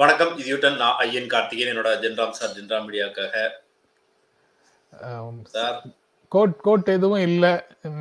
வணக்கம் 0.00 0.30
இது 0.40 0.48
யூட்டன் 0.50 0.76
நான் 0.80 0.98
ஐயன் 1.02 1.30
கார்த்திகேயன் 1.32 1.70
என்னோட 1.72 1.90
ஜென்ராம் 2.02 2.36
சார் 2.36 2.52
ஜென்ராம் 2.58 2.84
மீடியாக்காக. 2.86 3.34
சார் 5.54 5.76
கோட் 6.32 6.54
கோட் 6.66 6.88
எதுவும் 6.94 7.24
இல்ல. 7.28 7.46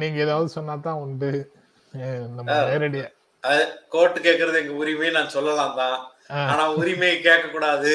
நீங்க 0.02 0.20
ஏதாவது 0.26 0.50
சொன்னா 0.56 0.76
தான் 0.88 1.02
உண்டு. 1.06 1.32
நம்ம 2.36 2.48
நேரடியா 2.70 3.08
கோர்ட் 3.96 4.20
கேக்குறது 4.28 4.62
எங்க 4.62 4.76
உரிமை 4.84 5.10
நான் 5.18 5.34
சொல்லலாம் 5.36 5.76
தான். 5.82 5.98
ஆனா 6.52 6.64
உரிமை 6.82 7.12
கேட்க 7.28 7.46
கூடாது 7.56 7.94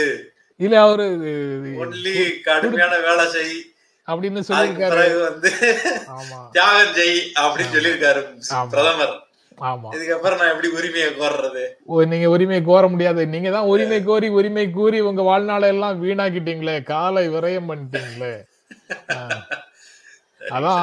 இல்ல 0.61 0.77
அவரு 0.87 1.07
ஒன்லி 1.85 2.17
கடுமையான 2.49 2.99
வேலை 3.09 3.27
செய். 3.37 3.57
அப்படின்னு 4.09 4.47
சொல்லியிருக்காரு. 4.49 5.07
வந்து 5.29 5.53
தியாகம் 6.57 6.97
செய் 7.01 7.19
அப்படின்னு 7.45 7.75
சொல்லியிருக்காரு. 7.77 8.23
பிரதமர். 8.75 9.17
ஆமா. 9.71 9.89
இதுக்கப்புறம் 9.97 10.39
நான் 10.41 10.53
எப்படி 10.53 10.69
உரிமையை 10.79 11.11
கோர்றது? 11.19 11.65
ஓ, 11.91 12.03
நீங்க 12.13 12.29
உரிமை 12.35 12.61
கோர 12.69 12.85
முடியாது. 12.93 13.23
நீங்க 13.35 13.51
தான் 13.57 13.71
உரிமை 13.73 13.99
கோரி 14.09 14.29
உரிமை 14.39 14.65
கூறி 14.79 15.01
உங்க 15.11 15.23
வாழ்நாளை 15.31 15.69
எல்லாம் 15.75 16.01
வீணாக்கிட்டீங்களே 16.05 16.77
காலை 16.93 17.25
விரயம் 17.35 17.69
பண்ணிட்டீங்களே. 17.71 18.35
அதான் 20.57 20.83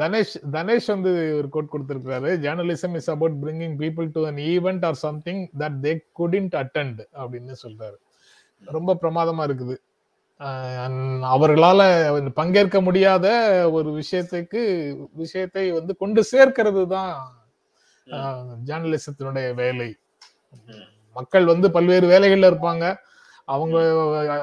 தனேஷ் 0.00 0.34
தனேஷ் 0.56 0.88
வந்து 0.94 1.10
ஒரு 1.38 1.48
கோட் 1.54 1.72
கொடுத்திருக்காரு 1.74 2.30
journalism 2.46 2.96
is 3.00 3.10
about 3.14 3.36
bringing 3.44 3.76
people 3.82 4.08
to 4.16 4.22
an 4.30 4.40
event 4.54 4.84
or 4.88 4.98
something 5.06 5.42
that 5.62 5.78
they 5.86 5.92
couldn't 6.20 6.56
attend 6.62 7.00
அப்படின்னு 7.22 7.54
சொல்றாரு. 7.64 7.96
ரொம்ப 8.62 8.96
பிரமாதமா 9.02 9.44
இருக்குது. 9.50 9.76
அவர்களால 11.34 11.80
பங்கேற்க 12.38 12.78
முடியாத 12.80 13.26
ஒரு 13.76 13.90
விஷயத்துக்கு 14.00 14.60
விஷயத்தை 15.22 15.64
வந்து 15.78 15.92
கொண்டு 16.02 16.20
சேர்க்கிறது 16.32 16.82
தான் 16.94 17.12
ஜேர்னலிசத்தினுடைய 18.66 19.54
வேலை. 19.54 19.96
மக்கள் 21.12 21.44
வந்து 21.44 21.70
பல்வேறு 21.70 22.06
வேலைகள்ல 22.08 22.50
இருப்பாங்க. 22.52 22.96
அவங்க 23.44 23.78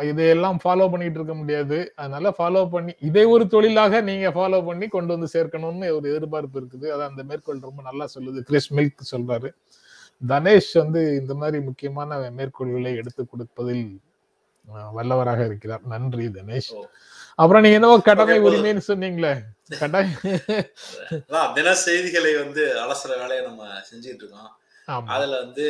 இதையெல்லாம் 0.03 0.57
ஃபாலோ 0.63 0.89
பண்ணிட்டு 0.91 1.17
இருக்க 1.19 1.33
முடியாது. 1.33 1.93
அதனால 1.95 2.33
ஃபாலோ 2.37 2.69
பண்ணி 2.69 2.93
இதை 2.99 3.25
ஒரு 3.25 3.47
தொழிலாக 3.47 4.01
நீங்க 4.01 4.29
ஃபாலோ 4.29 4.65
பண்ணி 4.65 4.87
கொண்டு 4.87 5.17
வந்து 5.17 5.29
சேர்க்கணும்னு 5.33 5.95
ஒரு 5.95 6.09
எதிர்பார்ப்பு 6.09 6.61
இருக்குது. 6.61 6.87
அது 6.87 7.03
அந்த 7.03 7.23
மேற்கோள் 7.23 7.59
ரொம்ப 7.59 7.81
நல்லா 7.81 8.07
சொல்லுது. 8.15 8.39
கிறிஸ் 8.39 8.73
மில்க் 8.73 9.11
சொல்றாரு. 9.11 9.49
தனேஷ் 10.27 10.73
வந்து 10.73 11.17
இந்த 11.21 11.33
மாதிரி 11.33 11.63
முக்கியமான 11.63 12.31
மேற்கோள்களை 12.31 12.95
எடுத்து 12.95 13.25
கொடுப்பதில் 13.25 13.99
வல்லவராக 14.97 15.45
இருக்கிறார். 15.45 15.81
நன்றி 15.85 16.27
தனேஷ். 16.27 16.71
அப்புறம் 17.35 17.61
நீங்க 17.61 17.77
என்னவோ 17.79 17.99
கடமை. 17.99 18.39
உரிமைன்னு 18.39 18.81
சொன்னீங்களே. 18.87 19.33
அதான் 19.69 21.53
தின 21.53 21.75
செய்திகளை 21.75 22.35
வந்து 22.35 22.63
அலசுற 22.83 23.11
வேலையை 23.21 23.41
நம்ம 23.45 23.65
செஞ்சுட்டு 23.89 24.21
இருக்கோம். 24.21 24.51
அதுல 25.15 25.37
வந்து 25.43 25.67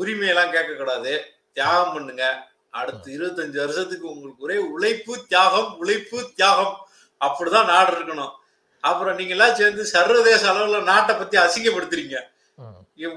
உரிமையெல்லாம் 0.00 0.52
கேட்க 0.54 0.72
கூடாது 0.72 1.12
தியாகம் 1.52 1.92
பண்ணுங்க. 1.92 2.24
அடுத்து 2.70 3.08
இருபத்தஞ்சு 3.18 3.58
வருஷத்துக்கு 3.64 4.06
உங்களுக்கு 4.12 4.44
ஒரே 4.46 4.56
உழைப்பு 4.74 5.24
தியாகம் 5.28 5.70
உழைப்பு 5.78 6.18
தியாகம். 6.34 6.74
அப்படிதான் 7.20 7.70
நாடு 7.72 7.92
இருக்கணும். 7.96 8.34
அப்புறம் 8.80 9.16
நீங்க 9.18 9.34
எல்லாம் 9.36 9.58
சேர்ந்து 9.60 9.84
சர்வதேச 9.84 10.42
அளவுல 10.52 10.82
நாட்டை 10.82 11.14
பத்தி 11.16 11.36
அசிங்கப்படுத்துறீங்க. 11.44 12.16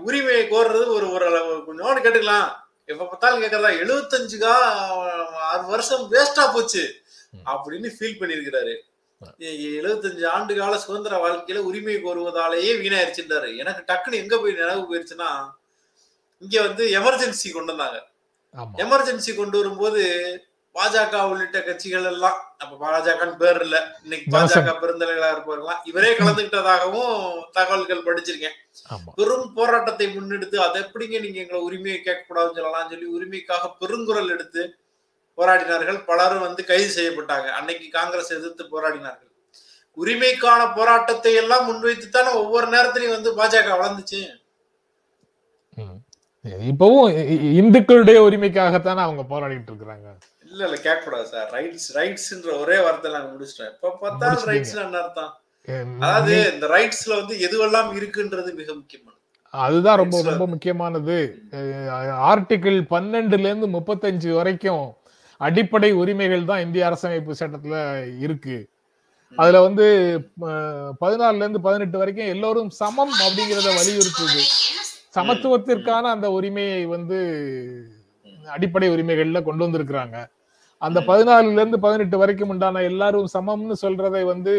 உரிமையை 0.08 0.44
கோர்றது 0.46 0.88
ஒரு 0.97 1.08
ஒரு 1.16 1.25
அளவு. 1.29 1.53
கொஞ்சோண்டு 1.68 2.03
கேட்டுக்கலாம். 2.06 2.50
எப்ப 2.91 3.06
பார்த்தாலும் 3.06 3.41
கேட்கறதா 3.41 3.72
எழுபத்தஞ்சுக்கா 3.84 4.53
ஆறு 5.50 5.66
வருஷம் 5.74 6.06
வேஸ்டா 6.12 6.46
போச்சு. 6.53 6.84
அப்படின்னு 7.53 7.90
ஃபீல் 7.97 8.19
பண்ணியிருக்கிறாரு. 8.19 8.75
எழுபத்தஞ்சு 9.78 10.25
ஆண்டு 10.35 10.53
கால 10.59 10.74
சுதந்திர 10.84 11.16
வாழ்க்கையில 11.24 11.63
உரிமை 11.69 11.96
கோருவதாலேயே 12.03 12.74
வீணாயிருச்சுன்றாரு. 12.81 13.50
எனக்கு 13.62 13.81
டக்குன்னு 13.90 14.22
எங்க 14.24 14.35
போய் 14.38 14.59
நினைவு 14.59 14.84
போயிருச்சுன்னா 14.90 15.30
இங்க 16.41 16.57
வந்து 16.68 16.84
எமர்ஜென்சி 17.00 17.50
கொண்டு 17.52 17.74
வந்தாங்க. 17.74 17.97
எமர்ஜென்சி 18.84 19.31
கொண்டு 19.40 19.58
வரும்போது 19.62 20.03
பாஜக 20.75 21.22
உள்ளிட்ட 21.29 21.58
கட்சிகள் 21.68 22.08
எல்லாம் 22.12 22.38
அப்ப 22.62 22.74
பாஜகன்னு 22.84 23.40
பேர் 23.41 23.59
இல்ல 23.66 23.78
இன்னைக்கு 24.03 24.28
பாஜக 24.35 24.74
பெருந்தலைகளா 24.81 25.29
இருப்பவர்களாம் 25.34 25.81
இவரே 25.90 26.12
கலந்துகிட்டதாகவும் 26.19 27.16
தகவல்கள் 27.58 28.06
படிச்சிருக்கேன். 28.08 28.58
பெரும் 29.18 29.47
போராட்டத்தை 29.58 30.08
முன்னெடுத்து 30.16 30.58
அதை 30.66 30.78
எப்படிங்க 30.85 31.19
நீங்க 31.25 31.40
எங்களை 31.44 31.62
உரிமையை 31.68 31.97
கேட்க 32.02 32.22
கூடாதுன்னு 32.24 32.59
சொல்லலாம் 32.59 32.91
சொல்லி 32.94 33.08
உரிமைக்காக 33.18 33.72
பெருங்குரல் 33.81 34.34
எடுத்து 34.35 34.63
போராடினார்கள். 35.40 36.00
பலரும் 36.10 36.46
வந்து 36.48 36.62
கைது 36.70 36.90
செய்யப்பட்டாங்க. 36.98 37.48
அன்னைக்கு 37.60 37.88
காங்கிரஸ் 37.98 38.36
எதிர்த்து 38.38 38.66
போராடினார்கள். 38.74 39.32
உரிமைக்கான 39.98 40.62
போராட்டத்தை 40.76 41.32
எல்லாம் 41.42 41.66
முன்வைத்து 41.70 42.08
தானே 42.10 42.32
ஒவ்வொரு 42.42 42.68
நேரத்திலையும் 42.76 43.16
வந்து 43.18 43.32
பாஜக 43.40 43.70
வளர்ந்துச்சு. 43.80 44.22
இப்பவும் 46.72 47.08
இந்துக்களுடைய 47.62 48.18
உரிமைக்காகத்தானே 48.28 49.02
அவங்க 49.06 49.24
போராடிட்டு 49.32 49.70
இருக்கிறாங்க. 49.72 50.08
இல்ல 50.46 50.62
இல்ல 50.68 50.78
கேட்க 50.86 51.02
கூடாது 51.04 51.28
சார். 51.34 51.50
ரைட்ஸ் 51.56 51.90
ரைட்ஸ்ன்ற 51.98 52.52
ஒரே 52.64 52.78
வார்த்தை 52.86 53.10
நாங்க 53.16 53.30
முடிச்சிட்டோம். 53.34 53.72
இப்ப 53.76 53.96
பார்த்தாலும் 54.02 54.36
முடிச்சிட்டீங்க. 54.36 54.52
ரைட்ஸ் 54.52 54.84
என்ன 54.86 55.00
அர்த்தம். 55.04 55.34
அதாவது 56.04 56.36
இந்த 56.54 56.68
ரைட்ஸ்ல 56.76 57.14
வந்து 57.22 57.36
எதுவெல்லாம் 57.48 57.90
இருக்குன்றது 58.00 58.52
மிக 58.62 58.70
முக்கியமானது. 58.80 59.18
அதுதான் 59.54 60.00
ரொம்ப 60.02 60.18
ரொம்ப 60.30 60.46
முக்கியமானது. 60.54 61.18
ஆர்டிகிள் 62.32 62.80
பன்னெண்டுல 62.94 63.50
இருந்து 63.50 63.70
முப்பத்தஞ்சு 63.78 64.32
வரைக்கும் 64.40 64.86
அடிப்படை 65.42 65.90
உரிமைகள் 66.02 66.50
தான் 66.50 66.64
இந்திய 66.66 66.88
அரசமைப்பு 66.90 67.34
சட்டத்துல 67.42 67.76
இருக்கு. 68.26 68.58
அதுல 69.36 69.58
வந்து 69.68 69.86
பதினாலுல 71.02 71.44
இருந்து 71.46 71.62
பதினெட்டு 71.68 71.98
வரைக்கும் 72.02 72.32
எல்லோரும் 72.34 72.72
சமம் 72.82 73.14
அப்படிங்கறத 73.26 73.70
வலியுறுத்துது. 73.80 74.42
சமத்துவத்திற்கான 75.18 76.10
அந்த 76.16 76.28
உரிமையை 76.38 76.82
வந்து 76.96 77.20
அடிப்படை 78.56 78.88
உரிமைகள்ல 78.96 79.40
கொண்டு 79.48 79.64
வந்திருக்கிறாங்க. 79.66 80.18
அந்த. 80.82 81.00
பதினாலுல 81.10 81.60
இருந்து 81.62 81.80
பதினெட்டு 81.86 82.18
வரைக்கும் 82.22 82.52
உண்டான 82.54 82.84
எல்லாரும் 82.92 83.30
சமம்னு 83.38 83.76
சொல்றதை 83.84 84.24
வந்து 84.34 84.54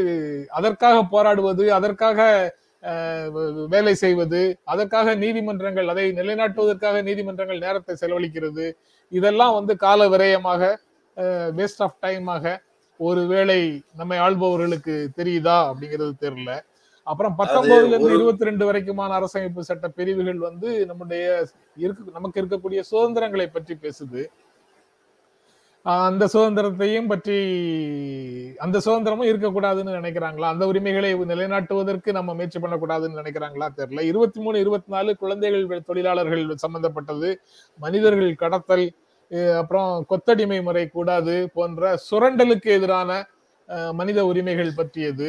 அதற்காக 0.58 0.96
போராடுவது 1.14 1.64
அதற்காக 1.78 2.18
வேலை 3.74 3.94
செய்வது 4.02 4.40
அதற்காக 4.72 5.14
நீதிமன்றங்கள் 5.22 5.90
அதை 5.92 6.04
நிலைநாட்டுவதற்காக 6.18 7.02
நீதிமன்றங்கள் 7.08 7.64
நேரத்தை 7.64 7.94
செலவழிக்கிறது 8.02 8.66
இதெல்லாம் 9.10 9.54
வந்து 9.54 9.76
கால 9.76 10.08
விரயமாக 10.08 10.76
வேஸ்ட் 11.56 11.78
ஆஃப் 11.78 11.96
டைமாக 12.02 12.56
ஒருவேளை 12.98 13.82
நம்மை 13.96 14.18
ஆள்பவர்களுக்கு 14.18 15.06
தெரியுதா 15.16 15.72
அப்படிங்கிறது 15.72 16.12
தெரியல. 16.20 16.60
அப்புறம் 17.04 17.34
பத்தொன்பதுல 17.38 17.86
இருந்து 17.86 18.10
ஒரு- 18.10 18.14
இருபத்தி 18.14 18.44
ரெண்டு 18.44 18.72
வரைக்குமான 18.72 19.24
அரசமைப்பு 19.24 19.60
சட்ட 19.60 19.88
பிரிவுகள் 19.88 20.38
வந்து 20.38 20.86
நம்முடைய 20.86 21.46
இருக்கு 21.76 22.10
நமக்கு 22.12 22.42
இருக்கக்கூடிய 22.42 22.80
சுதந்திரங்களை 22.80 23.46
பற்றி 23.46 23.76
பேசுது. 23.82 24.26
அந்த 25.86 26.24
சுதந்திரத்தையும் 26.32 27.06
பற்றி 27.06 27.36
அந்த 28.64 28.80
சுதந்திரமும் 28.84 29.28
இருக்கக்கூடாதுன்னு 29.30 29.94
நினைக்கிறாங்களா? 29.98 30.48
அந்த 30.54 30.64
உரிமைகளை 30.66 31.10
நிலைநாட்டுவதற்கு 31.14 32.10
நம்ம 32.12 32.34
முயற்சி 32.34 32.58
பண்ணக்கூடாதுன்னு 32.60 33.20
நினைக்கிறாங்களா? 33.20 33.68
தெரியல. 33.78 34.02
இருபத்தி 34.10 34.40
மூணு 34.40 34.58
இருபத்தி 34.58 34.92
நாலு 34.92 35.16
குழந்தைகள் 35.16 35.84
தொழிலாளர்கள் 35.88 36.44
சம்பந்தப்பட்டது 36.64 37.30
மனிதர்கள் 37.78 38.34
கடத்தல் 38.34 38.86
அப்புறம் 39.60 40.06
கொத்தடிமை 40.10 40.60
முறை 40.62 40.84
கூடாது 40.88 41.34
போன்ற 41.54 41.96
சுரண்டலுக்கு 42.10 42.70
எதிரான 42.76 43.10
மனித 43.92 44.20
உரிமைகள் 44.26 44.76
பற்றியது. 44.76 45.28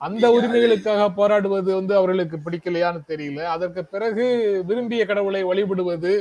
அந்த 0.00 0.24
உரிமைகளுக்காக 0.36 1.02
போராடுவது 1.14 1.70
வந்து 1.74 1.94
அவர்களுக்கு 1.94 2.36
பிடிக்கலையான்னு 2.46 3.02
தெரியல. 3.08 3.42
அதற்கு 3.56 3.82
பிறகு 3.84 4.24
விரும்பிய 4.66 5.02
கடவுளை 5.06 5.42
வழிபடுவது 5.44 6.14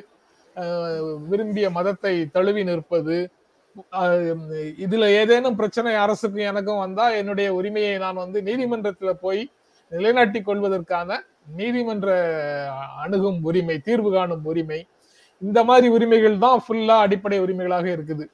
விரும்பிய 1.30 1.69
மதத்தை 1.69 2.13
தழுவி 2.36 2.62
நிற்பது 2.63 3.18
இதுல 4.83 5.06
ஏதேனும் 5.19 5.57
பிரச்சனை 5.60 5.94
அரசுக்கும் 6.04 6.50
எனக்கும் 6.51 6.83
வந்தா 6.86 7.06
என்னுடைய 7.19 7.48
உரிமையை 7.60 7.94
நான் 8.04 8.22
வந்து 8.24 8.42
நீதிமன்றத்துல 8.50 9.13
போய் 9.24 9.42
நிலைநாட்டி 9.92 10.39
கொள்வதற்கான 10.42 11.18
நீதிமன்ற 11.57 12.10
அணுகும் 13.04 13.39
உரிமை 13.50 13.77
தீர்வு 13.88 14.12
காணும் 14.16 14.45
உரிமை 14.51 14.80
இந்த 15.42 15.60
மாதிரி 15.69 15.88
உரிமைகள் 15.95 16.44
தான் 16.44 16.62
ஃபுல்லா 16.66 16.95
அடிப்படை 17.06 17.38
உரிமைகளாக 17.45 17.88
இருக்குது. 17.95 18.25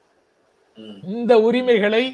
இந்த 1.14 1.32
உரிமைகளை 1.48 2.04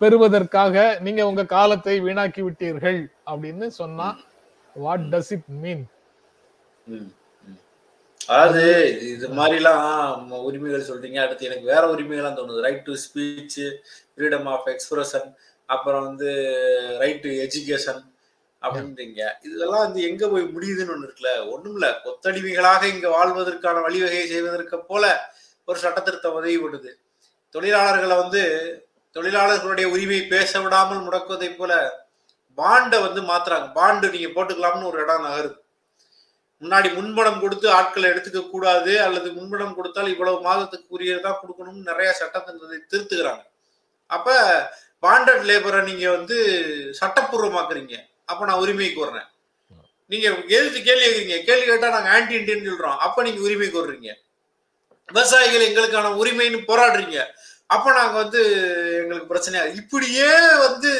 பெறுவதற்காக 0.00 0.76
நீங்க 1.04 1.22
உங்க 1.30 1.42
காலத்தை 1.56 1.94
வீணாக்கி 2.06 2.42
விட்டீர்கள் 2.46 3.00
அப்படின்னு 3.30 3.66
சொன்னா 3.80 4.08
வாட் 4.76 5.06
டஸ் 5.12 5.32
இட் 5.36 5.48
மீன். 5.62 5.84
அதாவது 8.28 8.62
இது 9.14 9.26
மாதிரிலாம் 9.38 9.88
உரிமைகள் 10.48 10.88
சொல்றீங்க. 10.90 11.18
அடுத்து 11.24 11.48
எனக்கு 11.48 11.66
வேற 11.72 11.82
உரிமைகள்லாம் 11.94 12.38
தோணுது. 12.38 12.64
Right 12.66 12.86
to 12.88 12.94
speech 13.04 13.60
freedom 14.14 14.48
of 14.54 14.68
expression 14.74 15.28
அப்புறம் 15.68 16.04
வந்து 16.08 16.28
ரைட் 17.02 17.22
டு 17.24 17.30
எஜுகேஷன் 17.44 18.02
அப்படின்றீங்க. 18.62 19.20
இதெல்லாம் 19.48 19.84
வந்து 19.86 20.00
எங்க 20.08 20.24
போய் 20.28 20.44
முடியுதுன்னு 20.54 20.94
ஒண்ணு 20.94 21.06
இருக்குல்ல? 21.08 21.32
ஒண்ணும் 21.52 21.74
இல்ல. 21.78 21.88
கொத்தடிமைகளாக 22.04 22.82
இங்க 22.94 23.08
வாழ்வதற்கான 23.16 23.82
வழிவகையை 23.86 24.26
செய்வதற்கு 24.32 24.78
போல 24.90 25.04
ஒரு 25.68 25.78
சட்ட 25.84 25.98
திருத்தம் 26.00 26.38
உதவி 26.38 26.56
பண்ணுது 26.64 26.90
தொழிலாளர்களை 27.54 28.16
வந்து 28.22 28.42
தொழிலாளர்களுடைய 29.16 29.86
உரிமை 29.94 30.20
பேச 30.32 30.60
விடாமல் 30.60 31.04
முடக்குவதை 31.06 31.50
போல 31.58 31.72
பாண்டை 32.58 32.98
வந்து 33.06 33.20
மாத்துறாங்க. 33.30 33.68
பாண்டு 33.78 34.06
நீங்க 34.14 34.28
போட்டுக்கலாம்னு 34.34 34.90
ஒரு 34.90 34.98
இடம் 35.04 35.26
நகருது. 35.26 35.56
முன்னாடி 36.64 36.88
முன்பணம் 36.94 37.40
கொடுத்து 37.40 37.66
ஆட்களை 37.70 38.06
எடுத்துக்க 38.10 38.50
கூடாது 38.50 38.92
அல்லது 39.06 39.28
முன்பணம் 39.32 39.74
கொடுத்தால் 39.74 40.12
இவ்வளவு 40.12 40.38
மாதத்துக்கு 40.40 40.94
உரியதான் 40.98 41.40
கொடுக்கணும்னு 41.40 41.90
நிறைய 41.90 42.12
சட்டத்தை 42.12 42.54
திருத்துக்கிறாங்க 42.92 43.44
அப்ப 44.06 44.36
பாண்டட் 45.04 45.46
லேபரை 45.48 45.80
நீங்க 45.88 46.04
வந்து 46.10 46.36
சட்டப்பூர்வமாக்குறீங்க. 47.00 47.94
அப்ப 48.30 48.44
நான் 48.44 48.60
உரிமை 48.64 48.88
கோர்றேன். 48.90 49.26
நீங்க 50.10 50.26
எதிர்த்து 50.56 50.78
கேள்வி 50.82 51.04
கேட்குறீங்க. 51.06 51.36
கேள்வி 51.48 51.66
கேட்டா 51.66 51.88
நாங்க 51.94 52.10
ஆன்டி 52.10 52.34
இண்டியன் 52.38 52.68
சொல்றோம். 52.68 52.96
அப்ப 53.06 53.22
நீங்க 53.22 53.40
உரிமை 53.40 53.68
கோர்றீங்க. 53.68 54.10
விவசாயிகள் 55.08 55.66
எங்களுக்கான 55.68 56.12
உரிமைன்னு 56.22 56.60
போராடுறீங்க. 56.70 57.18
அப்ப 57.74 57.92
நாங்க 57.92 58.16
வந்து 58.22 58.40
எங்களுக்கு 59.02 59.32
பிரச்சனையா 59.32 59.64
இப்படியே 59.80 60.30
வந்து 60.66 60.92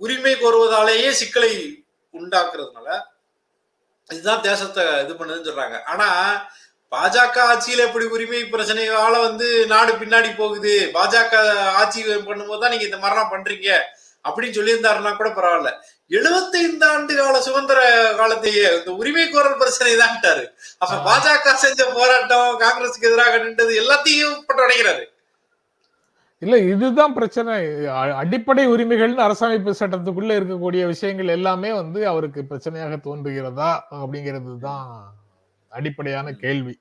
உரிமை 0.00 0.34
கோருவதாலேயே 0.34 1.10
சிக்கலை 1.20 1.52
உண்டாக்குறதுனால 2.14 2.88
இதுதான் 4.10 4.44
தேசத்தை 4.48 4.84
இது 5.04 5.12
பண்ணுதுன்னு 5.18 5.48
சொல்றாங்க. 5.48 5.82
ஆனா 5.84 6.08
பாஜக 6.92 7.36
ஆட்சியில 7.52 7.84
எப்படி 7.86 8.04
உரிமை 8.04 8.40
பிரச்சனையால 8.42 9.14
வந்து 9.28 9.66
நாடு 9.66 9.92
பின்னாடி 9.92 10.36
போகுது. 10.36 10.90
பாஜக 10.96 11.34
ஆட்சி 11.80 12.02
பண்ணும்போது 12.04 12.60
தான் 12.60 12.70
நீங்க 12.70 12.84
இந்த 12.84 12.96
மாதிரிலாம் 12.96 13.32
பண்றீங்க. 13.34 13.70
அப்படின்னு 14.24 14.56
சொல்லியிருந்தாருன்னா 14.58 15.16
கூட 15.16 15.28
பரவாயில்ல. 15.28 15.72
எழுபத்தைந்து 16.08 16.86
ஆண்டு 16.86 17.14
கால 17.14 17.40
சுதந்திர 17.40 17.80
காலத்தையே 18.20 18.64
இந்த 18.78 18.90
உரிமை 18.90 19.30
கோரல் 19.30 19.60
பிரச்சனை 19.62 19.92
தான்ட்டாரு. 19.96 20.44
அப்ப 20.78 20.94
பாஜக 21.08 21.54
செஞ்ச 21.54 21.84
போராட்டம் 21.84 22.60
காங்கிரஸுக்கு 22.60 23.10
எதிராக 23.10 23.38
நின்றது 23.38 23.74
எல்லாத்தையும் 23.82 24.38
பட்டு 24.46 24.64
அடைகிறாரு. 24.66 25.04
இல்ல 26.44 26.56
இதுதான் 26.72 27.16
பிரச்சனை. 27.18 27.54
அடிப்படை 28.22 28.64
உரிமைகள்னு 28.74 29.26
அரசமைப்பு 29.26 29.72
சட்டத்துக்குள்ள 29.80 30.38
இருக்கக்கூடிய 30.38 30.82
விஷயங்கள் 30.92 31.34
எல்லாமே 31.38 31.70
வந்து 31.80 32.00
அவருக்கு 32.12 32.42
பிரச்சனையாக 32.50 32.98
தோன்றுகிறதா 33.06 33.70
அப்படிங்கிறது 34.02 34.54
தான் 34.68 34.86
அடிப்படையான 35.72 36.36
கேள்வி. 36.44 36.74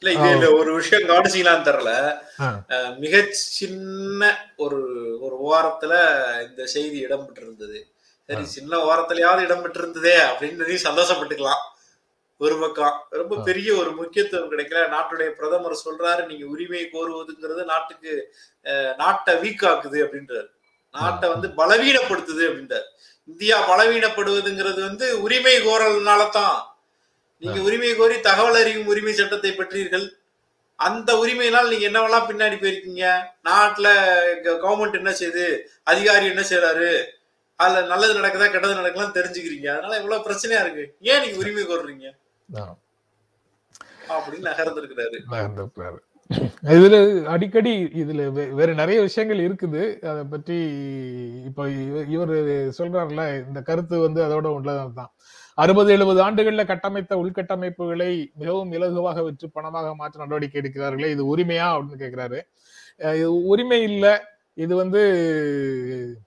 இல்ல 0.00 0.12
இது 0.14 0.28
இல்ல 0.36 0.46
ஒரு 0.60 0.70
விஷயம் 0.78 1.08
கவனிச்சீங்களான்னு 1.10 1.68
தெரியல. 1.68 1.92
மிக 3.02 3.14
சின்ன 3.58 4.30
ஒரு 4.64 4.80
ஒரு 5.24 5.36
ஓரத்துல 5.50 5.92
இந்த 6.46 6.62
செய்தி 6.74 6.98
இடம்பெற்றிருந்தது. 7.06 7.78
சரி 8.28 8.44
சின்ன 8.56 8.72
ஓரத்துலயாவது 8.88 9.46
இடம்பெற்றிருந்ததே 9.46 10.16
அப்படின்னு 10.30 10.82
சந்தோஷப்பட்டுக்கலாம். 10.88 11.62
ஒரு 12.40 12.54
பக்கம். 12.62 12.96
ரொம்ப 13.20 13.34
பெரிய 13.48 13.68
ஒரு 13.80 13.90
முக்கியத்துவம் 13.98 14.50
கிடைக்கல. 14.52 14.80
நாட்டுடைய 14.94 15.28
பிரதமர் 15.38 15.82
சொல்றாரு 15.84 16.22
நீங்க 16.30 16.44
உரிமை 16.54 16.82
கோருவதுங்கிறது 16.94 17.64
நாட்டுக்கு 17.72 18.12
நாட்டை 19.02 19.34
வீக் 19.42 19.64
ஆக்குது 19.70 19.98
அப்படின்றாரு. 20.06 20.48
நாட்டை 20.94 21.26
வந்து 21.34 21.48
பலவீனப்படுத்துது 21.60 22.42
அப்படின்றாரு. 22.48 22.86
இந்தியா 23.30 23.56
பலவீனப்படுவதுங்கிறது 23.70 24.80
வந்து 24.88 25.06
உரிமை 25.24 25.54
கோரல்னால 25.66 26.22
தான். 26.38 26.58
நீங்க 27.42 27.60
உரிமை 27.68 27.92
கோரி 28.00 28.16
தகவல் 28.26 28.58
அறியும் 28.62 28.90
உரிமை 28.92 29.12
சட்டத்தை 29.20 29.50
பெற்றீர்கள். 29.58 30.06
அந்த 30.78 31.10
உரிமையினால் 31.22 31.70
நீங்க 31.72 31.86
என்னவெல்லாம் 31.88 32.28
பின்னாடி 32.28 32.56
போயிருக்கீங்க? 32.60 33.04
நாட்டுல 33.48 33.88
கவர்மெண்ட் 34.62 34.98
என்ன 35.00 35.10
செய்யுது 35.20 35.46
அதிகாரி 35.90 36.26
என்ன 36.32 36.42
செய்யறாரு 36.50 36.90
அதுல 37.60 37.82
நல்லது 37.90 38.18
நடக்குதா 38.18 38.46
கெட்டது 38.50 38.78
நடக்கலாம் 38.78 39.16
தெரிஞ்சுக்கிறீங்க. 39.18 39.68
அதனால 39.74 39.98
இவ்வளவு 40.00 40.26
பிரச்சனையா 40.28 40.60
இருக்கு. 40.64 40.84
ஏன் 41.10 41.22
நீங்க 41.24 41.36
உரிமை 41.42 41.64
கோருறீங்க? 41.64 42.08
அப்படின்னு 44.08 44.42
நகர்ந்திருக்கிறாரு. 44.42 45.22
நகர்ந்திருக்கிறாரு. 45.30 45.98
இதுல 46.64 47.24
அடிக்கடி 47.24 47.84
இதுல 47.84 48.50
வேற 48.50 48.74
நிறைய 48.74 49.00
விஷயங்கள் 49.00 49.38
இருக்குது. 49.38 50.08
அதை 50.10 50.24
பற்றி 50.24 50.54
இப்ப 51.44 51.68
இவ- 51.68 52.04
இவர் 52.08 52.28
சொல்றாருல 52.78 53.46
இந்த 53.46 53.62
கருத்து 53.62 53.98
வந்து 53.98 54.22
அதோட 54.22 54.44
உள்ளதான் 54.44 55.06
அறுபது 55.54 55.92
எழுபது 55.92 56.30
ஆண்டுகள்ல 56.30 56.66
கட்டமைத்த 56.66 57.16
உள்கட்டமைப்புகளை 57.16 58.32
மிகவும் 58.34 58.72
இலகுவாக 58.72 59.24
விற்று 59.24 59.50
பணமாக 59.54 59.94
மாற்ற 59.94 60.18
நடவடிக்கை 60.18 60.62
எடுக்கிறார்களே 60.62 61.10
இது 61.10 61.36
உரிமையா 61.36 61.76
அப்படின்னு 61.76 62.40
இது 62.98 63.44
உரிமை 63.44 63.82
இல்ல 63.82 64.24
இது 64.54 64.76
வந்து 64.76 66.18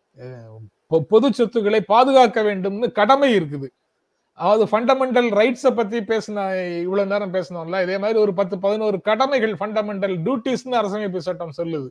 பொது 1.10 1.34
சொத்துக்களை 1.34 1.82
பாதுகாக்க 1.82 2.42
வேண்டும்னு 2.42 2.92
கடமை 2.92 3.36
இருக்குது. 3.36 3.68
அதாவது 4.40 4.64
ஃபண்டமெண்டல் 4.72 5.30
ரைட்ஸை 5.40 5.72
பத்தி 5.76 5.98
பேசின 6.12 6.40
இவ்வளவு 6.86 7.12
நேரம் 7.12 7.34
பேசணும்ல 7.36 7.82
இதே 7.86 7.98
மாதிரி 7.98 8.18
ஒரு 8.20 8.34
பத்து 8.34 8.56
பதினோரு 8.60 8.98
கடமைகள் 9.02 9.54
ஃபண்டமெண்டல் 9.60 10.16
டியூட்டிஸ்னு 10.26 10.78
அரசமைப்பு 10.82 11.20
சட்டம் 11.28 11.58
சொல்லுது. 11.60 11.88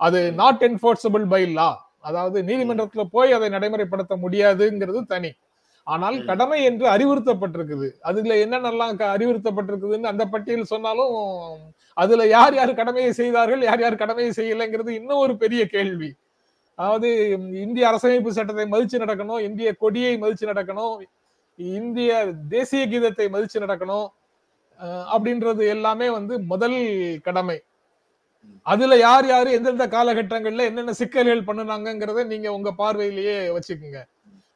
அது 0.00 0.20
நாட் 0.40 0.64
என்ஃபோர்ஸபிள் 0.68 1.26
பை 1.34 1.42
லா 1.58 1.68
அதாவது 2.00 2.38
நீதிமன்றத்துல 2.42 3.02
போய் 3.14 3.30
அதை 3.32 3.48
நடைமுறைப்படுத்த 3.48 4.14
முடியாதுங்கிறது 4.24 5.00
தனி. 5.06 5.30
ஆனால். 5.86 6.16
கடமை 6.24 6.58
என்று 6.64 6.86
அறிவுறுத்தப்பட்டிருக்குது. 6.94 7.88
அதுல 8.08 8.36
என்னென்னலாம் 8.44 8.94
அறிவுறுத்தப்பட்டிருக்குதுன்னு 9.16 10.12
அந்த 10.12 10.24
பட்டியல் 10.34 10.70
சொன்னாலும் 10.74 11.14
அதுல 11.96 12.22
யார் 12.36 12.54
யார் 12.54 12.78
கடமையை 12.80 13.12
செய்தார்கள் 13.20 13.62
யார் 13.62 13.82
யார் 13.84 14.02
கடமையை 14.02 14.32
செய்யலைங்கிறது 14.40 14.90
இன்னும் 15.00 15.22
ஒரு 15.26 15.34
பெரிய 15.44 15.62
கேள்வி. 15.76 16.10
அதாவது 16.78 17.08
இந்திய 17.66 17.84
அரசமைப்பு 17.90 18.30
சட்டத்தை 18.38 18.66
மதிச்சு 18.74 18.96
நடக்கணும் 19.04 19.44
இந்திய 19.48 19.68
கொடியை 19.84 20.14
மதிச்சு 20.24 20.50
நடக்கணும் 20.52 20.96
இந்திய 21.58 22.10
தேசிய 22.54 22.82
கீதத்தை 22.92 23.26
மதிச்சு 23.34 23.64
நடக்கணும் 23.64 24.08
அப்படின்றது 25.14 25.62
எல்லாமே 25.74 26.08
வந்து 26.16 26.34
முதல் 26.52 26.78
கடமை. 27.26 27.58
அதுல 28.66 28.96
யார் 29.06 29.26
யாரு 29.30 29.48
எந்தெந்த 29.58 29.86
காலகட்டங்கள்ல 29.94 30.66
என்னென்ன 30.70 30.94
சிக்கல்கள் 31.00 31.46
பண்ணுனாங்கிறத 31.48 32.24
நீங்க 32.32 32.48
உங்க 32.56 32.70
பார்வையிலேயே 32.80 33.36
வச்சுக்கோங்க. 33.56 34.00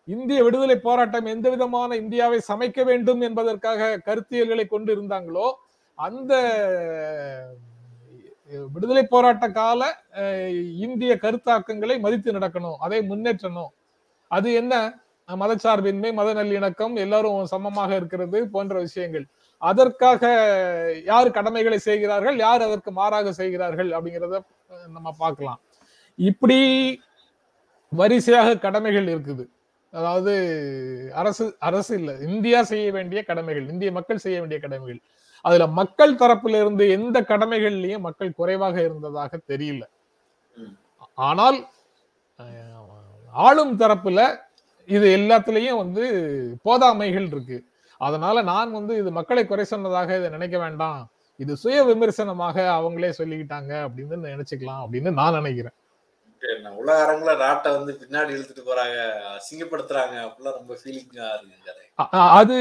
இந்திய 0.09 0.39
விடுதலை 0.45 0.77
போராட்டம் 0.85 1.33
எந்த 1.35 1.47
விதமான 1.55 1.97
இந்தியாவை 2.03 2.39
சமைக்க 2.49 2.85
வேண்டும் 2.91 3.21
என்பதற்காக 3.29 3.91
கருத்தியல்களை 4.09 4.65
கொண்டு 4.69 4.91
இருந்தாங்களோ 4.97 5.49
அந்த 5.99 6.33
விடுதலை 8.75 9.05
போராட்ட 9.11 9.47
கால 9.59 9.81
இந்திய 10.87 11.13
கருத்தாக்கங்களை 11.25 11.97
மதித்து 12.05 12.31
நடக்கணும் 12.39 12.81
அதை 12.85 13.01
முன்னேற்றணும். 13.11 13.71
அது 14.31 14.49
என்ன? 14.61 14.75
மதச்சார்பின்மை 15.43 16.11
மத 16.19 16.29
நல்லிணக்கம் 16.39 16.95
எல்லாரும் 17.05 17.39
சமமாக 17.53 17.91
இருக்கிறது 18.01 18.39
போன்ற 18.55 18.75
விஷயங்கள். 18.87 19.27
அதற்காக 19.63 20.23
யார் 21.11 21.37
கடமைகளை 21.39 21.79
செய்கிறார்கள் 21.89 22.37
யார் 22.47 22.67
அதற்கு 22.67 22.91
மாறாக 22.99 23.33
செய்கிறார்கள் 23.41 23.91
அப்படிங்கிறத 23.97 24.39
நம்ம 24.97 25.09
பார்க்கலாம். 25.23 25.61
இப்படி 26.19 26.59
வரிசையாக 27.93 28.59
கடமைகள் 28.67 29.09
இருக்குது. 29.15 29.45
அதாவது 29.93 30.33
அரசு 31.21 31.45
அரசு 31.69 31.93
இல்ல 32.01 32.11
இந்தியா 32.29 32.59
செய்ய 32.73 32.89
வேண்டிய 32.97 33.21
கடமைகள் 33.31 33.67
இந்திய 33.73 33.91
மக்கள் 33.99 34.23
செய்ய 34.25 34.37
வேண்டிய 34.41 34.59
கடமைகள். 34.65 35.01
அதுல 35.45 35.67
மக்கள் 35.81 36.19
தரப்புல 36.23 36.61
இருந்து 36.63 36.85
எந்த 36.97 37.19
கடமைகள்லயும் 37.31 38.07
மக்கள் 38.09 38.37
குறைவாக 38.39 38.77
இருந்ததாக 38.89 39.33
தெரியல. 39.53 39.83
ஆனால் 41.29 41.59
ஆளும் 43.35 43.75
தரப்புல 43.81 44.21
இது 44.97 45.07
எல்லாத்துலயும் 45.19 45.81
வந்து 45.83 46.05
போதாமைகள் 46.67 47.29
இருக்கு. 47.33 47.59
அதனால 48.07 48.43
நான் 48.53 48.77
வந்து 48.79 48.93
இது 49.01 49.11
மக்களை 49.19 49.43
குறை 49.47 49.65
சொன்னதாக 49.73 50.17
இதை 50.21 50.29
நினைக்க 50.37 50.57
வேண்டாம். 50.65 51.01
இது 51.43 51.53
சுய 51.63 51.83
விமர்சனமாக 51.91 52.57
அவங்களே 52.79 53.13
சொல்லிக்கிட்டாங்க 53.21 53.73
அப்படின்னு 53.87 54.17
நினைச்சுக்கலாம் 54.33 54.83
அப்படின்னு 54.85 55.13
நான் 55.21 55.39
நினைக்கிறேன். 55.41 55.77
உலக 56.81 56.99
அரங்குல 57.05 57.33
நாட்டை 57.43 57.71
வந்து 57.77 57.93
பின்னாடி 58.03 58.31
இழுத்துட்டு 58.35 58.63
போறாங்க 58.69 58.97
அசிங்கப்படுத்துறாங்க 59.37 60.15
அப்படிலாம் 60.27 60.59
ரொம்ப 60.59 60.75
ஃபீலிங்கா 60.81 61.27
இருக்கு 61.35 61.89
அது 62.39 62.57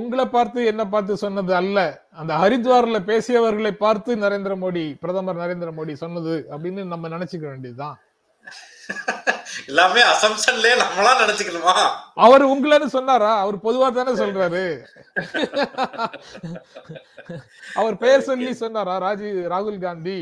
உங்களை 0.00 0.24
பார்த்து 0.34 0.66
என்ன 0.72 0.82
பார்த்து 0.92 1.22
சொன்னது 1.24 1.52
அல்ல. 1.60 1.78
அந்த 2.20 2.32
ஹரித்வார்ல 2.42 2.98
பேசியவர்களை 3.10 3.72
பார்த்து 3.84 4.20
நரேந்திர 4.24 4.54
மோடி 4.64 4.84
பிரதமர் 5.02 5.42
நரேந்திர 5.44 5.72
மோடி 5.78 5.96
சொன்னது 6.04 6.36
அப்படின்னு 6.52 6.84
நம்ம 6.92 7.08
நினைச்சுக்க 7.16 7.44
வேண்டியதுதான். 7.52 7.96
எல்லாமே 9.70 10.02
அசம்ஷன்லயே 10.12 10.74
நம்மளா 10.82 11.12
நினைச்சுக்கணுமா? 11.22 11.74
அவர் 12.26 12.44
உங்களன்னு 12.52 12.88
சொன்னாரா? 12.96 13.32
அவர் 13.44 13.56
பொதுவா 13.66 13.88
தானே 13.96 14.12
சொல்றாரு. 14.22 14.62
அவர் 17.80 17.96
பெயர் 18.04 18.28
சொல்லி 18.30 18.52
சொன்னாரா? 18.62 18.94
ராஜீவ் 19.06 19.40
ராகுல் 19.54 19.80
காந்தி 19.86 20.20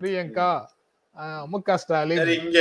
பிரியங்கா 0.00 0.50
மு 1.52 1.58
க 1.68 1.76
ஸ்டாலின். 1.82 2.32
இங்க 2.38 2.58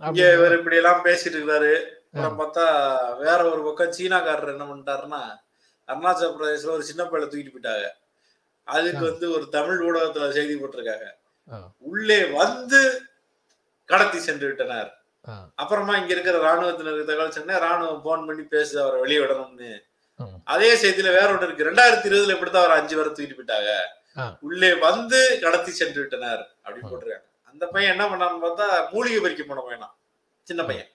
இங்க. 0.00 0.22
இவர் 0.36 0.56
இப்படி 0.58 0.78
எல்லாம் 0.80 1.04
பேசிட்டு 1.04 1.36
இருக்காரு. 1.38 1.74
அப்புறம் 2.06 2.38
பார்த்தா 2.40 2.64
வேற 3.24 3.38
ஒரு 3.52 3.60
பக்கம் 3.66 3.94
சீனாக்காரர் 3.96 4.52
என்ன 4.54 4.64
பண்ணிட்டாருன்னா 4.70 5.22
அருணாச்சல 5.88 6.28
பிரதேசல 6.36 6.76
ஒரு 6.76 6.84
சின்ன 6.90 7.02
பையல 7.04 7.28
தூக்கிட்டு 7.30 7.54
போயிட்டாங்க. 7.54 7.88
அதுக்கு. 8.68 9.02
வந்து 9.10 9.26
ஒரு 9.36 9.44
தமிழ் 9.56 9.82
ஊடகத்துல 9.88 10.30
செய்தி 10.36 10.54
போட்டிருக்காங்க. 10.54 11.06
உள்ளே 11.90 12.20
வந்து 12.38 12.80
கடத்தி 13.88 14.18
சென்று 14.18 14.46
விட்டனர். 14.46 14.90
அப்புறமா 15.54 15.96
இங்க 15.96 16.12
இருக்கிற 16.12 16.36
ராணுவத்தினருக்கு 16.44 17.04
தகவல் 17.04 17.30
சொன்னா 17.30 17.56
ராணுவம் 17.58 18.02
போன் 18.02 18.26
பண்ணி 18.26 18.42
பேசுது 18.50 18.78
அவரை 18.78 19.00
வெளியே 19.00 19.20
விடணும்னு. 19.20 19.70
அதே 20.44 20.74
செய்தியில 20.74 21.08
வேற 21.10 21.28
ஒன்று 21.28 21.46
இருக்கு 21.46 21.64
ரெண்டாயிரத்தி 21.64 22.08
இருபதுல 22.10 22.30
இப்படித்தான் 22.30 22.64
அவர் 22.64 22.78
அஞ்சு 22.78 22.96
பேரை 22.96 23.10
தூக்கிட்டு 23.10 23.38
போயிட்டாங்க. 23.38 23.70
உள்ளே 24.40 24.74
வந்து 24.80 25.38
கடத்தி 25.42 25.70
சென்று 25.70 26.00
விட்டனர் 26.00 26.42
அப்படின்னு. 26.64 26.90
போட்டிருக்காங்க 26.90 27.24
அந்த 27.46 27.66
பையன் 27.66 27.92
என்ன 27.92 28.04
பண்ணான்னு 28.06 28.44
பார்த்தா 28.44 28.66
மூலிகை 28.90 29.20
பறிக்க 29.20 29.42
போன 29.44 29.60
பையனா 29.60 29.88
சின்ன 30.46 30.64
பையன் 30.64 30.88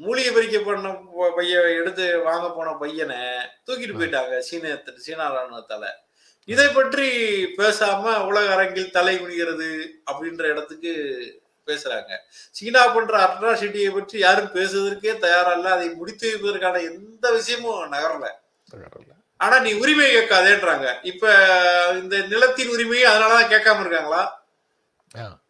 மூலிகை 0.00 0.32
பறிக்க 0.32 0.60
பண்ண 0.60 0.88
ப- 1.12 1.32
பையன் 1.36 1.76
எடுத்து 1.76 2.18
வாங்க 2.20 2.52
போன 2.52 2.72
பையனை 2.74 3.18
தூக்கிட்டு. 3.66 3.94
போயிட்டாங்க 3.94 4.38
சீன 4.38 4.72
சீனா 4.96 5.26
ராணுவத்தால 5.34 5.84
இதை 6.48 6.68
பற்றி 6.68 7.06
பேசாம 7.58 8.24
உலக 8.24 8.52
அரங்கில் 8.52 8.90
தலை 8.90 9.14
குனிகிறது 9.18 9.68
அப்படின்ற 10.10 10.42
இடத்துக்கு 10.44 10.92
பேசுறாங்க. 11.66 12.16
சீனா 12.50 12.86
பண்ற 12.86 13.18
அட்ராசிட்டியை 13.18 13.92
பற்றி 13.92 14.18
யாரும் 14.18 14.54
பேசுவதற்கே 14.54 15.18
தயாரா 15.18 15.52
இல்ல 15.52 15.70
அதை 15.70 15.88
முடித்து 15.88 16.30
வைப்பதற்கான 16.32 16.80
எந்த 16.80 17.32
விஷயமும் 17.32 17.92
நகரல. 17.92 18.30
ஆனா 19.36 19.58
நீ 19.58 19.72
உரிமை 19.72 20.16
கேட்காதேன்றாங்க. 20.16 20.94
இப்ப 21.02 21.34
இந்த 22.02 22.16
நிலத்தின் 22.18 22.68
உரிமையை 22.68 23.12
அதனாலதான் 23.12 23.50
கேட்காம 23.50 23.80
இருக்காங்களா? 23.80 24.44
ஆ. 25.18 25.42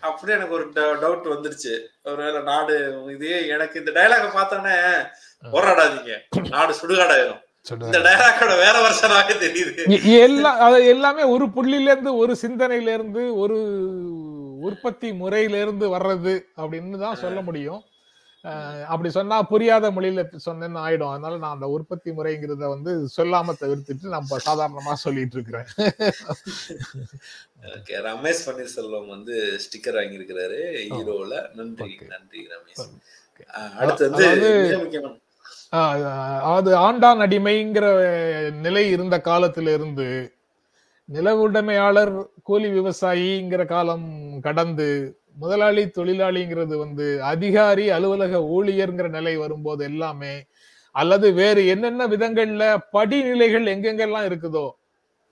அப்படி 0.00 0.32
எனக்கு 0.32 0.54
ஒரு 0.54 0.68
டவுட் 0.68 1.32
வந்துருச்சு. 1.32 1.86
ஒருவேளை 2.02 2.42
நாடு 2.42 3.04
இதே 3.08 3.46
எனக்கு 3.46 3.78
இந்த 3.78 3.90
டைலாக 3.90 4.38
பார்த்தோன்னே 4.38 5.06
போராடாதீங்க. 5.52 6.16
நாடு 6.48 6.74
சுடுகாடாயிரும். 6.74 7.40
இந்த 7.70 7.98
டைலாக்கோட 7.98 8.46
வேற 8.46 8.88
வருஷனாவே 8.88 9.32
தெரியுது. 9.32 10.06
எ- 10.06 10.18
எல்லாம் 10.18 10.58
அது 10.58 10.86
எல்லாமே 10.86 11.22
ஒரு 11.22 11.46
புள்ளில 11.46 11.80
இருந்து 11.80 12.16
ஒரு 12.16 12.36
சிந்தனையில 12.42 12.94
இருந்து 12.94 13.36
ஒரு 13.36 13.56
உற்பத்தி 14.68 15.08
முறையில 15.22 15.60
இருந்து 15.64 15.86
வர்றது 15.96 16.34
அப்படின்னு 16.62 16.98
தான் 17.06 17.20
சொல்ல 17.22 17.40
முடியும். 17.48 17.82
அப்படி 18.92 19.08
சொன்னா 19.16 19.36
புரியாத 19.50 19.90
மொழியில 19.96 20.22
சொன்னேன்னு 20.46 20.78
ஆயிடும். 20.84 21.12
அதனால 21.14 21.34
நான் 21.42 21.54
அந்த 21.56 21.66
உற்பத்தி 21.76 22.10
முறைங்கிறத 22.16 22.68
வந்து 22.74 22.92
சொல்லாம 23.16 23.54
தவிர்த்துட்டு 23.60 24.14
நம்ம 24.14 24.38
சாதாரணமா 24.46 24.94
சொல்லிட்டு 25.04 25.36
இருக்கிறேன். 25.38 25.68
ஓகே 27.76 28.00
ரமேஷ் 28.08 28.44
பன்னீர்செல்வம் 28.46 29.08
வந்து 29.14 29.34
ஸ்டிக்கர் 29.64 29.98
வாங்கியிருக்கிறாரு 29.98 30.60
ஹீரோல. 30.92 31.34
நன்றி. 31.60 31.92
நன்றி 32.14 32.42
ரமேஷ். 32.54 32.86
அடுத்து 33.80 34.10
வந்து 34.10 34.50
அது 36.54 36.70
ஆண்டான் 36.86 37.22
அடிமைங்கிற 37.26 37.86
நிலை 38.64 38.84
இருந்த 38.96 39.16
காலத்துல 39.28 39.74
நில 41.12 41.30
நிலவுடைமையாளர் 41.30 42.12
கூலி 42.42 42.68
விவசாயிங்கிற 42.68 43.64
காலம் 43.64 44.40
கடந்து 44.40 45.14
முதலாளி 45.34 45.86
தொழிலாளிங்கிறது 45.86 46.78
வந்து 46.78 47.22
அதிகாரி 47.22 47.90
அலுவலக 47.90 48.40
ஊழியர்ங்கிற 48.42 49.08
நிலை 49.08 49.36
வரும்போது 49.36 49.84
எல்லாமே 49.84 50.46
அல்லது 50.90 51.32
வேறு 51.32 51.66
என்னென்ன 51.66 52.06
விதங்கள்ல 52.06 52.76
படிநிலைகள் 52.90 53.66
எங்கெங்கெல்லாம் 53.66 54.26
இருக்குதோ 54.30 54.70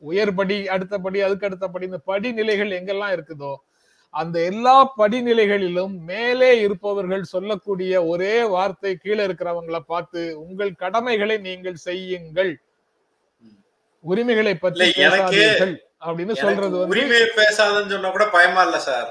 உயர்படி 0.02 0.66
அடுத்தபடி 0.66 0.68
அடுத்த 0.68 0.98
படி 0.98 1.20
அதுக்கு 1.20 1.46
அடுத்த 1.46 1.68
படி 1.68 1.84
இந்த 1.84 2.00
படிநிலைகள் 2.06 2.70
எங்கெல்லாம் 2.78 3.12
இருக்குதோ 3.12 3.56
அந்த 4.10 4.44
எல்லா 4.44 4.94
படிநிலைகளிலும் 4.98 5.98
மேலே 6.04 6.60
இருப்பவர்கள் 6.60 7.22
சொல்லக்கூடிய 7.22 8.06
ஒரே 8.06 8.42
வார்த்தை 8.42 8.96
கீழே 8.96 9.26
இருக்கிறவங்களை 9.26 9.78
பார்த்து 9.86 10.38
உங்கள் 10.38 10.72
கடமைகளை 10.72 11.38
நீங்கள் 11.38 11.74
செய்யுங்கள். 11.74 12.60
உரிமைகளை 14.04 14.54
பற்றி 14.64 14.86
பேசாதீர்கள் 14.98 15.74
அப்படின்னு 16.04 16.34
சொல்றது 16.42 16.76
உரிமையை 16.92 17.26
பேசாதன்னு 17.40 17.94
சொன்னா 17.94 18.12
கூட 18.14 18.26
பயமா 18.36 18.62
இல்ல 18.68 18.78
சார். 18.90 19.10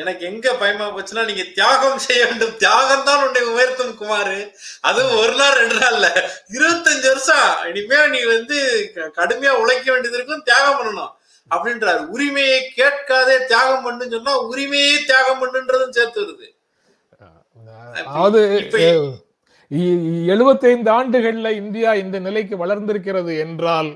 எனக்கு 0.00 0.22
எங்க 0.30 0.46
பயமா 0.60 0.86
போச்சுன்னா 0.94 1.22
நீங்க 1.28 1.44
தியாகம் 1.56 2.02
செய்ய 2.06 2.22
வேண்டும். 2.28 2.54
தியாகம் 2.62 3.04
தான் 3.06 3.22
உன்னை 3.26 3.42
உயர்த்தும் 3.54 3.94
குமார். 4.00 4.36
அதுவும் 4.88 5.18
ஒரு 5.22 5.34
நாள் 5.38 5.56
ரெண்டு 5.60 5.76
நாள்ல 5.82 6.08
இருபத்தஞ்சு 6.56 7.08
வருஷம். 7.12 7.50
இனிமே 7.70 8.00
நீ 8.14 8.20
வந்து 8.34 8.58
கடுமையா 9.18 9.54
உழைக்க 9.62 9.86
வேண்டியது 9.92 10.18
இருக்கும் 10.18 10.46
தியாகம் 10.50 10.78
பண்ணணும். 10.78 11.12
அப்படின்றாரு. 11.50 12.02
உரிமையை 12.16 12.60
கேட்காதே 12.80 13.38
தியாகம் 13.52 13.84
பண்ணுன்னு 13.86 14.14
சொன்னா 14.16 14.34
உரிமையே 14.50 14.94
தியாகம் 15.10 15.40
பண்ணுன்றதும் 15.42 15.96
சேர்த்து 15.98 16.20
வருது. 16.24 16.48
அதாவது 17.98 18.40
எழுபத்தைந்து 20.32 20.90
ஆண்டுகள்ல 20.98 21.50
இந்தியா 21.62 21.90
இந்த 22.04 22.16
நிலைக்கு 22.28 22.54
வளர்ந்திருக்கிறது 22.62 23.32
என்றால் 23.46 23.90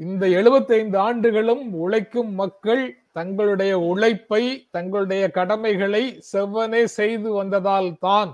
இந்த 0.00 0.28
எழுபத்தைந்து 0.28 0.98
ஆண்டுகளும் 0.98 1.72
உழைக்கும் 1.74 2.32
மக்கள் 2.34 2.82
தங்களுடைய 3.12 3.78
உழைப்பை 3.80 4.42
தங்களுடைய 4.70 5.30
கடமைகளை 5.30 6.20
செவ்வனே 6.32 6.84
செய்து 6.84 7.32
வந்ததால் 7.32 7.98
தான் 7.98 8.32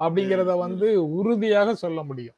அப்படிங்கிறத 0.00 0.58
வந்து 0.58 0.88
உறுதியாக 1.12 1.74
சொல்ல 1.74 2.02
முடியும். 2.02 2.36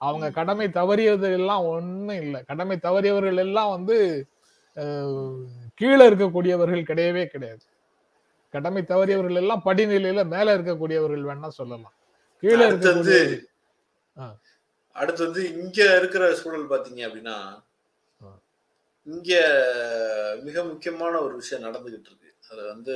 அவங்க 0.00 0.30
கடமை 0.30 0.68
தவறியது 0.68 1.32
எல்லாம் 1.32 1.64
ஒண்ணும் 1.64 2.20
இல்லை. 2.22 2.44
கடமை 2.44 2.76
தவறியவர்கள் 2.82 3.36
எல்லாம் 3.36 3.70
வந்து 3.70 3.96
கீழே 5.74 6.04
இருக்கக்கூடியவர்கள் 6.06 6.88
கிடையவே 6.88 7.26
கிடையாது. 7.26 7.64
கடமை 8.54 8.82
தவறியவர்கள் 8.82 9.34
எல்லாம் 9.34 9.62
படிநிலையில 9.64 10.24
மேல 10.26 10.56
இருக்கக்கூடியவர்கள் 10.56 11.28
வேணா 11.30 11.48
சொல்லலாம். 11.48 11.94
கீழே 12.42 12.64
ஆ. 14.16 14.26
அடுத்து 14.96 15.24
வந்து 15.24 15.42
இங்க 15.54 15.96
இருக்கிற 15.96 16.34
சூழல் 16.34 16.68
பாத்தீங்க 16.68 17.00
அப்படின்னா. 17.06 17.36
இங்க 19.06 19.32
மிக 20.42 20.64
முக்கியமான 20.64 21.14
ஒரு 21.20 21.34
விஷயம் 21.34 21.64
நடந்துகிட்டு 21.64 22.08
இருக்கு. 22.10 22.30
அது 22.50 22.62
வந்து 22.66 22.94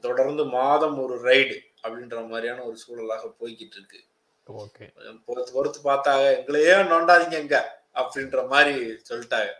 தொடர்ந்து 0.00 0.44
மாதம் 0.44 0.98
ஒரு 1.02 1.16
ரைடு 1.28 1.56
அப்படின்ற 1.82 2.28
மாதிரியான 2.28 2.64
ஒரு 2.64 2.76
சூழலாக 2.76 3.24
போய்கிட்டு 3.40 3.76
இருக்கு. 3.78 4.00
ஓகே. 4.46 4.84
பொறுத்து 5.26 5.52
பொறுத்து 5.52 5.78
பார்த்தாங்க 5.84 6.24
எங்களையே 6.38 6.74
நோண்டாதீங்க 6.92 7.36
எங்க 7.44 7.58
அப்படின்ற 7.94 8.40
மாதிரி 8.48 8.74
சொல்லிட்டாங்க. 9.10 9.52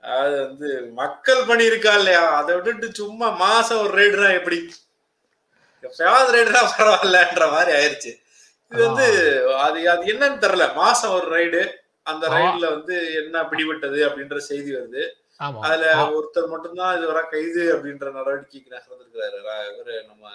அது 0.00 0.36
வந்து 0.46 0.68
மக்கள் 0.92 1.46
பணி 1.46 1.64
இருக்கா 1.64 1.92
இல்லையா? 1.94 2.22
அதை 2.38 2.54
விட்டுட்டு 2.54 2.88
சும்மா 2.94 3.28
மாசம் 3.44 3.82
ஒரு 3.82 3.92
ரைடுனா 3.98 4.30
எப்படி? 4.34 4.58
எப்பயாவது 5.82 6.30
ரைடுனா 6.36 6.62
பரவாயில்லன்ற 6.72 7.44
மாதிரி 7.50 7.72
ஆயிருச்சு. 7.78 8.12
இது 8.72 8.80
வந்து 8.88 9.06
அது 9.56 9.78
அது 9.90 10.04
என்னன்னு 10.12 10.42
தெரியல. 10.44 10.74
மாசம் 10.74 11.14
ஒரு 11.14 11.28
ரைடு 11.36 11.60
அந்த. 12.02 12.28
ரைடுல 12.28 12.70
வந்து 12.70 13.14
என்ன 13.14 13.42
பிடிபட்டது 13.42 14.08
அப்படின்ற 14.08 14.36
செய்தி 14.36 14.74
வருது. 14.74 15.08
அதுல 15.60 15.94
ஒருத்தர் 16.08 16.48
மட்டும்தான் 16.48 16.96
இதுவரை 16.96 17.22
கைது 17.30 17.76
அப்படின்ற 17.76 18.10
நடவடிக்கைக்கு 18.10 18.70
நகர்ந்திருக்கிறாரு. 18.70 19.40
இவரு 19.70 20.06
நம்ம 20.06 20.28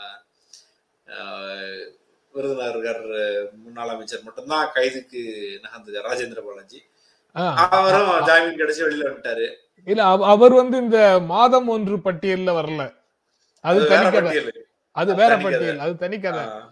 விருதுநகர் 2.31 3.01
முன்னாள் 3.63 3.89
அமைச்சர் 3.89 4.23
மட்டும்தான் 4.23 4.69
கைதுக்கு 4.75 5.57
நகர்ந்துருக்காரு 5.61 6.05
ராஜேந்திர 6.11 6.39
பாலாஜி. 6.39 6.83
அவரும் 7.55 8.25
ஜாமீன் 8.25 8.55
கிடைச்சு 8.55 8.83
வெளியில 8.83 9.07
வந்துட்டாரு. 9.07 9.53
இல்ல 9.85 10.03
அவ- 10.03 10.27
அவர் 10.27 10.53
வந்து 10.53 10.77
இந்த 10.77 11.19
மாதம் 11.19 11.67
ஒன்று 11.67 11.97
பட்டியல்ல 11.97 12.51
வரல. 12.51 12.95
அது 13.59 13.79
வேற 13.79 14.11
பட்டியல். 14.11 14.67
அது 14.91 15.15
வேற. 15.15 15.37
பட்டியல் 15.37 15.79
அது 15.79 15.93
ஆஹ், 16.37 16.71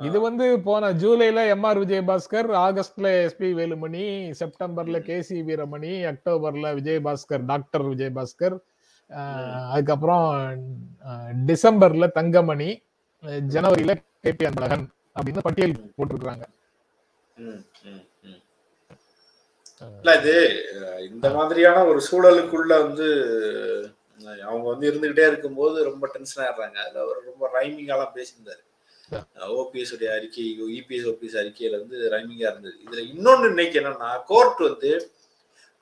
இது 0.00 0.18
வந்து 0.20 0.46
போன 0.66 0.90
ஜூலைல 1.00 1.40
எம் 1.52 1.64
ஆர் 1.68 1.78
விஜயபாஸ்கர் 1.78 2.48
ஆகஸ்ட்ல 2.64 3.08
எஸ்பி 3.22 3.48
வேலுமணி 3.58 4.04
செப்டம்பர்ல 4.40 4.98
கே 5.08 5.16
சி 5.22 5.38
வீரமணி 5.48 5.92
அக்டோபர்ல 6.10 6.66
விஜயபாஸ்கர் 6.76 7.44
டாக்டர் 7.46 7.84
விஜயபாஸ்கர் 7.88 8.56
அதுக்கப்புறம் 9.72 10.28
டிசம்பர்ல 11.48 12.08
தங்கமணி 12.18 12.70
ஜனவரியில 13.54 13.92
கே 14.24 14.32
பி 14.32 14.46
அன்பழகன் 14.50 14.84
அப்படின்னு 15.16 15.44
பட்டியல். 15.46 15.74
இல்ல 20.00 20.12
இது 20.20 20.34
இந்த 21.08 21.26
மாதிரியான 21.36 21.82
ஒரு 21.90 22.00
சூழலுக்குள்ள 22.08 22.72
வந்து 22.84 23.08
அவங்க 24.48 24.64
வந்து 24.70 24.88
இருந்துகிட்டே 24.90 25.26
இருக்கும்போது 25.30 25.78
ரொம்ப 25.90 26.04
டென்ஷன் 26.14 26.42
ஆயிடுறாங்க. 26.44 26.78
அதுல 26.84 27.02
அவர் 27.04 27.28
ரொம்ப 27.30 27.44
ரைமிங்காலாம் 27.56 28.16
பேசியிருந்தாரு. 28.16 28.62
ஓபிஎஸ் 29.58 29.92
உடைய 29.92 30.12
அறிக்கை 30.14 30.44
இபிஎஸ் 30.78 31.08
ஓபிஎஸ் 31.10 31.38
அறிக்கையில 31.42 31.78
வந்து 31.78 32.10
ரைமிங்கா 32.10 32.48
இருந்தது. 32.50 32.76
இதுல 32.84 33.02
இன்னொன்னு 33.12 33.48
இன்னைக்கு 33.48 33.80
என்னன்னா 33.80 34.24
கோர்ட் 34.26 34.60
வந்து 34.60 34.90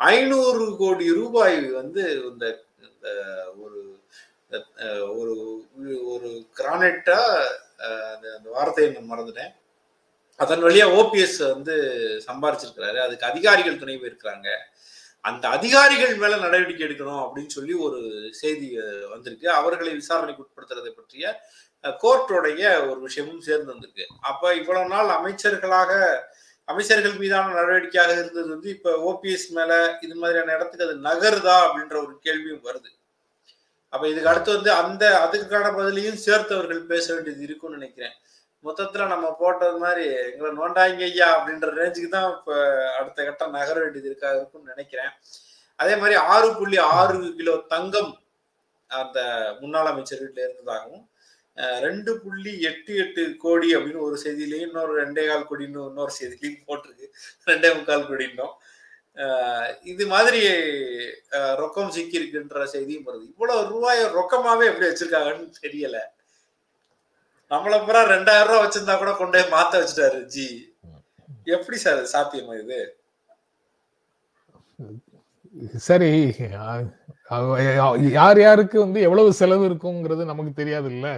ஐநூறு 0.01 0.77
கோடி 0.79 1.13
ரூபாய் 1.13 1.71
வந்து 1.71 2.03
இந்த 2.31 2.47
ஒரு 3.57 3.79
அஹ், 4.51 5.19
ஒரு 5.19 5.35
ஒரு 6.07 6.29
கிரானைட்டா 6.59 7.19
அந்த 8.37 8.49
வார்த்தையை 8.51 8.93
நான் 8.93 9.11
மறந்துட்டேன். 9.11 9.53
அதன் 10.41 10.63
வழியா 10.63 10.87
ஓபிஎஸ் 10.99 11.53
வந்து 11.53 11.75
சம்பாரிச்சிருக்கிறாரு. 12.27 12.97
அதுக்கு 12.97 13.27
அதிகாரிகள் 13.27 13.79
துணை 13.79 13.97
போயிருக்கிறாங்க. 13.97 14.49
அந்த 15.25 15.49
அதிகாரிகள் 15.49 16.17
மேல 16.17 16.37
நடவடிக்கை 16.37 16.87
எடுக்கணும் 16.87 17.23
அப்படின்னு 17.23 17.47
சொல்லி 17.49 17.73
ஒரு 17.87 18.01
செய்தி 18.33 18.69
வந்திருக்கு. 19.11 19.51
அவர்களை 19.51 19.95
விசாரணைக்கு 19.95 20.45
உட்படுத்துறதை 20.45 20.91
பற்றிய 20.91 21.25
கோர்ட்டோடைய 22.03 22.65
ஒரு 22.89 22.99
விஷயமும் 23.07 23.47
சேர்ந்து 23.49 23.73
வந்திருக்கு. 23.73 24.07
அப்ப 24.31 24.55
இவ்வளவு 24.61 24.93
நாள் 24.95 25.17
அமைச்சர்களாக 25.19 25.93
அமைச்சர்கள் 26.73 27.21
மீதான 27.23 27.53
நடவடிக்கையாக 27.57 28.13
இருந்தது 28.19 28.49
வந்து 28.55 28.69
இப்ப 28.77 28.93
ஓபிஎஸ் 29.11 29.49
மேல 29.57 29.73
இது 30.07 30.15
மாதிரியான 30.21 30.55
இடத்துக்கு 30.57 30.87
அது 30.87 30.97
நகருதா 31.09 31.57
அப்படின்ற 31.67 31.97
ஒரு 32.05 32.15
கேள்வியும் 32.27 32.65
வருது. 32.69 32.91
அப்ப 33.93 34.05
இதுக்கு 34.13 34.31
அடுத்து 34.31 34.51
வந்து 34.57 34.71
அந்த 34.83 35.05
அதுக்கான 35.25 35.67
பதிலையும் 35.79 36.23
சேர்த்தவர்கள் 36.27 36.81
பேச 36.93 37.07
வேண்டியது 37.15 37.45
இருக்கும்னு 37.49 37.79
நினைக்கிறேன். 37.79 38.15
மொத்தத்துல 38.65 39.07
நம்ம 39.13 39.27
போட்டது 39.41 39.77
மாதிரி 39.83 40.05
எங்களை 40.29 40.51
நோண்டாங்க 40.61 41.05
ஐயா 41.09 41.29
அப்படின்ற 41.37 41.69
ரேஞ்சுக்கு 41.81 42.09
தான் 42.15 42.29
இப்ப 42.37 42.55
அடுத்த 42.99 43.19
கட்டம் 43.25 43.57
நகர 43.59 43.77
வேண்டியது 43.81 44.09
இருக்கா 44.11 44.31
இருக்கும்னு 44.39 44.73
நினைக்கிறேன். 44.75 45.13
அதே 45.81 45.95
மாதிரி 46.01 46.17
ஆறு 46.35 46.49
புள்ளி 46.59 46.79
ஆறு 46.99 47.19
கிலோ 47.39 47.55
தங்கம் 47.75 48.13
அந்த 48.91 49.19
முன்னாள் 49.61 49.91
அமைச்சர்கிட்ட 49.93 50.41
இருந்ததாகவும் 50.47 51.05
ரெண்டு 51.87 52.13
புள்ளி 52.23 52.53
எட்டு 52.71 52.93
எட்டு 53.03 53.23
கோடி 53.45 53.69
அப்படின்னு 53.77 54.07
ஒரு 54.07 54.17
செய்தியிலையும் 54.25 54.67
இன்னொரு 54.69 54.93
ரெண்டே 55.03 55.25
கால் 55.29 55.47
கோடின்னு 55.51 55.87
இன்னொரு 55.91 56.13
செய்தியிலையும் 56.19 56.67
போட்டிருக்கு. 56.71 57.07
ரெண்டே 57.51 57.71
முக்கால் 57.77 58.09
கோடின்னும் 58.11 58.55
இது 59.93 60.05
மாதிரி 60.15 60.41
ரொக்கம் 61.63 61.95
சிக்கியிருக்குன்ற 61.97 62.65
செய்தியும் 62.75 63.07
வருது. 63.09 63.25
இவ்வளவு 63.33 63.63
ரூபாய் 63.73 64.03
ரொக்கமாவே 64.19 64.65
எப்படி 64.71 64.89
வச்சிருக்காங்கன்னு 64.89 65.63
தெரியல. 65.65 65.97
நம்மள 67.53 67.75
பூரா 67.87 68.03
ரெண்டாயிரம் 68.15 68.51
ரூபாய் 68.51 68.65
வச்சிருந்தா 68.65 68.97
கூட 69.03 69.13
கொண்டு 69.21 69.37
போய் 69.39 69.53
மாத்த 69.55 69.81
வச்சுட்டாரு 69.81 70.21
ஜி. 70.35 70.49
எப்படி 71.57 71.77
சார் 71.85 71.99
இது 72.01 72.13
சாத்தியமா 72.17 72.55
இது? 72.63 72.81
சரி 75.89 76.11
யார் 78.19 78.39
யாருக்கு 78.45 78.77
வந்து 78.85 79.01
எவ்வளவு 79.07 79.31
செலவு 79.41 79.65
இருக்குங்கிறது 79.69 80.23
நமக்கு 80.31 80.53
தெரியாது 80.61 80.89
இல்லை 80.95 81.15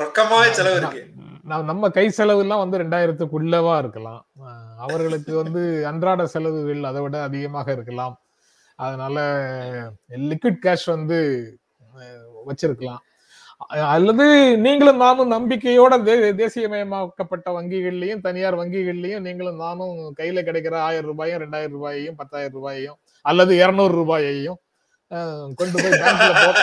ரொக்கமாவே 0.00 0.50
செலவு 0.58 0.76
இருக்கு. 0.80 1.00
நம்ம 1.70 1.88
கை 1.96 2.04
செலவு 2.18 2.42
எல்லாம் 2.44 2.62
வந்து 2.62 2.80
ரெண்டாயிரத்துக்குள்ளவா 2.82 3.74
இருக்கலாம். 3.82 4.22
அவர்களுக்கு 4.84 5.32
வந்து 5.42 5.62
அன்றாட 5.90 6.26
செலவுகள் 6.34 6.88
அதை 6.90 7.00
விட 7.02 7.16
அதிகமாக 7.22 7.72
இருக்கலாம். 7.72 8.14
அதனால 8.78 9.16
லிக்விட் 10.30 10.62
கேஷ் 10.66 10.86
வந்து 10.94 11.18
வச்சிருக்கலாம். 12.48 13.02
அல்லது 13.94 14.24
நீங்களும் 14.64 15.02
நானும் 15.04 15.32
நம்பிக்கையோட 15.34 15.94
தேசியமயமாக்கப்பட்ட 16.40 17.48
வங்கிகள்லயும் 17.56 18.24
தனியார் 18.26 18.58
வங்கிகள்லயும் 18.60 19.24
நீங்களும் 19.26 19.62
நானும் 19.64 19.94
கையில 20.20 20.42
கிடைக்கிற 20.48 20.76
ஆயிரம் 20.88 21.08
ரூபாயும் 21.10 21.42
ரெண்டாயிரம் 21.44 21.76
ரூபாயையும் 21.76 22.16
பத்தாயிரம் 22.16 22.56
ரூபாயையும் 22.58 22.98
அல்லது 23.24 23.52
இருநூறு 23.56 23.94
ரூபாயையும் 23.94 24.58
கொண்டு 25.54 25.76
போய் 25.82 26.00
பேங்க்ல 26.02 26.32
போட 26.44 26.58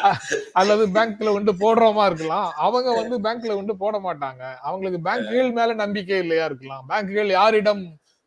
அல்லது 0.52 0.86
பேங்க்ல 0.88 1.32
கொண்டு 1.32 1.52
போடுறோமா 1.52 2.06
இருக்கலாம். 2.06 2.52
அவங்க 2.56 2.90
வந்து 2.94 3.16
பேங்க்ல 3.20 3.54
கொண்டு 3.54 3.76
போட 3.76 3.96
மாட்டாங்க. 3.98 4.42
அவங்களுக்கு 4.60 5.00
பேங்குகள் 5.10 5.52
மேல 5.52 5.74
நம்பிக்கை 5.74 6.18
இல்லையா 6.18 6.44
இருக்கலாம். 6.44 6.84
பேங்குகள் 6.88 7.30
யாரிடம் 7.30 7.82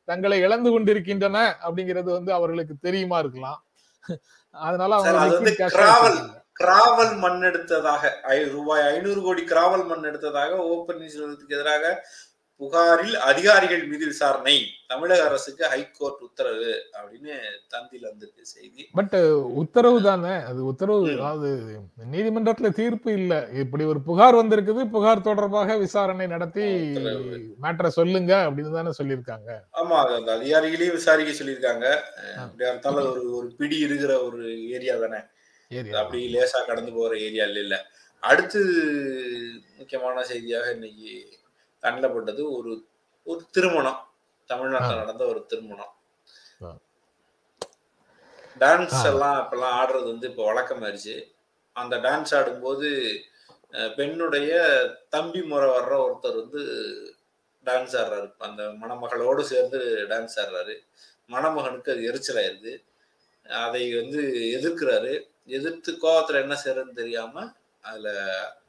தங்களை 0.07 0.39
இழந்து 0.39 0.71
கொண்டிருக்கின்றன 0.71 1.39
அப்படிங்கிறது 1.63 2.09
வந்து 2.11 2.33
அவர்களுக்கு 2.33 2.75
தெரியுமா 2.81 3.19
இருக்கலாம். 3.19 3.59
அதனால 4.55 4.95
அவங்க 4.95 5.17
வந்து. 5.19 5.53
கிராவல் 6.55 7.15
மண் 7.17 7.41
எடுத்ததாக 7.41 8.03
ரூபாய் 8.51 8.83
ஐநூறு 8.83 9.21
கோடி 9.21 9.43
கிராவல் 9.43 9.85
மண் 9.85 10.03
எடுத்ததாக 10.03 10.57
ஓ 10.65 10.85
பன்னீர்செல்வத்துக்கு 10.87 11.57
எதிராக 11.59 11.85
புகாரில் 12.61 13.15
அதிகாரிகள் 13.29 13.83
மீது 13.91 14.05
விசாரணை. 14.05 14.55
தமிழக 14.87 15.21
அரசுக்கு 15.27 15.63
ஹைகோர்ட் 15.67 16.21
உத்தரவு 16.27 16.71
அப்படின்னு 16.97 17.33
தந்தில 17.73 18.03
வந்திருக்கு 18.09 18.45
செய்தி. 18.45 18.83
பட் 18.93 19.15
உத்தரவு 19.61 20.01
தானே? 20.01 20.33
அது 20.49 20.65
உத்தரவு. 20.65 21.11
அதாவது 21.11 21.49
நீதிமன்றத்துல 22.11 22.69
தீர்ப்பு 22.69 23.13
இல்ல. 23.13 23.33
இப்படி 23.63 23.83
ஒரு 23.83 24.01
புகார் 24.01 24.35
வந்திருக்குது 24.35 24.83
புகார் 24.89 25.21
தொடர்பாக 25.21 25.77
விசாரணை 25.77 26.27
நடத்தி. 26.27 26.67
மேட்டரை 27.61 27.87
சொல்லுங்க 27.87 28.33
அப்படின்னு 28.49 28.73
தானே 28.73 28.93
சொல்லியிருக்காங்க. 29.01 29.49
ஆமா 29.81 29.97
அது 30.03 30.13
அந்த 30.19 30.31
அதிகாரிகளையும் 30.37 30.97
விசாரிக்க 30.99 31.43
சொல்லியிருக்காங்க. 31.43 31.87
இருந்தாலும் 32.61 33.11
ஒரு 33.11 33.23
ஒரு 33.35 33.47
பிடி 33.57 33.79
இருக்கிற 33.79 34.23
ஒரு 34.23 34.69
ஏரியா 34.69 34.95
தானே? 34.95 35.21
அப்படி 36.01 36.21
லேசா 36.33 36.59
கடந்து 36.65 36.91
போற 36.93 37.17
ஏரியா 37.17 37.45
இல்ல. 37.45 37.77
அடுத்து 38.19 38.59
முக்கியமான 39.77 40.23
செய்தியாக 40.23 40.71
இன்னைக்கு 40.71 41.09
கண்ணப்பட்டது 41.83 42.43
ஒரு 42.57 42.71
ஒரு 43.31 43.41
திருமணம். 43.51 43.99
தமிழ்நாட்டில். 44.49 45.01
நடந்த 45.01 45.23
ஒரு 45.31 45.41
திருமணம். 45.51 45.93
டான்ஸ். 48.59 49.03
எல்லாம் 49.11 49.37
இப்பெல்லாம் 49.39 49.77
ஆடுறது 49.81 50.07
வந்து 50.11 50.29
இப்போ 50.29 50.43
வழக்கமாயிருச்சு. 50.49 51.15
அந்த 51.75 51.95
டான்ஸ் 51.97 52.33
ஆடும்போது 52.39 52.89
பெண்ணுடைய 53.95 54.53
தம்பி 55.09 55.41
முறை 55.51 55.69
வர்ற 55.69 55.93
ஒருத்தர் 56.05 56.39
வந்து 56.41 56.61
டான்ஸ் 57.65 57.95
ஆடுறாரு. 58.01 58.29
அந்த 58.47 58.63
மணமகளோடு 58.81 59.43
சேர்ந்து 59.51 59.79
டான்ஸ் 60.09 60.37
ஆடுறாரு. 60.43 60.75
மணமகனுக்கு 61.33 61.91
அது 61.93 62.07
எரிச்சலாயிருது. 62.09 62.73
அதை 63.63 63.83
வந்து 63.99 64.21
எதிர்க்கிறாரு. 64.57 65.13
எதிர்த்து 65.57 65.91
கோவத்துல 66.01 66.41
என்ன 66.43 66.55
செய்யறதுன்னு 66.63 66.99
தெரியாம 67.01 67.45
அதுல 67.81 68.09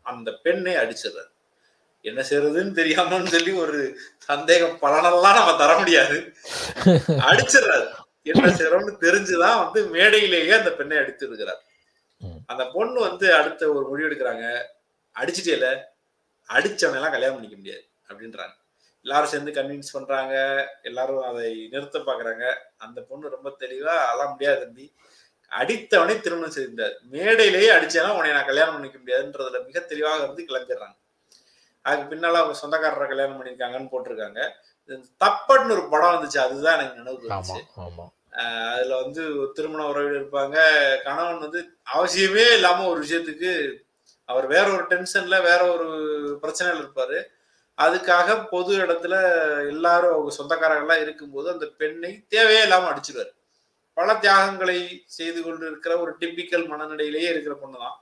அந்த 0.02 0.30
பெண்ணை 0.44 0.74
அடிச்சிடுறாரு. 0.82 1.32
என்ன 2.04 2.20
செய்யறதுன்னு 2.20 2.78
தெரியாமன்னு 2.78 3.26
சொல்லி 3.26 3.52
ஒரு 3.52 3.98
சந்தேகம் 4.18 4.78
பலனெல்லாம் 4.82 5.36
நம்ம 5.38 5.56
தர 5.56 5.78
முடியாது. 5.78 6.16
அடிச்சிடுறாரு. 7.28 7.86
என்ன 8.22 8.46
செய்யறோம்னு 8.46 8.92
தெரிஞ்சுதான் 9.00 9.62
வந்து 9.62 9.86
மேடையிலேயே 9.86 10.52
அந்த 10.52 10.72
பெண்ணை 10.72 10.96
அடித்து 10.96 11.26
இருக்கிறார். 11.26 11.62
அந்த 12.46 12.66
பொண்ணு 12.66 13.00
வந்து 13.00 13.34
அடுத்த 13.34 13.72
ஒரு 13.72 13.88
முடிவு 13.88 14.08
எடுக்கிறாங்க. 14.08 14.62
அடிச்சிட்டேல 15.14 15.68
அடிச்சவனை 16.48 16.94
எல்லாம் 16.94 17.16
கல்யாணம் 17.16 17.34
பண்ணிக்க 17.34 17.56
முடியாது 17.56 17.84
அப்படின்றாங்க. 18.08 18.54
எல்லாரும் 19.02 19.28
சேர்ந்து 19.28 19.52
கன்வின்ஸ் 19.52 19.92
பண்றாங்க. 19.92 20.34
எல்லாரும் 20.82 21.22
அதை 21.22 21.68
நிறுத்த 21.70 21.98
பாக்குறாங்க. 21.98 22.54
அந்த 22.76 23.00
பொண்ணு 23.00 23.28
ரொம்ப 23.28 23.56
தெளிவா 23.60 23.94
அதெல்லாம் 24.04 24.30
முடியாது 24.30 24.60
தம்பி. 24.60 24.92
அடித்தவனை 25.50 26.20
திருமணம் 26.20 26.50
செய்தார் 26.50 26.94
மேடையிலேயே 27.10 27.70
அடிச்சேனா 27.70 28.08
உன்னை 28.08 28.30
நான் 28.30 28.50
கல்யாணம் 28.50 28.74
பண்ணிக்க 28.74 28.98
முடியாதுன்றதுல 28.98 29.66
மிக 29.66 29.80
தெளிவாக 29.80 30.22
இருந்து 30.22 30.46
கிளம்பிடுறாங்க. 30.48 30.96
அதுக்கு 31.84 32.14
பின்னால 32.14 32.32
அவங்க 32.32 32.58
சொந்தக்காரரை 32.62 33.08
கல்யாணம் 33.08 33.44
பண்ணிருக்காங்கன்னு 33.44 33.88
போட்டிருக்காங்க. 33.92 34.50
தப்பட்னு 35.24 35.70
ஒரு 35.70 35.86
படம் 35.90 36.08
வந்துச்சு. 36.08 36.38
அதுதான் 36.38 36.78
எனக்கு 36.78 36.96
நினைவு 36.96 37.28
வந்துச்சு. 37.28 37.60
அதுல 38.74 39.00
வந்து 39.00 39.50
திருமண 39.54 39.86
உறவில் 39.86 40.22
இருப்பாங்க. 40.22 40.56
கணவன் 41.02 41.38
வந்து 41.38 41.76
அவசியமே 41.94 42.52
இல்லாம 42.52 42.88
ஒரு 42.88 43.04
விஷயத்துக்கு 43.04 43.76
அவர் 44.24 44.46
வேற 44.46 44.72
ஒரு 44.72 44.82
டென்ஷன்ல 44.82 45.42
வேற 45.42 45.72
ஒரு 45.72 45.88
பிரச்சனையில 46.42 46.84
இருப்பாரு. 46.84 47.22
அதுக்காக 47.78 48.46
பொது 48.46 48.76
இடத்துல 48.78 49.14
எல்லாரும் 49.68 50.12
அவங்க 50.12 50.32
சொந்தக்காரங்களாம் 50.38 51.00
இருக்கும்போது 51.00 51.50
அந்த 51.50 51.66
பெண்ணை 51.66 52.24
தேவையே 52.28 52.62
இல்லாம 52.62 52.90
அடிச்சிருவாரு. 52.90 53.30
பல 53.94 54.14
தியாகங்களை 54.14 55.02
செய்து 55.06 55.42
கொண்டு 55.42 55.66
இருக்கிற 55.66 55.98
ஒரு 55.98 56.16
டிப்பிக்கல் 56.20 56.68
மனநிலையிலேயே 56.68 57.28
இருக்கிற 57.28 57.56
பொண்ணுதான். 57.56 57.96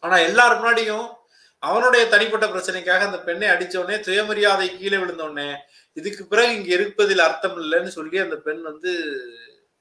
ஆனா 0.00 0.16
எல்லார் 0.16 0.60
முன்னாடியும் 0.60 1.22
அவனுடைய 1.68 2.02
தனிப்பட்ட 2.12 2.46
பிரச்சனைக்காக 2.52 3.06
அந்த 3.08 3.18
பெண்ணை 3.28 3.46
அடிச்ச 3.54 3.74
உடனே 3.80 3.96
சுயமரியாதை 4.06 4.66
கீழே 4.78 4.98
விழுந்த 5.02 5.22
உடனே 5.28 5.48
இதுக்கு 5.96 6.22
பிறகு 6.32 6.52
இங்க 6.58 6.70
இருப்பதில் 6.76 7.26
அர்த்தம் 7.26 7.58
இல்லைன்னு 7.64 7.90
சொல்லி 7.98 8.16
அந்த 8.24 8.36
பெண் 8.46 8.62
வந்து 8.70 8.92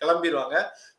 கிளம்பிடுவாங்க 0.01 0.55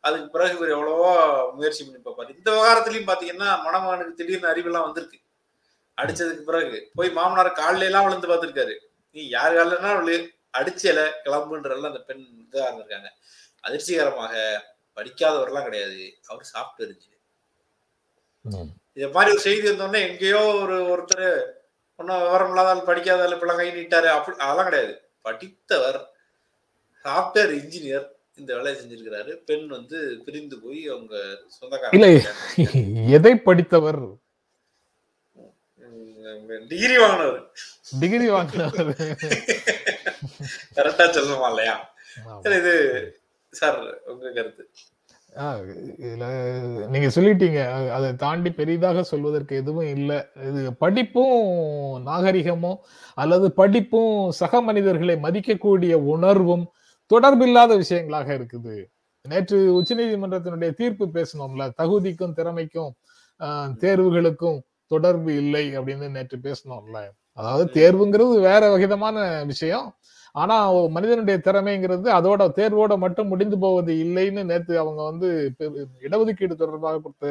அதுக்கு 0.07 0.29
பிறகு 0.35 0.55
இவர் 0.57 0.75
எவ்வளவோ 0.77 1.09
முயற்சி 1.57 1.83
பண்ணி 1.83 2.01
பார்ப்பாரு. 2.01 2.31
இந்த 2.39 2.49
விவகாரத்திலயும் 2.55 3.09
பாத்தீங்கன்னா 3.11 3.49
மணமகனுக்கு 3.67 4.19
திடீர்னு 4.21 4.51
அறிவெல்லாம் 4.53 4.87
வந்திருக்கு. 4.87 5.19
அடிச்சதுக்கு 5.99 6.45
பிறகு 6.51 6.77
போய் 6.99 7.11
மாமனார் 7.19 7.59
காலில 7.61 7.89
எல்லாம் 7.91 8.07
விழுந்து 8.07 8.31
பார்த்திருக்காரு. 8.31 8.75
நீ 9.17 9.23
யார் 9.37 9.57
காலிலனா 9.59 9.91
விழு 9.99 10.17
அடிச்சல 10.59 11.01
கிளம்புன்றல 11.25 11.91
அந்த 11.93 12.03
பெண் 12.09 12.25
இதாக 12.45 12.67
இருந்திருக்காங்க. 12.69 13.11
அதிர்ச்சிகரமாக 13.67 14.35
படிக்காதவர்லாம் 14.97 15.69
கிடையாது. 15.69 16.01
அவர் 16.31 16.53
சாப்பிட்டு 16.55 16.83
இருந்துச்சு 16.85 17.11
இத 18.97 19.07
மாதிரி 19.15 19.33
ஒரு 19.35 19.43
செய்தி 19.47 19.67
வந்தோடனே 19.71 20.01
எங்கேயோ 20.09 20.41
ஒரு 20.63 20.77
ஒருத்தர் 20.93 21.29
ஒன்னும் 21.99 22.23
விவரம் 22.25 22.51
இல்லாதால் 22.53 22.89
படிக்காதால் 22.89 23.35
இப்பெல்லாம் 23.37 23.61
கை 23.61 23.69
நீட்டாரு 23.79 24.09
அப்படி 24.17 24.37
அதெல்லாம் 24.45 24.69
கிடையாது. 24.69 24.95
படித்தவர் 25.27 25.99
சாப்ட்வேர் 27.05 27.53
இன்ஜினியர் 27.61 28.07
இந்த 28.41 28.51
வேலையை 28.57 28.75
செஞ்சிருக்கிறாரு. 28.81 29.33
பெண் 29.49 29.67
வந்து 29.77 29.99
பிரிந்து 30.27 30.57
போய் 30.65 30.81
அவங்க 30.93 31.15
இல்ல. 31.23 31.49
சொந்தக்காரங்க 31.59 33.11
எதை 33.19 33.35
படித்தவர்? 33.49 34.03
டிகிரி 36.71 36.97
வாங்கினவர். 37.03 37.41
டிகிரி 38.01 38.27
வாங்கினவர். 38.35 38.93
கரெக்டா 40.77 41.07
சொல்லணுமா 41.17 41.49
இல்லையா? 41.53 41.75
இது 42.61 42.75
சார் 43.61 43.79
உங்க 44.13 44.33
கருத்து. 44.39 44.65
நீங்க 46.93 47.09
சொல்லிட்டீங்க. 47.17 47.61
அதை 47.97 48.09
தாண்டி 48.23 48.51
பெரிதாக 48.59 49.03
சொல்வதற்கு 49.13 49.55
எதுவும் 49.63 49.91
இல்லை. 49.97 50.19
இது 50.49 50.63
படிப்பும் 50.85 51.39
நாகரிகமும் 52.09 52.79
அல்லது 53.23 53.47
படிப்பும் 53.61 54.17
சக 54.41 54.61
மனிதர்களை 54.69 55.17
மதிக்கக்கூடிய 55.27 55.95
உணர்வும் 56.15 56.65
தொடர்பில்லாத 57.11 57.73
விஷயங்களாக 57.83 58.29
இருக்குது. 58.39 58.77
நேற்று 59.25 59.59
உச்சநீதிமன்றத்தினுடைய 59.79 60.71
தீர்ப்பு 60.81 61.07
பேசணும்ல 61.17 61.67
தகுதிக்கும் 61.81 62.37
திறமைக்கும் 62.39 62.93
தேர்வுகளுக்கும் 63.85 64.59
தொடர்பு 64.93 65.31
இல்லை 65.43 65.65
அப்படின்னு 65.79 66.09
நேற்று 66.17 66.39
பேசணும்ல 66.49 66.99
அதாவது 67.39 67.65
தேர்வுங்கிறது 67.79 68.35
வேற 68.51 68.65
விதமான 68.83 69.19
விஷயம். 69.53 69.87
ஆனா 70.35 70.57
மனிதனுடைய 70.89 71.41
திறமைங்கிறது 71.45 72.09
அதோட 72.19 72.43
தேர்வோட 72.57 72.99
மட்டும் 72.99 73.29
முடிந்து 73.29 73.59
போவது 73.59 73.95
இல்லைன்னு 73.95 74.45
நேத்து 74.45 74.79
அவங்க 74.79 75.03
வந்து 75.03 75.29
இடஒதுக்கீடு 76.01 76.55
தொடர்பாக 76.55 77.01
கொடுத்த 77.01 77.27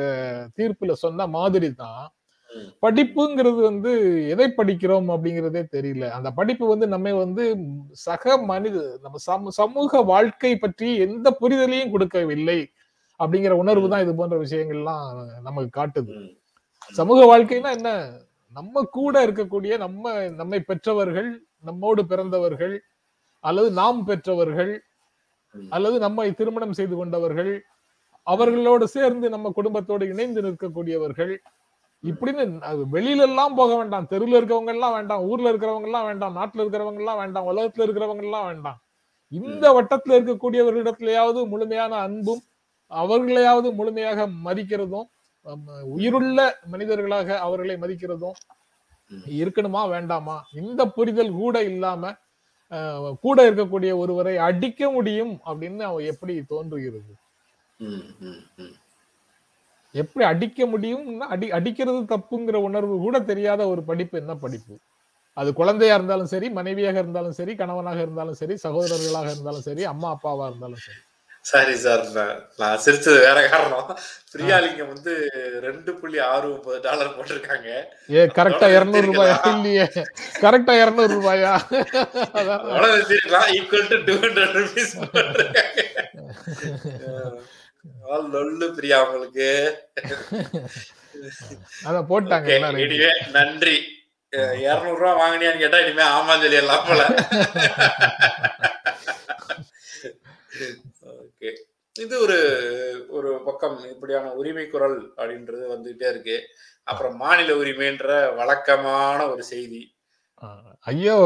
தீர்ப்புல 0.58 0.92
சொன்ன 0.92 1.28
மாதிரி 1.28 1.74
தான். 1.74 2.04
படிப்புங்கிறது 2.82 3.62
வந்து 3.62 3.92
எதை 4.30 4.54
படிக்கிறோம் 4.58 5.10
அப்படிங்கிறதே 5.14 5.64
தெரியல. 5.72 6.10
அந்த 6.10 6.32
படிப்பு 6.32 6.68
வந்து 6.68 6.88
நம்ம 6.88 7.14
வந்து 7.14 7.46
சக 7.92 8.38
மனித 8.38 9.00
நம்ம 9.02 9.18
சமூ- 9.28 9.54
சமூக 9.54 10.02
வாழ்க்கை 10.02 10.58
பற்றி 10.58 10.98
எந்த 10.98 11.38
புரிதலையும் 11.42 11.92
கொடுக்கவில்லை 11.92 12.60
அப்படிங்கிற 13.20 13.50
உணர்வு 13.52 13.90
தான் 13.90 14.02
இது 14.02 14.16
போன்ற 14.16 14.42
விஷயங்கள்லாம் 14.42 15.06
நமக்கு 15.42 15.82
காட்டுது. 15.82 16.16
சமூக 16.94 17.40
வாழ்க்கைனா 17.40 17.72
என்ன? 17.72 17.90
நம்ம 18.54 18.84
கூட 18.92 19.28
இருக்கக்கூடிய 19.28 19.78
நம்ம 19.78 20.06
நம்மை 20.32 20.60
பெற்றவர்கள் 20.60 21.30
நம்மோடு 21.62 22.06
பிறந்தவர்கள் 22.06 22.74
அல்லது 23.44 23.70
நாம் 23.82 24.00
பெற்றவர்கள் 24.10 24.74
அல்லது 25.76 25.98
நம்மை 26.06 26.28
திருமணம் 26.40 26.78
செய்து 26.80 26.96
கொண்டவர்கள் 27.00 27.54
அவர்களோடு 28.28 28.86
சேர்ந்து 28.96 29.28
நம்ம 29.34 29.52
குடும்பத்தோடு 29.58 30.04
இணைந்து 30.14 30.42
நிற்கக்கூடியவர்கள் 30.46 31.34
இப்படின்னு 32.04 32.44
அது 32.70 32.82
வெளியில 32.94 33.26
எல்லாம் 33.28 33.54
போக 33.60 33.72
வேண்டாம். 33.80 34.08
தெருவில் 34.12 34.38
இருக்கிறவங்க 34.38 34.74
எல்லாம் 34.76 34.96
வேண்டாம் 34.98 35.22
ஊர்ல 35.30 35.52
இருக்கிறவங்க 35.52 35.88
எல்லாம் 35.90 36.08
வேண்டாம் 36.10 36.38
நாட்டுல 36.40 36.64
இருக்கிறவங்க 36.64 37.02
எல்லாம் 37.04 37.20
வேண்டாம் 37.22 37.48
உலகத்துல 37.52 37.86
இருக்கிறவங்க 37.86 38.24
எல்லாம் 38.28 38.48
வேண்டாம். 38.50 38.80
இந்த 39.32 39.66
வட்டத்துல 39.78 40.16
இருக்கக்கூடியவர்களிடத்திலேயாவது 40.18 41.40
முழுமையான 41.54 41.94
அன்பும் 42.08 42.42
அவர்களையாவது 42.92 43.70
முழுமையாக 43.80 44.28
மதிக்கிறதும் 44.48 45.08
உயிருள்ள 45.96 46.40
மனிதர்களாக 46.74 47.30
அவர்களை 47.46 47.76
மதிக்கிறதும் 47.84 48.38
இருக்கணுமா 49.40 49.82
வேண்டாமா? 49.94 50.36
இந்த 50.62 50.82
புரிதல் 50.98 51.34
கூட 51.40 51.56
இல்லாம 51.72 52.12
கூட 53.22 53.52
இருக்கக்கூடிய 53.52 53.92
ஒருவரை 53.98 54.38
அடிக்க 54.50 54.92
முடியும் 54.92 55.34
அப்படின்னு 55.46 55.84
அவன் 55.84 56.06
எப்படி 56.06 56.34
தோன்றுகிறது. 56.54 57.14
எப்படி 59.96 60.24
அடிக்க 60.26 60.66
முடியும்னா 60.66 61.28
அடி 61.36 61.48
அடிக்கிறது 61.52 62.02
தப்புங்கிற 62.06 62.58
உணர்வு 62.70 62.96
கூட 63.00 63.18
தெரியாத 63.24 63.62
ஒரு 63.68 63.84
படிப்பு 63.84 64.16
என்ன 64.20 64.36
படிப்பு? 64.36 64.76
அது 65.38 65.54
குழந்தையா 65.54 65.96
இருந்தாலும் 65.96 66.26
சரி 66.26 66.50
மனைவியாக 66.50 66.98
இருந்தாலும் 67.00 67.32
சரி 67.32 67.56
கணவனாக 67.56 68.00
இருந்தாலும் 68.02 68.40
சரி 68.42 68.56
சகோதரர்களாக 68.58 69.30
இருந்தாலும் 69.32 69.62
சரி 69.62 69.84
அம்மா 69.86 70.10
அப்பாவா 70.16 70.48
இருந்தாலும் 70.48 70.84
சரி. 70.88 71.02
சாரி 71.52 71.74
சார் 71.84 72.04
நான் 72.60 72.82
சிரிச்சது 72.84 73.18
வேற 73.26 73.40
காரணம். 73.54 73.88
பிரியாலிங்கம் 74.34 74.92
வந்து 74.94 75.14
ரெண்டு 75.66 75.92
புள்ளி 76.00 76.20
ஆறு 76.32 76.46
ஒன்பது 76.54 76.78
டாலர் 76.86 77.16
போட்டிருக்காங்க. 77.16 77.70
ஏ 78.18 78.22
கரெக்டா 78.38 78.68
இருநூறு 78.76 79.08
ரூபாயா. 79.10 79.36
இல்லையே. 79.54 79.86
கரெக்டா 80.44 80.74
இருநூறு 80.84 81.12
ரூபாயா? 81.18 81.52
Equal 83.58 83.90
to 83.94 84.00
two 84.08 84.16
hundred 84.24 84.56
rupees 84.60 84.94
லொல்லு 88.36 88.68
Priya 88.78 88.98
உங்களுக்கு. 89.06 89.50
அதான் 91.88 92.10
போட்டாங்க 92.12 92.48
இனிமே 92.86 93.12
நன்றி. 93.38 93.78
இருநூறு 94.66 95.00
ரூபா 95.02 95.12
வாங்கினியான்னு 95.22 95.64
கேட்டா 95.64 95.80
இனிமே 95.86 96.06
ஆமான்னு 96.16 96.44
சொல்லிடலாம் 96.46 96.88
போல 96.88 97.02
ஓகே 101.24 101.50
இது 101.96 102.16
ஒரு 102.26 102.38
ஒரு 103.18 103.30
பக்கம் 103.48 103.78
இப்படியான 103.94 104.34
உரிமை 104.42 104.66
குரல் 104.74 105.00
அப்படின்றது 105.18 105.64
வந்துகிட்டே 105.74 106.08
இருக்கு. 106.14 106.38
அப்புறம் 106.88 107.18
மாநில 107.24 107.50
உரிமைன்ற 107.64 108.12
வழக்கமான 108.42 109.20
ஒரு 109.34 109.44
செய்தி. 109.54 109.82
ஐயோ 110.92 111.18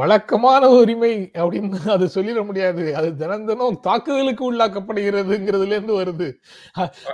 வழக்கமான 0.00 0.62
உரிமை 0.80 1.10
அப்படின்னு 1.40 1.78
அது 1.94 2.04
சொல்லிட 2.16 2.40
முடியாது. 2.48 2.84
அது 2.98 3.08
தினம் 3.22 3.46
தினம் 3.48 3.80
தாக்குதலுக்கு 3.86 4.42
உள்ளாக்கப்படுகிறதுங்கிறதுல 4.50 5.76
இருந்து 5.76 5.94
வருது 6.00 6.28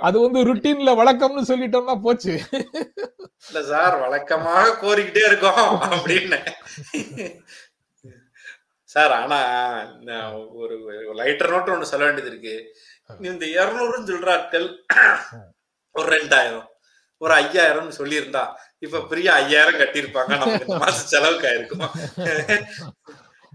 அது 0.07 0.17
வந்து 0.25 0.39
ருட்டீன்ல 0.49 0.93
வழக்கம்னு 1.01 1.43
சொல்லிட்டோம்னா 1.51 1.95
போச்சு. 2.05 2.33
இல்ல 3.47 3.61
சார் 3.71 3.95
வழக்கமாக 4.03 4.75
கோரிக்கிட்டே 4.83 5.23
இருக்கோம் 5.29 5.65
அப்படின்னு. 5.91 6.39
சார் 8.95 9.13
ஆனா 9.21 9.39
ஒரு 10.61 10.75
லைட்டர் 11.21 11.51
நோட் 11.53 11.73
ஒண்ணு 11.73 11.91
சொல்ல 11.93 12.03
வேண்டியது 12.05 12.31
இருக்கு. 12.33 12.57
இந்த 13.31 13.45
இருநூறுன்னு 13.57 14.09
சொல்ற 14.11 14.29
ஆட்கள் 14.37 14.67
ஒரு 15.95 16.07
ரெண்டாயிரம் 16.15 16.69
ஒரு 17.23 17.33
ஐயாயிரம்னு 17.41 17.97
சொல்லியிருந்தா 17.99 18.43
இப்ப 18.85 19.01
பிரியா 19.11 19.33
ஐயாயிரம் 19.41 19.79
கட்டியிருப்பாங்க. 19.81 20.31
நமக்கு 20.41 20.65
இந்த 20.65 20.79
மாசம் 20.83 21.11
செலவுக்கு 21.11 21.47
ஆயிருக்கும். 21.49 21.83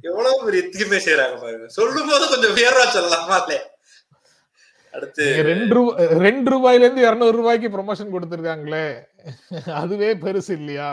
எவ்வளவு 0.09 0.45
பெரிய 0.45 0.63
தீமை 0.75 0.99
செய்யறாங்க 1.07 1.37
பாருங்க. 1.43 1.67
சொல்லும் 1.79 2.11
போது 2.11 2.25
கொஞ்சம் 2.33 2.55
உயர்வா 2.57 2.87
சொல்லலாமா 2.95 3.37
இல்லையா? 3.43 3.65
அடுத்து 4.95 5.25
ரெண்டு 5.51 5.75
ரூபா 5.77 6.07
ரெண்டு 6.27 6.49
ரூபாயில 6.53 6.85
இருந்து 6.85 7.05
இருநூறு 7.09 7.37
ரூபாய்க்கு 7.41 7.69
ப்ரொமோஷன் 7.75 8.15
கொடுத்திருக்காங்களே. 8.15 8.87
அதுவே 9.81 10.09
பெருசு 10.25 10.53
இல்லையா? 10.61 10.89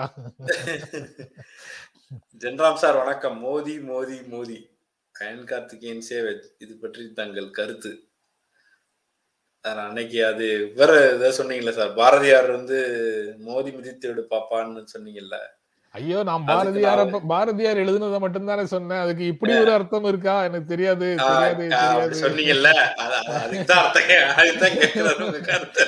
ஜென்ராம் 2.44 2.82
சார் 2.84 3.00
வணக்கம். 3.04 3.38
மோதி 3.46 3.76
மோதி 3.92 4.18
மோதி. 4.34 4.60
அயன் 5.16 5.48
கார்த்திகேயன் 5.52 6.06
சேவை 6.10 6.34
இது 6.66 6.74
பற்றி 6.84 7.06
தங்கள் 7.22 7.50
கருத்து. 7.60 7.92
சார் 9.68 9.80
அன்னைக்கு 9.86 10.20
அது 10.32 10.46
வேற 10.80 10.92
ஏதாவது 11.06 11.38
சொன்னீங்கல்ல 11.38 11.72
சார்? 11.78 11.90
பாரதியார் 12.00 12.50
வந்து 12.58 12.78
மோதி 13.48 13.70
மிதித்து 13.78 14.08
விடு 14.10 14.22
பாப்பான்னு 14.34 14.82
சொன்னீங்கல்ல? 14.94 15.38
ஐயோ 15.96 16.20
நான் 16.30 16.46
பாரதியார 16.50 17.04
பாரதியார் 17.32 17.82
எழுதுனதை 17.84 18.18
மட்டும்தானே 18.24 18.64
சொன்னேன். 18.74 19.02
அதுக்கு 19.06 19.24
இப்படி 19.34 19.54
ஒரு 19.64 19.72
அர்த்தம் 19.78 20.08
இருக்கா? 20.12 20.36
எனக்கு 20.48 20.68
தெரியாது 20.74 21.08
சொன்னீங்கல்ல? 22.24 22.70
கருத்து. 25.50 25.86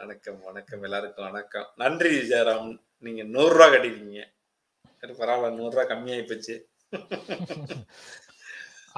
வணக்கம் 0.00 0.40
வணக்கம். 0.48 0.82
எல்லாருக்கும் 0.88 1.26
வணக்கம். 1.30 1.68
நன்றி 1.82 2.12
ஜெயராம். 2.32 2.70
நீங்க 3.06 3.22
நூறு 3.34 3.54
ரூபா 3.56 3.68
கட்டிருக்கீங்க 3.74 4.22
பரவாயில்ல 5.20 5.50
நூறு 5.58 5.74
ரூபா 5.76 5.86
கம்மியாயி 5.92 6.24
போச்சு. 6.30 6.54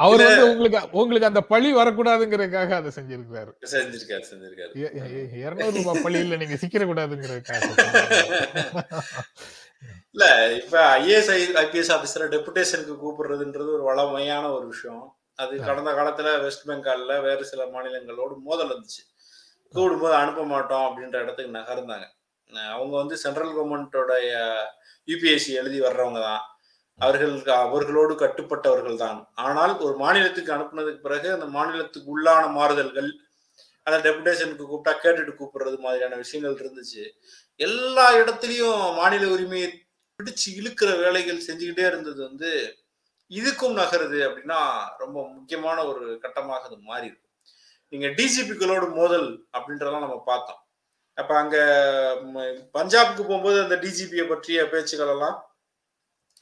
அவர் 0.05 0.23
வந்து 0.27 0.45
உங்களுக்கு 0.53 0.99
உங்களுக்கு 1.01 1.31
அந்த 1.31 1.43
பழி 1.53 1.71
வரக்கூடாதுங்கிறதுக்காக 1.79 2.75
அதை 2.81 2.91
செஞ்சிருக்காரு 2.97 3.51
செஞ்சிருக்காரு. 3.73 4.25
செஞ்சிருக்காரு 4.31 4.73
இருநூறு 5.45 5.75
ரூபாய் 5.79 6.03
பழியில 6.05 6.39
நீங்க 6.43 6.59
சிக்கிர 6.63 6.85
கூடாதுங்கிறதுக்காக 6.91 7.63
இல்ல 10.15 10.25
இப்ப 10.61 10.77
ஐஏஎஸ் 10.99 11.31
ஐபிஎஸ் 11.63 11.93
ஆபீசர் 11.97 12.33
டெபுடேஷனுக்கு 12.37 12.95
கூப்பிடுறதுன்றது 13.03 13.71
ஒரு 13.77 13.85
வளமையான 13.91 14.45
ஒரு 14.57 14.67
விஷயம். 14.73 15.05
அது 15.43 15.53
கடந்த 15.69 15.91
காலத்துல 15.99 16.31
வெஸ்ட் 16.45 16.67
பெங்கால்ல 16.71 17.13
வேறு 17.27 17.45
சில 17.51 17.65
மாநிலங்களோடு 17.75 18.35
மோதல் 18.49 18.73
இருந்துச்சு 18.73 19.03
கூடும்போது 19.75 20.15
அனுப்ப 20.23 20.43
மாட்டோம் 20.53 20.87
அப்படின்ற 20.87 21.17
இடத்துக்கு 21.25 21.57
நகர்ந்தாங்க. 21.59 22.07
அவங்க 22.75 22.95
வந்து 23.03 23.17
சென்ட்ரல் 23.25 23.55
கவர்மெண்டோடைய 23.57 24.31
யூபிஎஸ்சி 25.09 25.53
எழுதி 25.61 25.79
வர்றவங்க 25.87 26.21
தான். 26.29 26.45
அவர்கள் 27.01 27.35
அவர்களோடு 27.65 28.15
கட்டுப்பட்டவர்கள் 28.23 28.97
தான் 28.97 29.19
ஆனால் 29.45 29.73
ஒரு 29.87 29.95
மாநிலத்துக்கு 29.97 30.55
அனுப்புனதுக்கு 30.57 31.01
பிறகு 31.01 31.29
அந்த 31.33 31.47
மாநிலத்துக்கு 31.57 32.13
உள்ளான 32.17 32.45
மாறுதல்கள் 32.59 33.11
அந்த 33.87 33.99
டெபுடேஷனுக்கு 34.07 34.65
கூப்பிட்டா 34.65 34.93
கேட்டுட்டு 35.05 35.33
கூப்பிடுறது 35.35 35.79
மாதிரியான 35.79 36.17
விஷயங்கள் 36.17 36.61
இருந்துச்சு. 36.63 37.05
எல்லா 37.61 38.07
இடத்துலையும் 38.21 38.83
மாநில 38.99 39.25
உரிமையை 39.27 39.69
பிடிச்சு 40.21 40.49
இழுக்கிற 40.61 40.91
வேலைகள் 40.99 41.47
செஞ்சுக்கிட்டே 41.47 41.85
இருந்தது 41.87 42.21
வந்து 42.29 42.51
இதுக்கும் 43.31 43.79
நகருது 43.81 44.19
அப்படின்னா 44.29 44.61
ரொம்ப 44.99 45.17
முக்கியமான 45.29 45.79
ஒரு 45.87 46.05
கட்டமாக 46.19 46.67
அது 46.69 46.77
மாறி 46.91 47.07
இருக்கு 47.07 47.29
நீங்க 47.93 48.07
டிஜிபிக்களோட 48.19 48.85
மோதல் 48.95 49.29
அப்படின்றதெல்லாம் 49.57 50.07
நம்ம 50.07 50.23
பார்த்தோம். 50.27 50.61
அப்ப 51.19 51.33
அங்க 51.37 51.57
பஞ்சாப்க்கு 52.79 53.23
போகும்போது 53.23 53.59
அந்த 53.63 53.77
டிஜிபியை 53.77 54.27
பற்றிய 54.29 54.69
பேச்சுக்கள் 54.69 55.13
எல்லாம் 55.15 55.37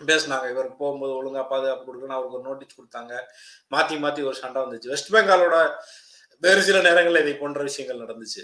பேசினாங்க 0.08 0.46
இவருக்கு 0.52 0.76
போகும்போது 0.82 1.12
ஒழுங்கா 1.18 1.42
பாதுகாப்பு 1.52 1.86
கொடுக்கணும் 1.86 2.16
அவருக்கு 2.16 2.38
ஒரு 2.38 2.46
நோட்டீஸ் 2.48 2.76
கொடுத்தாங்க. 2.78 3.12
மாத்தி 3.74 3.94
மாத்தி 4.04 4.20
ஒரு 4.28 4.36
சண்டை 4.42 4.58
வந்துச்சு. 4.64 4.92
வெஸ்ட் 4.94 5.14
பெங்காலோட 5.14 5.56
வேறு 6.42 6.60
சில 6.68 6.80
நேரங்களில் 6.88 7.22
இதை 7.24 7.34
போன்ற 7.40 7.62
விஷயங்கள் 7.68 8.02
நடந்துச்சு. 8.04 8.42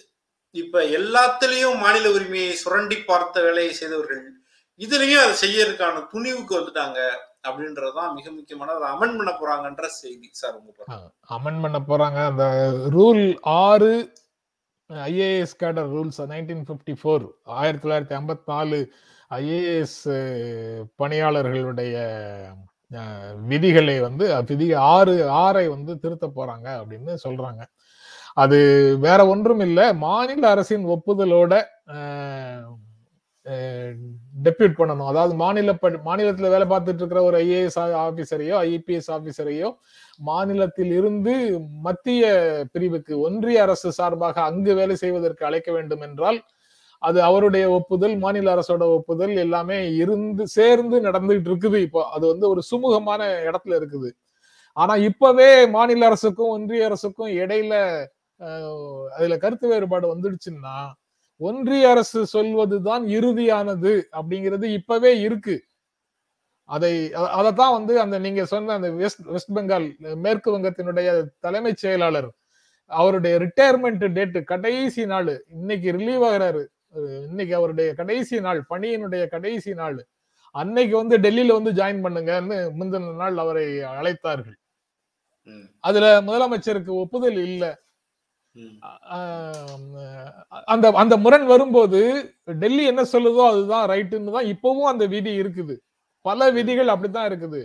இப்ப 0.55 0.83
எல்லாத்துலயும் 0.99 1.79
மாநில 1.85 2.11
உரிமையை 2.17 2.51
சுரண்டி 2.63 2.97
பார்த்த 3.11 3.43
வேலையை 3.47 3.73
செய்தவர்கள் 3.81 4.25
இதுலயும் 4.81 5.23
அதை 5.25 5.35
செய்யறதுக்கான 5.45 6.03
துணிவுக்கு 6.13 6.53
வந்துட்டாங்க 6.59 6.99
அப்படின்றதுதான் 7.49 8.13
மிக 8.19 8.27
முக்கியமான 8.31 8.75
அதை 8.77 8.87
அமன் 8.95 9.17
பண்ண 9.19 9.33
போறாங்கன்ற 9.41 9.87
செய்தி 10.01 10.29
சார் 10.33 10.59
உங்க 10.59 11.01
அமெண்ட் 11.37 11.63
பண்ண 11.65 11.79
போறாங்க. 11.91 12.19
அந்த 12.31 12.45
ரூல் 12.97 13.25
ஆறு 13.65 13.93
IAS 14.91 15.59
cadre 15.63 15.91
rules 15.97 16.21
nineteen 16.33 16.65
fifty 16.71 16.95
four 17.01 17.25
ஆயிரத்தி 17.61 17.85
தொள்ளாயிரத்தி 17.85 18.17
ஐம்பத்தி 18.21 18.47
நாலு 18.53 18.79
ஐஏஎஸ் 19.39 20.01
பணியாளர்களுடைய 21.01 21.97
விதிகளை 23.53 23.97
வந்து 24.07 24.25
விதி 24.51 24.67
ஆறு 24.95 25.15
ஆறை 25.45 25.65
வந்து 25.77 25.93
திருத்த 26.03 26.27
போறாங்க 26.37 26.67
அப்படின்னு 26.81 27.13
சொல்றாங்க. 27.27 27.63
அது 28.43 28.59
வேற 29.07 29.21
ஒன்றும் 29.33 29.63
இல்லை. 29.67 29.87
மாநில 30.07 30.43
அரசின் 30.55 30.85
ஒப்புதலோட 30.95 31.53
டெப்யூட் 34.47 34.79
பண்ணணும். 34.79 35.09
அதாவது 35.13 35.35
மாநில 35.43 35.73
மாநிலத்தில் 36.09 36.53
வேலை 36.55 36.67
பார்த்துட்டு 36.73 37.03
இருக்கிற 37.03 37.23
ஒரு 37.29 37.37
ஐஏஎஸ் 37.47 37.79
ஆபீசரையோ 38.05 38.57
ஐபிஎஸ் 38.71 39.11
ஆபீசரையோ 39.17 39.69
மாநிலத்தில் 40.21 40.93
இருந்து 40.99 41.35
மத்திய 41.87 42.25
பிரிவுக்கு 42.75 43.15
ஒன்றிய 43.27 43.63
அரசு 43.67 43.91
சார்பாக 43.99 44.43
அங்கு 44.51 44.75
வேலை 44.81 44.97
செய்வதற்கு 45.05 45.49
அழைக்க 45.49 45.71
வேண்டும் 45.77 46.05
என்றால் 46.09 46.39
அது 47.07 47.19
அவருடைய 47.29 47.65
ஒப்புதல் 47.79 48.15
மாநில 48.25 48.53
அரசோட 48.57 48.85
ஒப்புதல் 48.99 49.35
எல்லாமே 49.45 49.79
இருந்து 50.03 50.45
சேர்ந்து 50.57 50.97
நடந்துகிட்டு 51.07 51.51
இருக்குது 51.53 51.79
இப்போ. 51.87 52.03
அது 52.17 52.25
வந்து 52.33 52.47
ஒரு 52.53 52.63
சுமூகமான 52.71 53.23
இடத்துல 53.49 53.79
இருக்குது. 53.81 54.11
ஆனா 54.77 54.95
இப்பவே 55.09 55.51
மாநில 55.77 56.07
அரசுக்கும் 56.11 56.53
ஒன்றிய 56.57 56.87
அரசுக்கும் 56.89 57.33
இடையில 57.43 57.75
அதுல 59.17 59.35
கருத்து 59.45 59.67
வேறுபாடு 59.73 60.07
வந்துடுச்சுன்னா 60.15 60.77
ஒன்றிய 61.41 61.85
அரசு 61.93 62.21
சொல்வதுதான் 62.35 63.05
இறுதியானது 63.17 63.93
அப்படிங்கிறது 64.19 64.67
இப்பவே 64.79 65.13
இருக்கு. 65.27 65.57
அதை 66.71 66.93
அதைத்தான் 67.39 67.75
வந்து 67.79 67.95
அந்த 68.05 68.17
நீங்க 68.27 68.43
சொன்ன 68.53 68.75
அந்த 68.79 68.91
வெஸ்ட் 69.01 69.25
வெஸ்ட் 69.35 69.53
பெங்கால் 69.57 69.87
மேற்கு 70.25 70.51
வங்கத்தினுடைய 70.55 71.09
தலைமைச் 71.45 71.83
செயலாளர் 71.85 72.29
அவருடைய 72.91 73.35
ரிட்டையர்மெண்ட் 73.45 74.05
டேட்டு 74.17 74.41
கடைசி 74.53 75.05
நாள் 75.13 75.33
இன்னைக்கு 75.59 75.91
ரிலீவ் 75.99 76.25
ஆகிறாரு. 76.31 76.63
இன்னைக்கு 77.31 77.55
அவருடைய 77.59 77.89
கடைசி 78.01 78.37
நாள் 78.47 78.61
பணியினுடைய 78.73 79.25
கடைசி 79.35 79.73
நாள். 79.81 79.99
அன்னைக்கு 80.55 80.95
வந்து 81.01 81.17
டெல்லியில 81.25 81.57
வந்து 81.59 81.73
ஜாயின் 81.81 82.05
பண்ணுங்கன்னு 82.05 82.59
முந்தின 82.81 83.15
நாள் 83.23 83.39
அவரை 83.45 83.67
அழைத்தார்கள். 84.01 84.59
அதுல 85.89 86.07
முதலமைச்சருக்கு 86.29 86.93
ஒப்புதல் 87.05 87.41
இல்ல. 87.49 87.65
அந்த 90.73 90.87
அந்த 91.03 91.15
முரண் 91.25 91.47
வரும்போது 91.53 92.01
டெல்லி 92.63 92.85
என்ன 92.93 93.03
சொல்லுதோ 93.15 93.43
அதுதான் 93.53 93.87
ரைட்டுன்னு 93.93 94.35
தான் 94.37 94.51
இப்பவும் 94.55 94.91
அந்த 94.93 95.05
விதி 95.15 95.33
இருக்குது. 95.43 95.75
பல 96.27 96.51
விதிகள் 96.59 96.93
அப்படித்தான் 96.95 97.29
இருக்குது. 97.31 97.63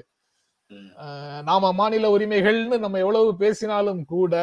நாம 1.44 1.72
மாநில 1.74 2.10
உரிமைகள்னு 2.18 2.78
நம்ம 2.80 3.00
எவ்வளவு 3.00 3.30
பேசினாலும் 3.36 4.06
கூட 4.06 4.34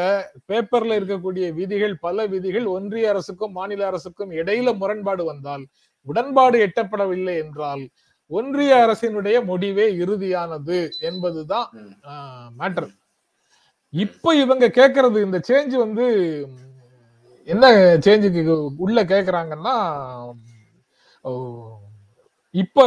பேப்பர்ல 0.48 0.96
இருக்கக்கூடிய 0.98 1.46
விதிகள் 1.54 1.94
பல 1.98 2.26
விதிகள் 2.26 2.66
ஒன்றிய 2.66 3.08
அரசுக்கும் 3.08 3.52
மாநில 3.52 3.86
அரசுக்கும் 3.86 4.32
இடையில 4.32 4.74
முரண்பாடு 4.76 5.24
வந்தால் 5.24 5.64
உடன்பாடு 6.06 6.58
எட்டப்படவில்லை 6.66 7.36
என்றால் 7.36 7.84
ஒன்றிய 8.30 8.72
அரசினுடைய 8.86 9.36
முடிவே 9.44 9.86
இறுதியானது 9.96 10.78
என்பதுதான். 11.00 11.68
மேட்டர் 12.58 12.88
இப்ப 13.92 14.34
இவங்க 14.34 14.66
கேக்குறது 14.68 15.18
இந்த 15.22 15.38
சேஞ்ச் 15.48 15.74
வந்து 15.76 16.06
என்ன 17.48 17.66
சேஞ்சுக்கு 18.06 18.42
உள்ள 18.78 19.04
கேக்குறாங்கன்னா 19.04 19.76
இப்போ 22.54 22.84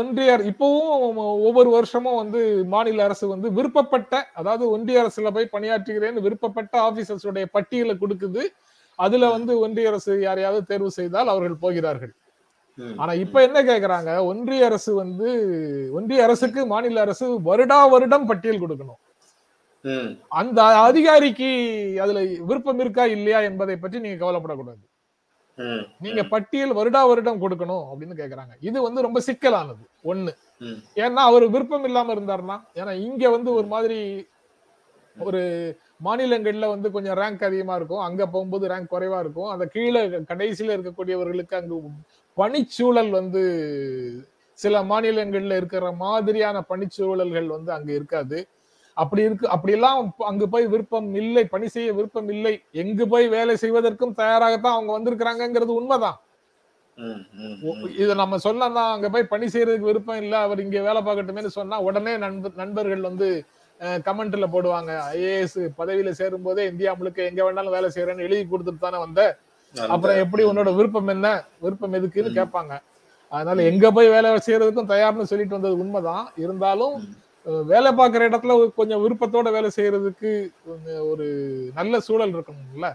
ஒன்றிய 0.00 0.32
இப்பவும் 0.50 1.18
ஒவ்வொரு 1.46 1.70
வருஷமும் 1.70 2.18
வந்து 2.22 2.40
மாநில 2.74 3.04
அரசு 3.04 3.26
வந்து 3.28 3.48
விருப்பப்பட்ட 3.58 4.14
அதாவது 4.34 4.64
ஒன்றிய 4.70 5.02
அரசுல 5.02 5.30
போய் 5.36 5.54
பணியாற்றுகிறேன்னு 5.54 6.24
விருப்பப்பட்ட 6.26 6.74
ஆபீசர்ஸ் 6.88 7.26
உடைய 7.30 7.46
பட்டியலை 7.56 7.94
கொடுக்குது. 8.02 8.42
அதுல 8.98 9.30
வந்து 9.36 9.52
ஒன்றிய 9.58 9.90
அரசு 9.92 10.12
யாரையாவது 10.20 10.62
தேர்வு 10.64 10.90
செய்தால் 10.90 11.32
அவர்கள் 11.32 11.62
போகிறார்கள். 11.64 12.12
ஆனா 12.98 13.12
இப்ப 13.24 13.36
என்ன 13.46 13.58
கேக்குறாங்க? 13.62 14.10
ஒன்றிய 14.30 14.64
அரசு 14.70 14.90
வந்து 14.94 15.28
ஒன்றிய 15.98 16.24
அரசுக்கு 16.26 16.60
மாநில 16.66 17.00
அரசு 17.06 17.26
வருடா 17.50 17.80
வருடம் 17.94 18.28
பட்டியல் 18.30 18.62
கொடுக்கணும். 18.62 19.00
அந்த 20.40 20.60
அதிகாரிக்கு 20.88 21.50
அதுல 22.04 22.20
விருப்பம் 22.50 22.80
இருக்கா 22.84 23.04
இல்லையா 23.16 23.40
என்பதை 23.50 23.76
பற்றி 23.76 23.98
நீங்க 24.04 24.18
கவலைப்படக்கூடாது. 24.24 24.82
நீங்க 26.00 26.22
பட்டியல் 26.24 26.74
வருடா 26.74 27.08
வருடம் 27.08 27.42
கொடுக்கணும் 27.42 27.84
அப்படின்னு 27.90 28.16
கேக்குறாங்க. 28.16 28.54
இது 28.60 28.82
வந்து 28.82 29.02
ரொம்ப 29.02 29.20
சிக்கலானது. 29.20 29.82
ஒண்ணு. 30.04 30.32
ஏன்னா 30.94 31.22
அவர் 31.30 31.48
விருப்பம் 31.48 31.84
இல்லாம 31.84 32.14
இருந்தாருன்னா 32.14 32.56
ஏன்னா 32.74 32.92
இங்க 33.00 33.30
வந்து 33.30 33.52
ஒரு 33.52 33.66
மாதிரி 33.66 34.28
ஒரு 35.16 35.42
மாநிலங்கள்ல 36.04 36.68
வந்து 36.68 36.90
கொஞ்சம் 36.90 37.16
ரேங்க் 37.16 37.44
அதிகமா 37.44 37.74
இருக்கும். 37.74 37.98
அங்க 37.98 38.26
போகும்போது 38.26 38.68
ரேங்க் 38.68 38.92
குறைவா 38.94 39.18
இருக்கும். 39.18 39.48
அந்த 39.48 39.66
கீழே 39.66 40.00
கடைசியில 40.08 40.76
இருக்கக்கூடியவர்களுக்கு 40.76 41.54
அங்கு 41.54 41.76
பணிச்சூழல் 42.36 43.10
வந்து 43.10 43.42
சில 44.54 44.82
மாநிலங்கள்ல 44.82 45.56
இருக்கிற 45.56 45.92
மாதிரியான 45.92 46.64
பணிச்சூழல்கள் 46.68 47.46
வந்து 47.46 47.72
அங்க 47.72 47.92
இருக்காது. 47.92 48.48
அப்படி 48.96 49.22
இருக்கு 49.28 49.46
அப்படியெல்லாம் 49.54 49.98
அங்கு 50.28 50.46
போய் 50.52 50.66
விருப்பம் 50.74 51.08
இல்லை 51.22 51.42
பணி 51.54 51.66
செய்ய 51.74 51.88
விருப்பம் 51.96 52.30
இல்லை. 52.34 52.54
எங்கு 52.82 53.04
போய் 53.12 53.26
வேலை 53.34 53.54
செய்வதற்கும் 53.62 54.14
தயாராகத்தான் 54.20 54.76
அவங்க 54.76 54.92
வந்திருக்கிறாங்கிறது 54.96 55.72
உண்மைதான். 55.80 56.18
இத 58.02 58.10
நம்ம 58.20 58.38
சொல்லனா 58.44 58.84
அங்க 58.94 59.08
போய் 59.14 59.30
பணி 59.32 59.46
செய்யறதுக்கு 59.54 59.90
விருப்பம் 59.90 60.20
இல்ல 60.22 60.34
அவர் 60.46 60.62
இங்க 60.64 60.78
வேலை 60.88 61.00
பார்க்கட்டுமேனு 61.06 61.56
சொன்னா 61.58 61.78
உடனே 61.88 62.12
நண்பர் 62.24 62.60
நண்பர்கள் 62.62 63.08
வந்து 63.08 63.28
கமெண்ட்ல 64.06 64.46
போடுவாங்க. 64.54 64.92
ஐஏஎஸ் 65.16 65.58
பதவியில 65.80 66.10
சேரும் 66.20 66.46
போதே 66.46 66.62
இந்தியா 66.70 66.92
முழுக்க 66.98 67.28
எங்க 67.30 67.40
வேணாலும் 67.46 67.76
வேலை 67.76 67.88
செய்யறேன்னு 67.96 68.26
எழுதி 68.28 68.44
கொடுத்துட்டு 68.52 68.84
தானே 68.86 68.98
வந்த. 69.04 69.20
அப்புறம் 69.74 70.20
எப்படி 70.24 70.42
உன்னோட 70.50 70.70
விருப்பம் 70.78 71.12
என்ன? 71.14 71.28
விருப்பம் 71.64 71.96
எதுக்குன்னு 71.98 72.32
கேட்பாங்க. 72.38 72.72
அதனால 73.32 73.62
எங்க 73.70 73.86
போய் 73.96 74.08
வேலை 74.14 74.28
செய்யறதுக்கும் 74.46 74.90
தயார்னு 74.94 75.30
சொல்லிட்டு 75.32 75.56
வந்தது 75.58 75.76
உண்மைதான். 75.84 76.26
இருந்தாலும் 76.44 76.96
வேலை 77.72 77.90
பார்க்குற 77.98 78.22
இடத்துல 78.28 78.54
கொஞ்சம் 78.78 79.02
விருப்பத்தோட 79.02 79.48
வேலை 79.56 79.68
செய்யறதுக்கு 79.76 80.30
ஒரு 81.10 81.26
நல்ல 81.78 82.00
சூழல் 82.06 82.34
இருக்கணும்ல. 82.36 82.88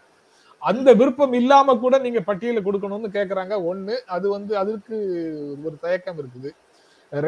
அந்த 0.70 0.90
விருப்பம் 1.00 1.36
இல்லாம 1.40 1.76
கூட 1.84 1.96
நீங்க 2.06 2.22
பட்டியலை 2.30 2.62
கொடுக்கணும்னு 2.66 3.10
கேக்குறாங்க. 3.18 3.54
ஒண்ணு 3.72 3.96
அது 4.16 4.28
வந்து 4.36 4.54
அதுக்கு 4.64 4.98
ஒரு 5.68 5.76
தயக்கம் 5.86 6.20
இருக்குது. 6.22 6.52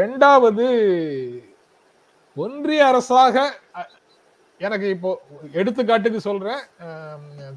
ரெண்டாவது 0.02 0.66
ஒன்றிய 2.44 2.84
அரசாக 2.90 3.38
எனக்கு 4.66 4.88
இப்போ 4.96 5.12
எடுத்துக்காட்டுக்கு 5.60 6.20
சொல்றேன். 6.28 6.62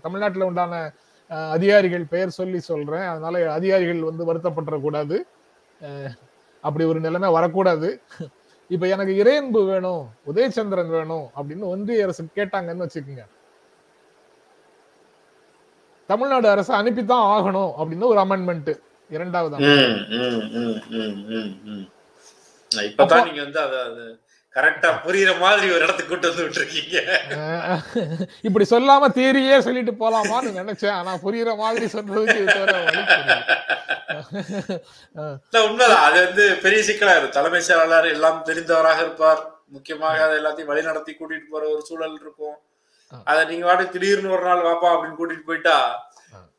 தமிழ்நாட்டில் 0.05 0.49
உண்டான 0.49 0.81
அதிகாரிகள் 1.57 2.11
பெயர் 2.15 2.39
சொல்லி 2.41 2.61
சொல்றேன். 2.71 3.07
அதனால 3.13 3.39
அதிகாரிகள் 3.59 4.09
வந்து 4.11 4.29
வருத்தப்பட்டுற 4.31 4.77
கூடாது 4.87 5.17
அப்படி 6.65 6.85
ஒரு 6.93 7.01
நிலைமை 7.07 7.29
வரக்கூடாது. 7.39 7.89
இப்ப 8.75 8.85
எனக்கு 8.95 9.13
இறையன்பு 9.23 9.61
வேணும் 9.71 10.03
உதயச்சந்திரன் 10.31 10.93
வேணும் 10.97 11.27
அப்படின்னு 11.39 11.65
ஒன்றிய 11.73 12.07
அரசு 12.07 12.23
கேட்டாங்கன்னு 12.39 12.87
வச்சுக்கோங்க. 12.87 13.25
தமிழ்நாடு 16.11 16.49
அரசு 16.55 16.73
அனுப்பித்தான் 16.75 17.29
ஆகணும் 17.37 17.73
அப்படின்னு 17.81 18.11
ஒரு 18.13 18.21
அமெண்ட்மெண்ட் 18.25 18.73
இரண்டாவது. 19.11 19.57
இப்பதான் 22.91 23.27
நீங்க 23.29 23.43
வந்து 23.47 23.61
அத 23.67 23.77
கரெக்டா 24.57 24.91
புரியுற 25.05 25.31
மாதிரி 25.41 25.67
ஒரு 25.75 25.83
இடத்துக்கு 25.87 26.11
கூட்டு 26.11 26.29
வந்து 26.29 26.45
விட்டுருக்கீங்க. 26.45 26.97
இப்படி 28.47 28.67
சொல்லாம 28.71 29.11
தேரியே 29.19 29.57
சொல்லிட்டு 29.67 29.93
போலாமான்னு 30.03 30.57
நினைச்சேன். 30.61 30.97
ஆனா 31.01 31.13
புரியுற 31.25 31.51
மாதிரி 31.63 31.87
சொல்றதுக்கு 31.95 32.39
உண்மைதான். 35.67 36.05
அது 36.07 36.19
வந்து 36.27 36.45
பெரிய 36.65 36.81
சிக்கலா 36.89 37.15
இருக்கும் 37.15 37.37
தலைமை 37.39 37.61
செயலாளர் 37.69 38.13
எல்லாம் 38.17 38.43
தெரிந்தவராக 38.49 39.01
இருப்பார். 39.07 39.43
முக்கியமாக 39.77 40.25
அதை 40.25 40.35
எல்லாத்தையும் 40.41 40.71
வழி 40.73 40.83
நடத்தி 40.89 41.13
கூட்டிட்டு 41.13 41.53
போற 41.55 41.63
ஒரு 41.75 41.83
சூழல் 41.89 42.19
இருக்கும். 42.23 42.57
அத 43.31 43.39
நீங்க 43.51 43.65
வாட்டு 43.69 43.85
திடீர்னு 43.95 44.35
ஒரு 44.37 44.45
நாள் 44.49 44.67
வாப்பா 44.69 44.89
அப்படின்னு 44.93 45.19
கூட்டிட்டு 45.21 45.49
போயிட்டா. 45.49 45.79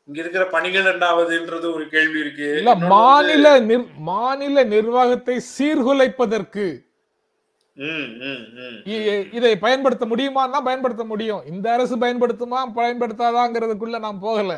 இங்க 0.08 0.20
இருக்கிற 0.22 0.44
பணிகள் 0.52 0.86
ரெண்டாவதுன்றது 0.90 1.66
ஒரு 1.76 1.86
கேள்வி 1.94 2.18
இருக்கு. 2.24 2.50
இல்ல 2.60 2.74
மாநில 2.92 3.46
மாநில 4.10 4.62
நிர்வாகத்தை 4.74 5.38
சீர்குலைப்பதற்கு 5.54 6.66
இதை 9.38 9.50
பயன்படுத்த 9.64 10.04
முடியுமான்னா 10.12 10.58
பயன்படுத்த 10.68 11.04
முடியும். 11.10 11.42
இந்த 11.52 11.66
அரசு 11.76 11.96
பயன்படுத்துமா? 12.04 12.60
பயன்படுத்தாதாங்கிறதுக்குள்ள 12.78 13.98
நாம் 14.06 14.24
போகல. 14.24 14.52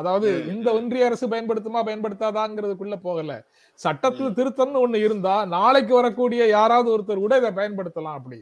அதாவது 0.00 0.28
இந்த 0.52 0.68
ஒன்றிய 0.78 1.08
அரசு 1.08 1.26
பயன்படுத்துமா 1.32 1.80
பயன்படுத்தாதாங்கிறதுக்குள்ள 1.88 2.96
போகல. 3.08 3.32
சட்டத்துல 3.80 4.30
திருத்தம்னு 4.38 4.82
ஒண்ணு 4.84 4.98
இருந்தா 5.06 5.36
நாளைக்கு 5.56 5.92
வரக்கூடிய 6.00 6.42
யாராவது 6.56 6.88
ஒருத்தர் 6.94 7.24
கூட 7.24 7.36
இதை 7.42 7.50
பயன்படுத்தலாம் 7.60 8.18
அப்படி. 8.18 8.40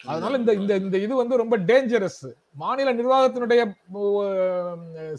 அதனால 0.00 0.38
இந்த 0.40 0.52
இந்த 0.60 0.72
இந்த 0.84 0.96
இது 1.06 1.14
வந்து 1.20 1.34
ரொம்ப 1.42 1.56
டேஞ்சரஸ் 1.70 2.22
மாநில 2.62 2.92
நிர்வாகத்தினுடைய 3.00 3.60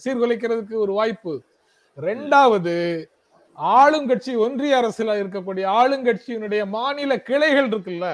சீர்குலைக்கிறதுக்கு 0.04 0.76
ஒரு 0.86 0.94
வாய்ப்பு. 1.00 1.34
ரெண்டாவது 1.98 2.76
ஆளுங்கட்சி 3.80 4.34
ஒன்றிய 4.44 4.76
அரசுல 4.82 5.16
இருக்கக்கூடிய 5.22 5.66
ஆளுங்கட்சியினுடைய 5.80 6.62
மாநில 6.78 7.12
கிளைகள் 7.30 7.70
இருக்குல்ல? 7.72 8.08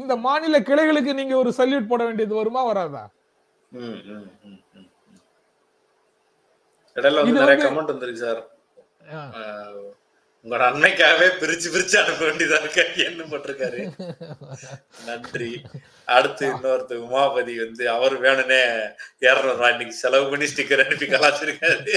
இந்த 0.00 0.14
மாநில 0.26 0.58
கிளைகளுக்கு 0.68 1.12
நீங்க 1.20 1.34
ஒரு 1.42 1.50
சல்யூட் 1.58 1.90
போட 1.90 2.02
வேண்டியது 2.08 2.34
வருமா 2.40 2.62
வராதா. 2.70 3.04
இடையில 6.96 7.22
வந்து 7.22 7.42
நிறைய 7.42 7.58
கமெண்ட் 7.64 7.92
வந்திருக்கு 7.92 8.24
சார். 8.26 8.42
உங்களோட 10.44 10.64
அன்னைக்காகவே 10.70 11.26
பிரிச்சு 11.40 11.68
பிரிச்சு 11.72 11.96
அனுப்ப 12.00 12.22
வேண்டியதா 12.28 12.56
இருக்க. 12.62 12.84
என்ன 13.08 13.26
போட்டிருக்காரு 13.30 13.80
நன்றி. 15.08 15.50
அடுத்து 16.16 16.44
இன்னொருத்தர் 16.52 17.04
உமாபதி 17.06 17.54
வந்து 17.64 17.84
அவர் 17.96 18.14
வேணும்னே 18.24 18.62
இரநூறுவா 19.26 19.68
இன்னைக்கு 19.74 19.96
செலவு 20.02 20.26
பண்ணி 20.30 20.48
ஸ்டிக்கர் 20.52 20.84
அனுப்பி 20.84 21.08
கலாச்சிருக்காரு. 21.14 21.94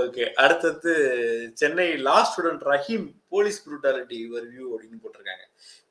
ஓகே 0.00 0.24
அடுத்தது 0.44 0.92
Chennai 1.60 1.88
law 2.06 2.18
student 2.28 2.62
Rahim 2.72 3.08
police 3.34 3.58
brutality 3.64 4.20
ஒரு 4.34 4.46
வியூ 4.52 4.66
அப்படின்னு 4.74 5.02
போட்டிருக்காங்க. 5.02 5.44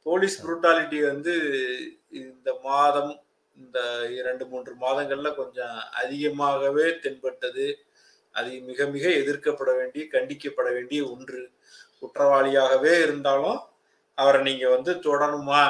போலீஸ் 0.07 0.37
புரூட்டாலிட்டி 0.43 0.99
வந்து 1.09 1.33
இந்த 2.21 2.49
மாதம் 2.63 3.11
இந்த 3.61 3.79
இரண்டு 4.11 4.45
மூன்று 4.45 4.73
மாதங்கள்ல 4.81 5.35
கொஞ்சம் 5.35 5.77
அதிகமாகவே 6.03 6.99
தென்பட்டது. 6.99 7.85
அது 8.31 8.59
மிக 8.59 8.85
மிக 8.85 9.09
எதிர்க்கப்பட 9.09 9.71
வேண்டிய 9.77 10.05
கண்டிக்கப்பட 10.11 10.69
வேண்டிய 10.73 11.05
ஒன்று. 11.05 11.49
குற்றவாளியாகவே 12.01 13.01
இருந்தாலும் 13.01 13.59
அவரை 14.13 14.41
நீங்க 14.41 14.69
வந்து 14.69 14.93
தொடணுமா 14.93 15.63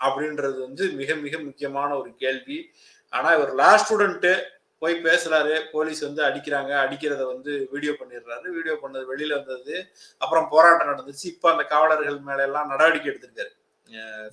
அப்படின்றது 0.00 0.58
வந்து 0.60 0.90
மிக 0.90 1.14
மிக 1.14 1.38
முக்கியமான 1.38 1.96
ஒரு 1.96 2.14
கேள்வி. 2.14 2.70
ஆனா 3.10 3.34
இவர் 3.34 3.54
லா 3.54 3.70
ஸ்டூடெண்ட்டு 3.84 4.32
போய் 4.78 5.02
பேசுறாரு. 5.02 5.64
போலீஸ் 5.72 6.00
வந்து 6.00 6.22
அடிக்கிறாங்க. 6.22 6.72
அடிக்கிறத 6.84 7.22
வந்து 7.26 7.68
வீடியோ 7.70 7.92
பண்ணிடுறாரு. 7.92 8.48
வீடியோ 8.48 8.78
பண்ணது 8.82 9.06
வெளியில 9.16 9.34
வந்தது. 9.34 9.86
அப்புறம் 10.18 10.48
போராட்டம் 10.48 10.88
நடந்துச்சு. 10.88 11.26
இப்ப 11.26 11.50
அந்த 11.50 11.64
காவலர்கள் 11.64 12.18
மேல 12.18 12.42
எல்லாம் 12.42 12.68
நடவடிக்கை 12.68 13.12
எடுத்திருக்காரு. 13.12 13.52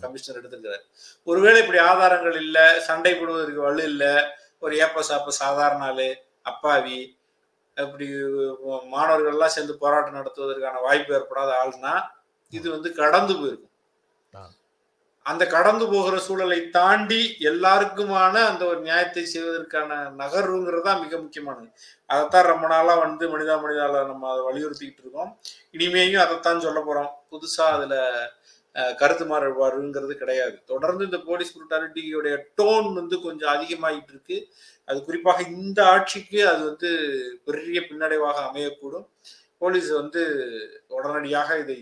கமிஷனர் 0.04 0.39
எடுத்திருக்காரு 0.41 0.84
ஒருவேளை 1.28 1.60
இப்படி 1.63 1.82
ஆதாரங்கள் 1.89 2.38
இல்ல 2.46 2.58
சண்டை 2.88 3.13
போடுவதற்கு 3.20 3.68
வலு 3.68 3.84
இல்ல 3.91 4.06
ஒரு 4.65 4.76
ஏப்ப 4.86 5.04
சாப்ப 5.12 5.36
சாதாரண 5.44 5.84
ஆளு 5.91 6.10
அப்பாவி 6.52 7.00
அப்படி 7.78 8.06
மாணவர்கள் 8.94 9.34
எல்லாம் 9.36 9.54
சேர்ந்து 9.56 9.74
போராட்டம் 9.82 10.20
நடத்துவதற்கான 10.20 10.82
வாய்ப்பு 10.88 11.15
ஏற்படாத 11.18 11.52
ஆள்னா 11.62 11.94
இது 12.54 12.68
வந்து 12.76 12.89
கடந்து 13.00 13.34
போயிருக்கும். 13.39 13.72
அந்த 15.26 15.44
கடந்து 15.54 15.86
போகிற 15.91 16.15
சூழலை 16.26 16.58
தாண்டி 16.78 17.20
எல்லாருக்குமான 17.52 18.34
அந்த 18.50 18.63
ஒரு 18.72 18.80
நியாயத்தை 18.88 19.24
செய்வதற்கான 19.32 19.91
நகர்வுங்கிறது 20.20 20.84
தான் 20.88 21.02
மிக 21.06 21.13
முக்கியமானது. 21.24 21.68
அதைத்தான் 22.10 22.50
ரொம்ப 22.52 22.65
நாளா 22.74 22.96
வந்து 23.06 23.26
மனிதா 23.34 23.56
மனிதால 23.63 24.04
நம்ம 24.12 24.30
அதை 24.34 24.41
வலியுறுத்திக்கிட்டு 24.50 25.04
இருக்கோம். 25.06 25.32
இனிமேயும் 25.76 26.24
அதைத்தான் 26.26 26.65
சொல்ல 26.68 26.82
போறோம். 26.88 27.12
புதுசா 27.32 27.65
அதுல 27.78 27.96
கருத்து 29.00 29.26
மாறுபாடுங்கிறது 29.32 30.14
கிடையாது. 30.22 30.56
தொடர்ந்து 30.72 31.06
இந்த 31.08 31.20
போலீஸ் 31.28 31.54
புரூட்டாலிட்டியோடைய 31.56 32.36
டோன் 32.60 32.88
வந்து 33.00 33.16
கொஞ்சம் 33.26 33.52
அதிகமாகிட்டு 33.56 34.12
இருக்கு. 34.14 34.38
அது 34.88 34.98
குறிப்பாக 35.08 35.42
இந்த 35.58 35.80
ஆட்சிக்கு 35.94 36.40
அது 36.52 36.62
வந்து 36.70 36.90
பெரிய 37.48 37.80
பின்னடைவாக 37.90 38.38
அமையக்கூடும். 38.50 39.08
போலீஸ் 39.64 39.90
வந்து 40.02 40.24
உடனடியாக 40.98 41.60
இதை 41.64 41.78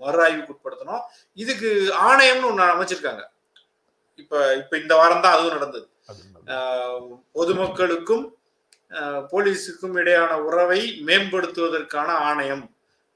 மறு 0.00 0.18
ஆய்வுக்கு 0.24 0.54
உட்படுத்தணும் 0.54 1.04
இதுக்கு 1.42 1.70
ஆணையம்னு 2.08 2.48
ஒண்ணு 2.50 2.64
அமைச்சிருக்காங்க. 2.74 3.22
இப்ப 4.22 4.54
இப்ப 4.62 4.72
இந்த 4.82 4.94
வாரம் 5.00 5.22
தான் 5.24 5.36
அதுவும் 5.36 5.56
நடந்தது. 5.56 5.86
பொதுமக்களுக்கும் 7.36 8.24
போலீஸுக்கும் 9.30 9.96
இடையான 10.00 10.32
உறவை 10.48 10.80
மேம்படுத்துவதற்கான 11.06 12.08
ஆணையம் 12.28 12.66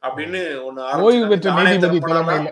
அப்படின்னு 0.03 0.40
ஒண்ணு 0.68 1.05
ஓய்வு 1.09 1.27
பெற்ற 1.33 1.53
நீதிபதி 1.59 2.01
தலைமையில. 2.07 2.51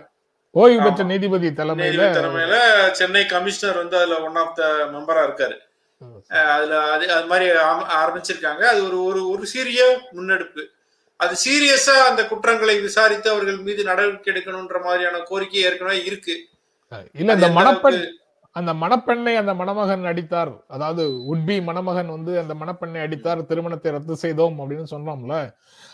ஓய்வு 0.59 0.79
பெற்ற 0.83 1.03
நீதிபதி 1.11 1.49
தலைமையில 1.59 2.05
தலைமையில 2.17 2.57
சென்னை 2.99 3.23
கமிஷனர் 3.33 3.81
வந்து 3.81 3.97
அதுல 3.99 4.19
ஒன் 4.27 4.39
ஆஃப் 4.43 4.55
த 4.59 4.63
மெம்பரா 4.93 5.23
இருக்காரு. 5.27 5.57
அதுல 6.53 6.79
அது 6.95 7.05
அது 7.17 7.27
மாதிரி 7.31 7.45
ஆரம்பிச்சிருக்காங்க. 8.01 8.63
அது 8.71 8.79
ஒரு 8.87 8.97
ஒரு 9.09 9.21
ஒரு 9.33 9.45
சீரிய 9.53 9.81
முன்னெடுப்பு. 10.17 10.63
அது 11.19 11.35
சீரியஸா 11.45 11.95
அந்த 12.09 12.21
குற்றங்களை 12.31 12.75
விசாரித்து 12.87 13.27
அவர்கள் 13.33 13.59
மீது 13.67 13.81
நடவடிக்கை 13.89 14.29
எடுக்கணும்ன்ற 14.33 14.79
மாதிரியான 14.83 15.21
கோரிக்கை 15.29 15.61
ஏற்கனவே 15.67 15.99
இருக்கு. 16.09 16.35
இல்ல 17.21 17.37
இந்த 17.37 17.49
மணப்பெண் 17.57 18.01
அந்த 18.57 18.71
மணப்பெண்ணை 18.81 19.33
அந்த 19.41 19.53
மணமகன் 19.61 20.05
அடித்தார். 20.11 20.51
அதாவது 20.75 21.03
உட்பி 21.33 21.55
மணமகன் 21.69 22.09
வந்து 22.15 22.33
அந்த 22.41 22.53
மணப்பெண்ணை 22.61 22.99
அடித்தார் 23.05 23.41
திருமணத்தை 23.49 23.91
ரத்து 23.91 24.15
செய்தோம் 24.23 24.57
அப்படின்னு 24.61 24.87
சொன்னோம்ல. 24.95 25.35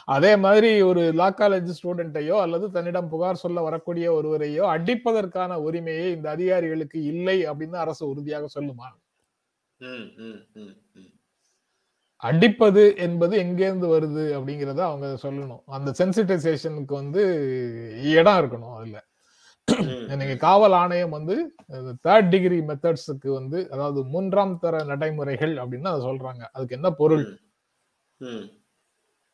அதே 0.07 0.31
மாதிரி 0.45 0.71
ஒரு 0.89 1.03
லா 1.21 1.27
காலேஜ் 1.39 1.71
ஸ்டூடெண்ட்டையோ 1.79 2.37
அல்லது 2.45 2.65
தன்னிடம் 2.71 3.09
புகார் 3.13 3.43
சொல்ல 3.45 3.61
வரக்கூடிய 3.61 4.07
ஒருவரையோ 4.19 4.65
அடிப்பதற்கான 4.75 5.57
உரிமையை 5.67 6.07
இந்த 6.11 6.29
அதிகாரிகளுக்கு 6.29 7.01
இல்லை 7.13 7.37
அப்படின்னு 7.51 7.79
அரசு 7.85 8.03
உறுதியாக 8.13 8.47
சொல்லுமா? 8.57 8.89
அடிப்பது 12.23 12.83
என்பது 13.05 13.35
எங்கேருந்து 13.43 13.87
வருது 13.95 14.23
அப்படிங்கிறத 14.37 14.81
அவங்க 14.89 15.07
சொல்லணும். 15.23 15.63
அந்த 15.77 15.89
சென்சிட்டைசேஷனுக்கு 15.99 16.93
வந்து 17.01 17.23
இடம் 18.17 18.39
இருக்கணும் 18.41 18.75
அதுல. 18.77 18.97
நீங்க 20.19 20.35
காவல் 20.43 20.75
ஆணையம் 20.81 21.15
வந்து 21.17 21.35
தேர்ட் 22.07 22.29
டிகிரி 22.33 22.57
மெத்தட்ஸுக்கு 22.69 23.29
வந்து 23.37 23.59
அதாவது 23.73 23.99
மூன்றாம் 24.13 24.53
தர 24.63 24.81
நடைமுறைகள் 24.91 25.53
அப்படின்னு 25.61 25.91
அதை 25.91 26.01
சொல்றாங்க. 26.09 26.43
அதுக்கு 26.55 26.77
என்ன 26.77 26.89
பொருள்? 27.01 27.25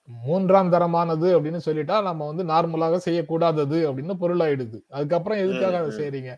மூன்றாம் 0.10 0.72
தரமானது 0.74 1.28
அப்படின்னு 1.38 1.60
சொல்லிட்டா 1.66 1.98
நம்ம 2.08 2.28
வந்து 2.32 2.44
நார்மலாக 2.54 3.00
செய்யக்கூடாதது 3.08 3.80
அப்படின்னு 3.90 4.16
பொருள் 4.24 4.44
ஆயிடுது 4.46 4.78
அதுக்கப்புறம் 4.96 5.42
எதுக்காக 5.44 5.78
அதை 5.82 5.92
செய்யறீங்க 6.00 6.32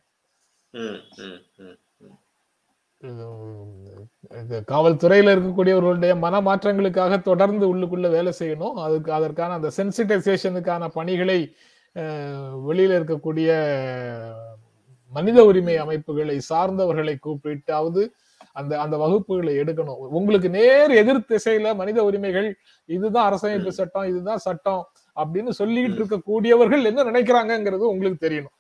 காவல்துறையில 4.72 5.34
இருக்கக்கூடியவர்களுடைய 5.36 6.14
மன 6.26 6.42
மாற்றங்களுக்காக 6.48 7.14
தொடர்ந்து 7.30 7.66
உள்ளுக்குள்ள 7.72 8.08
வேலை 8.16 8.32
செய்யணும். 8.40 8.76
அதுக்கு 8.86 9.10
அதற்கான 9.18 9.56
அந்த 9.60 9.70
சென்சிட்டைசேஷனுக்கான 9.78 10.90
பணிகளை 10.98 11.40
வெளியில 12.68 12.98
இருக்கக்கூடிய 13.00 13.50
மனித 15.14 15.40
உரிமை 15.50 15.76
அமைப்புகளை 15.84 16.36
சார்ந்தவர்களை 16.50 17.16
கூப்பிட்டாவது 17.26 18.02
அந்த 18.60 18.74
அந்த 18.84 18.96
வகுப்புகளை 19.02 19.54
எடுக்கணும். 19.62 20.00
உங்களுக்கு 20.20 20.50
நேர் 20.56 20.92
எதிர் 21.02 21.28
திசையில 21.32 21.74
மனித 21.82 22.00
உரிமைகள் 22.10 22.48
இதுதான் 22.90 23.28
அரசமைப்பு 23.30 23.72
சட்டம் 23.80 24.10
இதுதான் 24.12 24.44
சட்டம் 24.48 24.82
அப்படின்னு 25.16 25.52
சொல்லிட்டு 25.60 26.00
இருக்கக்கூடியவர்கள் 26.00 26.88
என்ன 26.90 27.06
நினைக்கிறாங்கிறது 27.10 27.86
உங்களுக்கு 27.94 28.26
தெரியணும். 28.26 28.56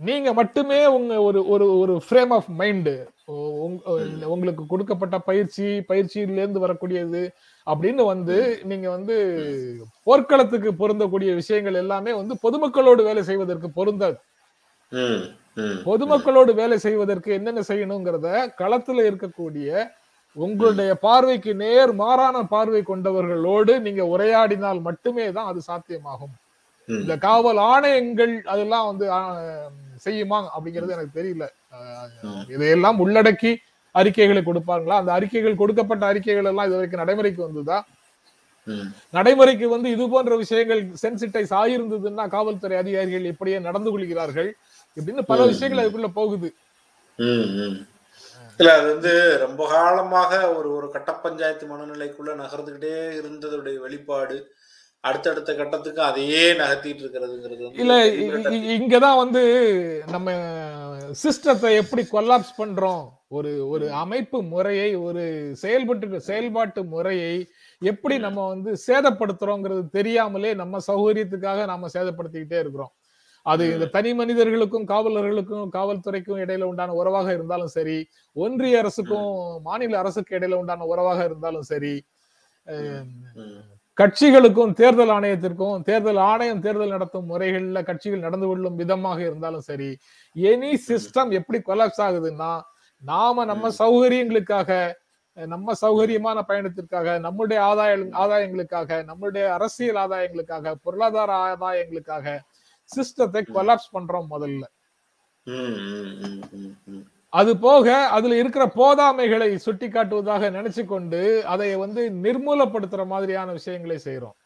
நீங்க 0.00 0.28
மட்டுமே 0.40 0.80
உங்க 0.96 1.14
ஒரு 1.28 1.40
ஒரு 1.52 1.66
ஒரு 1.80 1.94
ஃப்ரேம் 2.06 2.32
ஆஃப் 2.36 2.50
மைண்டு 2.60 2.94
உங்களுக்கு 4.34 4.62
கொடுக்கப்பட்ட 4.72 5.16
பயிற்சி 5.28 5.66
பயிற்சியில 5.90 6.40
இருந்து 6.42 6.64
வரக்கூடியது 6.64 7.22
அப்படின்னு 7.66 8.02
வந்து 8.12 8.36
நீங்க 8.70 8.86
வந்து 8.96 9.16
போர்க்களத்துக்கு 10.08 10.70
பொருந்தக்கூடிய 10.82 11.30
விஷயங்கள் 11.40 11.80
எல்லாமே 11.82 12.12
வந்து 12.20 12.36
பொதுமக்களோடு 12.44 13.02
வேலை 13.08 13.22
செய்வதற்கு 13.30 13.70
பொருந்தாது. 13.78 14.18
பொதுமக்களோடு 15.88 16.52
வேலை 16.60 16.76
செய்வதற்கு 16.84 17.30
என்னென்ன 17.38 17.62
செய்யணுங்கிறத 17.70 18.28
களத்துல 18.60 19.04
இருக்கக்கூடிய 19.08 19.88
உங்களுடைய 20.36 20.90
பார்வைக்கு 21.04 21.52
நேர் 21.62 21.92
மாறான 22.00 22.42
பார்வை 22.52 22.82
கொண்டவர்களோடு 22.90 23.72
நீங்க 23.86 24.02
உரையாடினால் 24.14 24.80
மட்டுமே 24.88 25.26
தான் 25.36 25.50
அது 25.50 25.60
சாத்தியமாகும். 25.70 26.34
இந்த 26.88 27.14
காவல் 27.24 27.60
ஆணையங்கள் 27.72 28.34
அதெல்லாம் 28.52 28.86
வந்து 28.90 29.06
செய்யுமா 30.06 30.38
அப்படிங்கிறது 30.54 30.94
எனக்கு 30.96 31.18
தெரியல. 31.18 31.46
இதையெல்லாம் 32.54 33.00
உள்ளடக்கி 33.04 33.52
அறிக்கைகளை 33.94 34.42
கொடுப்பாங்களா? 34.42 34.96
அந்த 35.02 35.12
அறிக்கைகள் 35.12 35.60
கொடுக்கப்பட்ட 35.62 36.04
அறிக்கைகள் 36.12 36.50
எல்லாம் 36.52 36.68
இது 36.68 36.78
வரைக்கும் 36.78 37.02
நடைமுறைக்கு 37.04 37.42
வந்ததா? 37.46 37.78
நடைமுறைக்கு 39.14 39.66
வந்து 39.68 39.88
இது 39.90 40.04
போன்ற 40.08 40.34
விஷயங்கள் 40.36 40.82
சென்சிட்டைஸ் 41.02 41.52
ஆயிருந்ததுன்னா 41.60 42.24
காவல்துறை 42.34 42.76
அதிகாரிகள் 42.78 43.30
இப்படியே 43.32 43.58
நடந்து 43.68 43.90
கொள்கிறார்கள் 43.90 44.50
இப்படின்னு 44.96 45.22
பல 45.30 45.40
விஷயங்கள் 45.52 45.82
அதுக்குள்ள 45.82 46.10
போகுது. 46.18 46.48
இல்ல 48.60 48.70
அது 48.78 48.86
வந்து 48.94 49.12
ரொம்ப 49.42 49.62
காலமாக 49.68 50.32
ஒரு 50.56 50.68
ஒரு 50.76 50.86
கட்ட 50.94 51.10
பஞ்சாயத்து 51.24 51.66
மனநிலைக்குள்ள 51.66 52.30
நகர்ந்துகிட்டே 52.40 52.94
இருந்ததுடைய 53.20 53.76
வெளிப்பாடு 53.84 54.36
அடுத்தடுத்த 55.04 55.50
கட்டத்துக்கு 55.54 56.02
அதையே 56.02 56.42
நகர்த்திட்டு 56.60 57.02
இருக்கிறதுங்கிறது 57.04 57.80
இல்ல 57.82 57.94
இங்கதான் 58.76 59.20
வந்து 59.22 59.42
நம்ம 60.14 60.34
சிஸ்டத்தை 61.22 61.70
எப்படி 61.82 62.02
கொல்லாப்ஸ் 62.12 62.58
பண்றோம்? 62.58 63.06
ஒரு 63.30 63.50
ஒரு 63.68 63.86
அமைப்பு 63.94 64.38
முறையை 64.42 64.88
ஒரு 64.96 65.22
செயல்பட்டு 65.54 66.20
செயல்பாட்டு 66.20 66.80
முறையை 66.84 67.34
எப்படி 67.82 68.16
நம்ம 68.18 68.46
வந்து 68.48 68.70
சேதப்படுத்துறோங்கிறது 68.86 69.82
தெரியாமலே 69.88 70.50
நம்ம 70.54 70.80
சௌகரியத்துக்காக 70.86 71.66
நாம 71.66 71.90
சேதப்படுத்திக்கிட்டே 71.94 72.58
இருக்கிறோம். 72.60 72.92
அது 73.46 73.64
இந்த 73.72 73.86
தனி 73.86 74.10
மனிதர்களுக்கும் 74.14 74.86
காவலர்களுக்கும் 74.86 75.68
காவல்துறைக்கும் 75.68 76.40
இடையில 76.40 76.64
உண்டான 76.64 76.94
உறவாக 76.94 77.28
இருந்தாலும் 77.32 77.68
சரி 77.68 77.96
ஒன்றிய 78.36 78.78
அரசுக்கும் 78.78 79.30
மாநில 79.62 79.98
அரசுக்கு 79.98 80.36
இடையில 80.38 80.58
உண்டான 80.58 80.86
உறவாக 80.86 81.20
இருந்தாலும் 81.24 81.62
சரி 81.62 81.94
கட்சிகளுக்கும் 83.98 84.72
தேர்தல் 84.72 85.12
ஆணையத்திற்கும் 85.14 85.78
தேர்தல் 85.82 86.20
ஆணையம் 86.22 86.60
தேர்தல் 86.60 86.88
நடத்தும் 86.88 87.30
முறைகள்ல 87.30 87.80
கட்சிகள் 87.82 88.20
நடந்து 88.20 88.46
கொள்ளும் 88.46 88.76
விதமாக 88.76 89.18
இருந்தாலும் 89.20 89.60
சரி 89.60 89.90
எனி 90.36 90.72
சிஸ்டம் 90.88 91.30
எப்படி 91.30 91.58
கொலாப்ஸ் 91.60 92.02
ஆகுதுன்னா 92.02 92.52
நாம 93.02 93.44
நம்ம 93.44 93.70
சௌகரியங்களுக்காக 93.78 94.70
நம்ம 95.36 95.74
சௌகரியமான 95.80 96.38
பயணத்திற்காக 96.42 97.18
நம்முடைய 97.18 97.58
ஆதாய 97.64 97.92
ஆதாயங்களுக்காக 98.22 99.04
நம்முடைய 99.04 99.44
அரசியல் 99.52 99.96
ஆதாயங்களுக்காக 99.96 100.74
பொருளாதார 100.82 101.30
ஆதாயங்களுக்காக 101.46 102.26
சிஸ்டத்தை 102.90 103.42
கொலாப்ஸ் 103.48 103.92
பண்றோம் 103.92 104.28
முதல்ல. 104.30 104.64
அது 107.32 107.52
போக 107.58 107.86
அதுல 108.08 108.36
இருக்கிற 108.36 108.64
போதாமைகளை 108.74 109.48
சுட்டி 109.56 109.88
காட்டுவதாக 109.88 110.50
நினைச்சு 110.50 110.82
கொண்டு 110.84 111.20
அதை 111.44 111.68
வந்து 111.76 112.02
நிர்மூலப்படுத்துற 112.24 113.02
மாதிரியான 113.06 113.52
விஷயங்களை 113.52 113.98
செய்யறோம் 114.04 114.36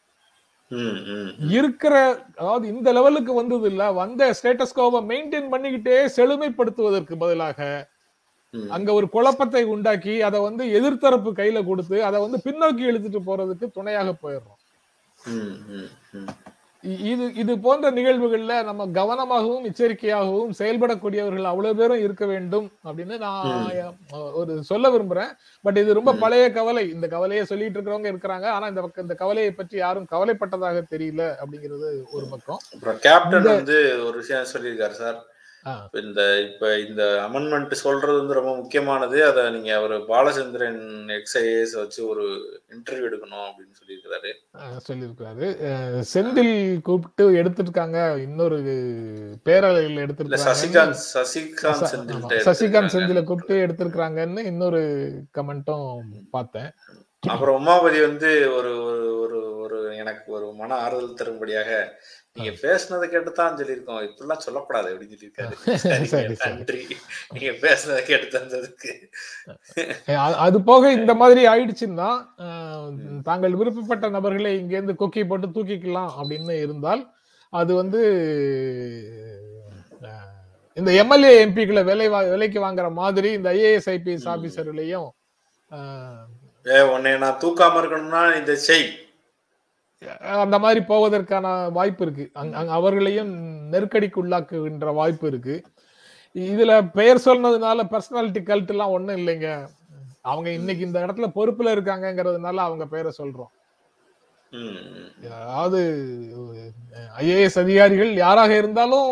இருக்கிற 1.49 1.95
அதாவது 2.35 2.65
இந்த 2.67 2.91
லெவலுக்கு 2.91 3.33
வந்தது 3.33 3.67
இல்ல 3.69 3.91
வந்த 3.93 4.29
ஸ்டேட்டஸ்கோவை 4.37 5.01
மெயின்டைன் 5.11 5.51
பண்ணிக்கிட்டே 5.53 5.97
செழுமைப்படுத்துவதற்கு 6.17 7.15
பதிலாக. 7.15 7.59
அங்க 8.77 8.89
ஒரு 8.99 9.09
குழப்பத்தை 9.15 9.63
உண்டாக்கி 9.75 10.15
அதை 10.29 10.39
வந்து 10.47 10.65
எதிர்த்தரப்பு 10.79 11.31
கையில 11.41 11.65
கொடுத்து 11.69 11.99
அதை 12.09 12.19
வந்து 12.25 12.39
பின்னோக்கி 12.47 12.83
இழுத்துட்டு 12.91 13.21
போறதுக்கு 13.29 13.67
துணையாக 13.77 14.11
போயிடுறோம். 14.23 14.59
இது 17.11 17.25
இது 17.41 17.53
போன்ற 17.63 17.87
நிகழ்வுகள்ல 17.97 18.55
நம்ம 18.67 18.85
கவனமாகவும் 18.97 19.63
எச்சரிக்கையாகவும் 19.69 20.51
செயல்படக்கூடியவர்கள் 20.59 21.47
அவ்வளவு 21.51 21.77
பேரும் 21.79 22.03
இருக்க 22.05 22.25
வேண்டும் 22.31 22.67
அப்படின்னு 22.87 23.15
நான் 23.23 23.69
ஒரு 24.39 24.53
சொல்ல 24.69 24.89
விரும்புறேன். 24.95 25.31
பட் 25.65 25.79
இது 25.83 25.97
ரொம்ப 25.99 26.13
பழைய 26.23 26.45
கவலை. 26.57 26.83
இந்த 26.95 27.07
கவலையை 27.15 27.43
சொல்லிட்டு 27.51 27.77
இருக்கிறவங்க 27.77 28.11
இருக்கிறாங்க. 28.13 28.47
ஆனா 28.55 28.65
இந்த 28.71 28.81
பக்கம் 28.85 29.05
இந்த 29.07 29.17
கவலையை 29.23 29.53
பற்றி 29.59 29.77
யாரும் 29.83 30.09
கவலைப்பட்டதாக 30.13 30.83
தெரியல 30.93 31.23
அப்படிங்கிறது 31.41 31.89
ஒரு 32.17 32.27
பக்கம். 32.33 32.61
கேப்டன் 33.07 33.49
வந்து 33.59 33.79
ஒரு 34.07 34.15
விஷயம் 34.21 34.51
சொல்லியிருக்காரு 34.53 34.97
சார். 35.03 35.17
இந்த 36.01 36.41
இப்ப 36.41 36.79
இந்த 36.79 37.03
அமெண்ட்மெண்ட் 37.29 37.71
சொல்றது 37.71 38.17
வந்து 38.17 38.33
ரொம்ப 38.33 38.55
முக்கியமானது. 38.55 39.25
அதை 39.25 39.51
நீங்க 39.51 39.75
அவர் 39.75 39.91
பாலச்சந்திரன் 39.91 40.81
எக்ஸ்ஐஏஎஸ் 41.11 41.75
வச்சு 41.75 42.07
ஒரு 42.07 42.25
இன்டர்வியூ 42.69 43.07
எடுக்கணும் 43.07 43.45
அப்படின்னு 43.47 43.75
சொல்லியிருக்கிறாரு. 43.79 44.31
அஹ், 45.63 46.03
செந்தில் 46.13 46.53
கூப்பிட்டு 46.81 47.31
எடுத்திருக்காங்க. 47.31 48.21
இன்னொரு 48.21 48.57
பேரலையில் 49.45 49.85
இல்ல 49.85 50.05
எடுத்திருக்காங்க 50.05 50.43
சசிகாந்த் 50.45 51.01
சசிகாந்த் 51.13 51.89
செந்தில் 51.93 52.45
சசிகாந்த் 52.45 52.93
செந்தில 52.93 53.23
கூப்பிட்டு 53.23 53.65
எடுத்திருக்காங்கன்னு 53.65 54.45
இன்னொரு 54.45 54.83
கமெண்ட்டும் 55.37 55.87
பார்த்தேன். 56.29 56.69
அப்புறம் 57.27 57.67
உமாபதி 57.67 58.01
வந்து 58.01 58.55
ஒரு 58.55 58.71
ஒரு 59.19 59.57
ஒரு 59.57 59.97
எனக்கு 59.97 60.31
ஒரு 60.31 60.53
மன 60.53 60.75
ஆறுதல் 60.75 61.13
தரும்படியாக 61.13 61.69
நீங்க 62.35 62.51
பேசுனதை 62.51 63.07
கேட்டுதான் 63.07 63.57
சொல்லியிருக்கோம். 63.57 64.09
இப்படிலாம் 64.09 64.37
சொல்லக்கூடாது 64.37 64.95
அப்படின்னு 64.95 65.15
சொல்லியிருக்காரு. 65.15 65.55
நன்றி. 66.45 66.87
நீங்க 67.29 67.51
பேசுனதை 67.51 68.03
கேட்டு 68.03 68.39
தந்ததுக்கு 68.39 68.91
அ- 70.09 70.35
அது 70.37 70.61
போக 70.61 70.91
இந்த 70.91 71.13
மாதிரி 71.13 71.47
ஆயிடுச்சுன்னா 71.47 72.09
தாங்கள் 73.23 73.53
விருப்பப்பட்ட 73.53 74.09
நபர்களை 74.09 74.63
இங்கேருந்து 74.63 74.95
கொக்கி 74.99 75.27
போட்டு 75.27 75.47
தூக்கிக்கலாம் 75.47 76.11
அப்படின்னு 76.21 76.61
இருந்தால் 76.61 77.13
அது 77.49 77.75
வந்து 77.75 78.01
இந்த 80.73 80.91
எம்எல்ஏ 80.93 81.45
எம்பிக்களை 81.45 81.83
விலை 81.83 82.09
விலைக்கு 82.09 82.59
வாங்குற 82.61 82.91
மாதிரி 82.91 83.31
இந்த 83.31 83.53
ஐஏஎஸ் 83.53 83.89
ஐபிஎஸ் 83.89 84.27
ஆபீசர்களையும் 84.27 85.09
உன்னை 86.93 87.17
நான் 87.17 87.39
தூக்காம 87.41 87.79
இருக்கணும்னா 87.81 88.37
இந்த 88.37 88.55
செய். 88.55 89.04
அந்த 90.41 90.55
மாதிரி 90.63 90.81
போவதற்கான 90.87 91.47
வாய்ப்பு 91.77 92.03
இருக்கு. 92.05 92.25
அவர்களையும் 92.77 93.31
நெருக்கடிக்கு 93.73 94.19
உள்ளாக்குகின்ற 94.23 94.93
வாய்ப்பு 94.99 95.27
இருக்கு. 95.27 95.55
இதுல 96.35 96.71
பெயர் 96.97 97.25
சொன்னதுனால 97.25 97.83
பர்சனாலிட்டி 97.93 98.41
கல்ட் 98.49 98.73
எல்லாம் 98.73 98.93
ஒண்ணும் 98.97 99.19
இல்லைங்க. 99.21 99.49
அவங்க 100.21 100.49
இன்னைக்கு 100.51 100.85
இந்த 100.85 100.99
இடத்துல 101.05 101.27
பொறுப்புல 101.37 101.73
இருக்காங்கங்கிறதுனால 101.75 102.63
அவங்க 102.67 102.85
பெயரை 102.93 103.11
சொல்றோம். 103.17 103.51
அதாவது 105.39 105.79
ஐஏஎஸ் 107.21 107.59
அதிகாரிகள் 107.63 108.11
யாராக 108.23 108.51
இருந்தாலும் 108.57 109.09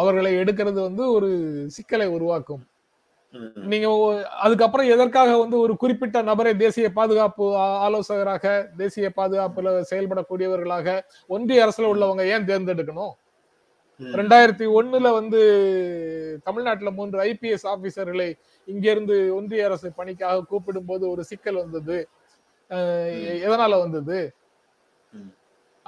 அவர்களை 0.00 0.32
எடுக்கிறது 0.42 0.80
வந்து 0.88 1.04
ஒரு 1.12 1.30
சிக்கலை 1.76 2.06
உருவாக்கும். 2.16 2.62
நீங்க 3.72 3.88
அதுக்கப்புறம் 4.44 4.90
எதற்காக 4.94 5.32
வந்து 5.38 5.56
ஒரு 5.64 5.74
குறிப்பிட்ட 5.82 6.18
நபரை 6.28 6.52
தேசிய 6.62 6.86
பாதுகாப்பு 6.98 7.44
ஆலோசகராக 7.86 8.44
தேசிய 8.76 9.08
பாதுகாப்புல 9.18 9.74
செயல்படக்கூடியவர்களாக 9.90 10.96
ஒன்றிய 11.36 11.64
அரசுல 11.66 11.90
உள்ளவங்க 11.94 12.24
ஏன் 12.34 12.48
தேர்ந்தெடுக்கணும். 12.50 13.14
ரெண்டாயிரத்தி 14.00 14.66
ஒண்ணுல 14.78 15.08
வந்து 15.18 15.40
தமிழ்நாட்டுல 16.46 16.90
மூன்று 16.98 17.18
ஐபிஎஸ் 17.30 17.66
ஆபீசர்களை 17.74 18.28
இங்க 18.68 18.86
இருந்து 18.90 19.16
ஒன்றிய 19.38 19.66
அரசு 19.68 19.88
பணிக்காக 19.98 20.44
கூப்பிடும் 20.52 20.88
போது 20.90 21.04
ஒரு 21.10 21.24
சிக்கல் 21.30 21.62
வந்தது 21.62 21.98
எதனால 23.46 23.72
வந்தது. 23.84 24.18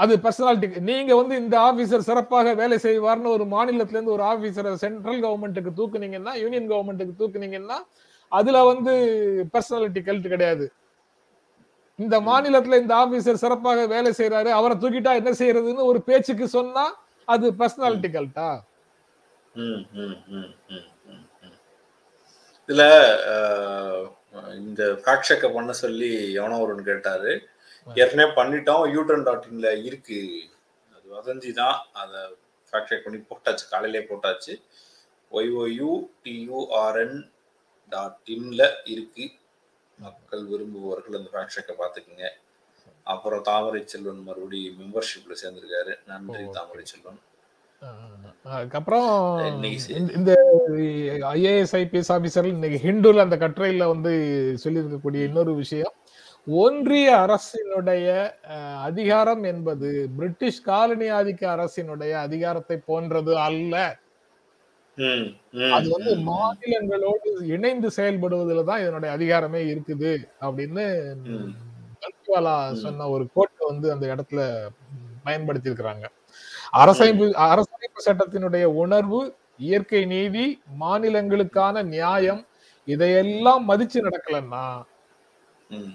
அது 0.03 0.13
பர்சனாலிட்டி 0.23 0.81
நீங்க 0.87 1.13
வந்து 1.17 1.35
இந்த 1.43 1.57
ஆபீசர் 1.63 2.07
சிறப்பாக 2.07 2.55
வேலை 2.55 2.77
செய்வார்னு 2.85 3.35
ஒரு 3.35 3.45
மாநிலத்துல 3.53 3.97
இருந்து 3.97 4.15
ஒரு 4.15 4.25
ஆபீசரை 4.31 4.71
சென்ட்ரல் 4.83 5.21
கவர்மெண்ட்டுக்கு 5.25 5.73
தூக்குனீங்கன்னா 5.79 6.33
யூனியன் 6.41 6.71
கவர்மெண்ட்டுக்கு 6.71 7.21
தூக்குனீங்கன்னா 7.21 7.79
அதுல 8.33 8.61
வந்து 8.69 8.93
பர்சனாலிட்டி 9.55 10.01
கல்ட் 10.03 10.29
கிடையாது. 10.29 10.67
இந்த 11.99 12.17
மாநிலத்துல 12.29 12.79
இந்த 12.83 12.95
ஆபீசர் 13.01 13.43
சிறப்பாக 13.43 13.87
வேலை 13.87 14.11
செய்யறாரு 14.19 14.51
அவரை 14.59 14.75
தூக்கிட்டா 14.79 15.13
என்ன 15.21 15.33
செய்யறதுன்னு 15.41 15.89
ஒரு 15.91 16.01
பேச்சுக்கு 16.07 16.47
சொன்னா 16.55 16.85
அது 17.29 17.47
பர்சனாலிட்டி 17.59 18.11
கல்ட்டா 18.11 18.49
ம், 19.55 19.81
ம், 19.99 20.51
இதுல 22.69 22.83
இந்த 24.61 24.83
காட்சக்க 25.07 25.47
பண்ண 25.51 25.73
சொல்லி 25.81 26.11
எவனோ 26.39 26.61
ஒருன்னு 26.63 26.85
கேட்டாரு. 26.85 27.33
ஏற்கனவே 27.95 28.31
பண்ணிட்டோம். 28.31 28.95
யூட்டன் 28.95 29.23
டாட் 29.23 29.47
இன்ல 29.53 29.85
இருக்கு. 29.85 30.43
அது 30.95 31.11
வதந்தி 31.15 31.53
தான். 31.53 31.87
அதை 31.93 32.21
ஃபேக்ட் 32.73 33.01
பண்ணி 33.05 33.19
போட்டாச்சு. 33.19 33.69
காலையிலே 33.71 34.05
போட்டாச்சு. 34.05 34.63
ஒய்ஓயு 35.33 36.09
டியூஆர்என் 36.25 37.31
டாட் 37.89 38.19
இன்ல 38.27 38.71
இருக்கு. 38.85 39.31
மக்கள் 39.99 40.47
விரும்புபவர்கள் 40.47 41.17
அந்த 41.17 41.31
ஃபேக்ட் 41.33 41.47
செக்கை 41.47 41.77
பார்த்துக்குங்க. 41.77 42.29
அப்புறம் 43.03 43.43
தாமரை 43.43 43.83
செல்வன் 43.87 44.23
மறுபடியும் 44.23 44.81
மெம்பர்ஷிப்ல 44.81 45.37
சேர்ந்திருக்காரு. 45.43 45.99
நன்றி 46.07 46.45
தாமரை 46.53 46.85
செல்வன். 46.85 47.19
அதுக்கப்புறம். 48.45 49.39
இந்த- 50.17 50.61
ஐஏஎஸ் 51.21 51.75
ஐபிஎஸ் 51.75 52.09
ஆபீசர் 52.09 52.45
இன்னைக்கு 52.45 52.89
ஹிந்துல 52.89 53.19
அந்த 53.19 53.37
கட்டுரையில 53.37 53.87
வந்து 53.87 54.11
சொல்லியிருக்கக்கூடிய 54.65 55.23
இன்னொரு 55.25 55.55
விஷயம். 55.55 55.93
ஒன்றிய 56.47 57.09
அரசினுடைய 57.25 58.07
அதிகாரம் 58.89 59.43
என்பது 59.45 59.89
பிரிட்டிஷ் 60.17 60.63
காலனி 60.63 61.09
ஆதிக்க 61.19 61.43
அரசினுடைய 61.57 62.13
அதிகாரத்தை 62.27 62.77
போன்றது 62.89 63.33
அல்ல. 63.49 63.75
அது 65.77 65.87
வந்து 65.95 66.13
மாநிலங்களோடு 66.31 67.29
இணைந்து 67.55 67.89
செயல்படுவதில் 67.99 68.69
தான் 68.71 68.83
இதனுடைய 68.85 69.11
அதிகாரமே 69.17 69.63
இருக்குது 69.73 70.13
அப்படின்னு. 70.47 70.87
சொன்ன 72.85 73.09
ஒரு 73.15 73.25
கோட்டை 73.35 73.63
வந்து 73.71 73.87
அந்த 73.95 74.05
இடத்துல 74.15 74.41
பயன்படுத்தி 75.27 75.71
இருக்கிறாங்க 75.71 76.07
அரசமைப்பு 76.81 77.27
அரசமைப்பு 77.53 78.01
சட்டத்தினுடைய 78.07 78.65
உணர்வு 78.83 79.21
இயற்கை 79.69 80.03
நீதி 80.15 80.47
மாநிலங்களுக்கான 80.83 81.83
நியாயம் 81.95 82.43
இதையெல்லாம் 82.89 83.63
மதிச்சு 83.71 83.99
நடக்கலன்னா 84.07 84.65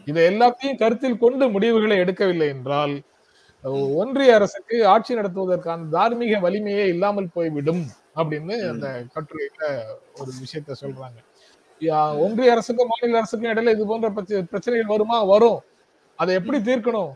இதை 0.06 0.36
எல்லாத்தையும் 0.36 0.78
கருத்தில் 0.78 1.18
கொண்டு 1.18 1.50
முடிவுகளை 1.50 1.98
எடுக்கவில்லை 1.98 2.48
என்றால் 2.48 3.02
ஒன்றிய 3.64 4.36
அரசுக்கு 4.36 4.88
ஆட்சி 4.88 5.16
நடத்துவதற்கான 5.16 5.90
தார்மீக 5.90 6.50
வலிமையே 6.50 6.88
இல்லாமல் 6.88 7.30
போய்விடும் 7.34 7.86
அப்படின்னு 8.16 8.70
அந்த 8.70 9.04
கட்டுரையில 9.16 9.84
ஒரு 10.20 10.32
விஷயத்த 10.44 10.74
சொல்றாங்க. 10.82 11.24
ஒன்றிய 12.18 12.52
அரசுக்கும் 12.52 12.88
மாநில 12.88 13.18
அரசுக்கும் 13.18 13.52
இடையில 13.52 13.70
இது 13.70 13.86
போன்ற 13.86 14.10
பிரச்ச- 14.10 14.44
பிரச்சனைகள் 14.44 14.88
வருமா? 14.88 15.24
வரும். 15.24 15.62
அதை 16.16 16.36
எப்படி 16.36 16.58
தீர்க்கணும். 16.58 17.12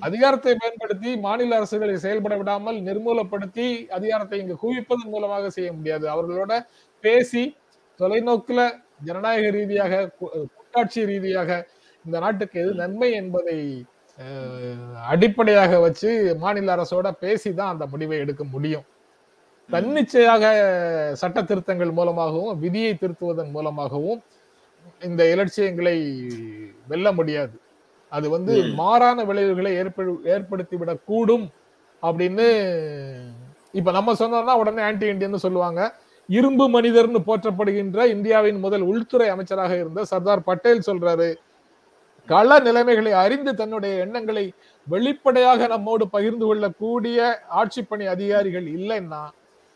அதிகாரத்தை 0.00 0.54
பயன்படுத்தி 0.54 1.16
மாநில 1.16 1.60
அரசுகளை 1.60 1.94
செயல்பட 1.94 2.36
விடாமல் 2.36 2.80
நிர்மூலப்படுத்தி 2.80 3.88
அதிகாரத்தை 3.88 4.38
இங்கு 4.38 4.56
குவிப்பதன் 4.56 5.04
மூலமாக 5.04 5.50
செய்ய 5.50 5.72
முடியாது. 5.72 6.08
அவர்களோட 6.08 6.66
பேசி 7.00 7.56
தொலைநோக்குல 7.98 8.80
ஜனநாயக 9.04 9.50
ரீதியாக 9.50 10.10
கூட்டாட்சி 10.72 11.04
ரீதியாக 11.04 11.66
இந்த 12.04 12.18
நாட்டுக்கு 12.18 12.60
எது 12.60 12.72
நன்மை 12.74 13.12
என்பதை 13.12 13.84
அடிப்படையாக 15.12 15.78
வச்சு 15.78 16.10
மாநில 16.38 16.74
அரசோட 16.74 17.08
பேசி 17.20 17.54
தான் 17.54 17.72
அந்த 17.72 17.86
முடிவை 17.86 18.18
எடுக்க 18.18 18.44
முடியும். 18.44 18.84
தன்னிச்சையாக 19.70 20.44
சட்ட 21.12 21.42
திருத்தங்கள் 21.42 21.90
மூலமாகவும் 21.90 22.58
விதியை 22.58 22.92
திருத்துவதன் 22.94 23.50
மூலமாகவும் 23.50 24.20
இந்த 25.02 25.22
இலட்சியங்களை 25.30 25.96
வெல்ல 26.88 27.12
முடியாது. 27.12 27.56
அது 28.12 28.26
வந்து. 28.30 28.54
மாறான 28.74 29.24
விளைவுகளை 29.24 29.72
ஏற்படு 29.74 30.12
ஏற்படுத்திவிடக் 30.24 31.04
கூடும் 31.04 31.46
அப்படின்னு 32.02 32.46
இப்ப 33.72 33.90
நம்ம 33.90 34.12
சொன்னோம்னா 34.12 34.54
உடனே 34.62 34.82
ஆன்டி 34.82 35.06
இண்டியன் 35.06 35.44
சொல்லுவாங்க. 35.46 35.80
இரும்பு 36.30 36.68
மனிதர்னு 36.68 37.20
போற்றப்படுகின்ற 37.26 38.04
இந்தியாவின் 38.04 38.58
முதல் 38.58 38.80
உள்துறை 38.80 39.28
அமைச்சராக 39.28 39.76
இருந்த 39.76 40.04
சர்தார் 40.04 40.42
பட்டேல் 40.42 40.86
சொல்றாரு. 40.86 41.34
கள 42.28 42.58
நிலைமைகளை 42.58 43.12
அறிந்து 43.12 43.54
தன்னுடைய 43.54 43.94
எண்ணங்களை 43.98 44.52
வெளிப்படையாக 44.86 45.66
நம்மோடு 45.66 46.08
பகிர்ந்து 46.08 46.46
கொள்ளக்கூடிய 46.46 47.38
ஆட்சி 47.48 47.82
பணி 47.82 48.06
அதிகாரிகள் 48.06 48.64
இல்லைன்னா 48.64 49.22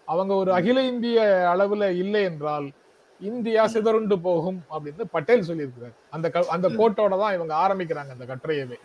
அவங்க 0.09 0.35
ஒரு 0.35 0.53
அகில 0.53 0.83
இந்திய 0.83 1.21
அளவுல 1.55 1.91
இல்லை 1.97 2.23
என்றால் 2.23 2.73
இந்தியா 3.21 3.67
சிதறுண்டு 3.67 4.21
போகும் 4.21 4.63
அப்படின்னு 4.71 5.05
பட்டேல் 5.11 5.47
சொல்லியிருக்கிறார். 5.49 5.95
அந்த 6.11 6.33
அந்த 6.49 6.69
கோட்டோட 6.69 7.19
தான் 7.19 7.35
இவங்க 7.35 7.55
ஆரம்பிக்கிறாங்க 7.55 8.11
அந்த 8.11 8.25
கட்டுரையவே. 8.25 8.79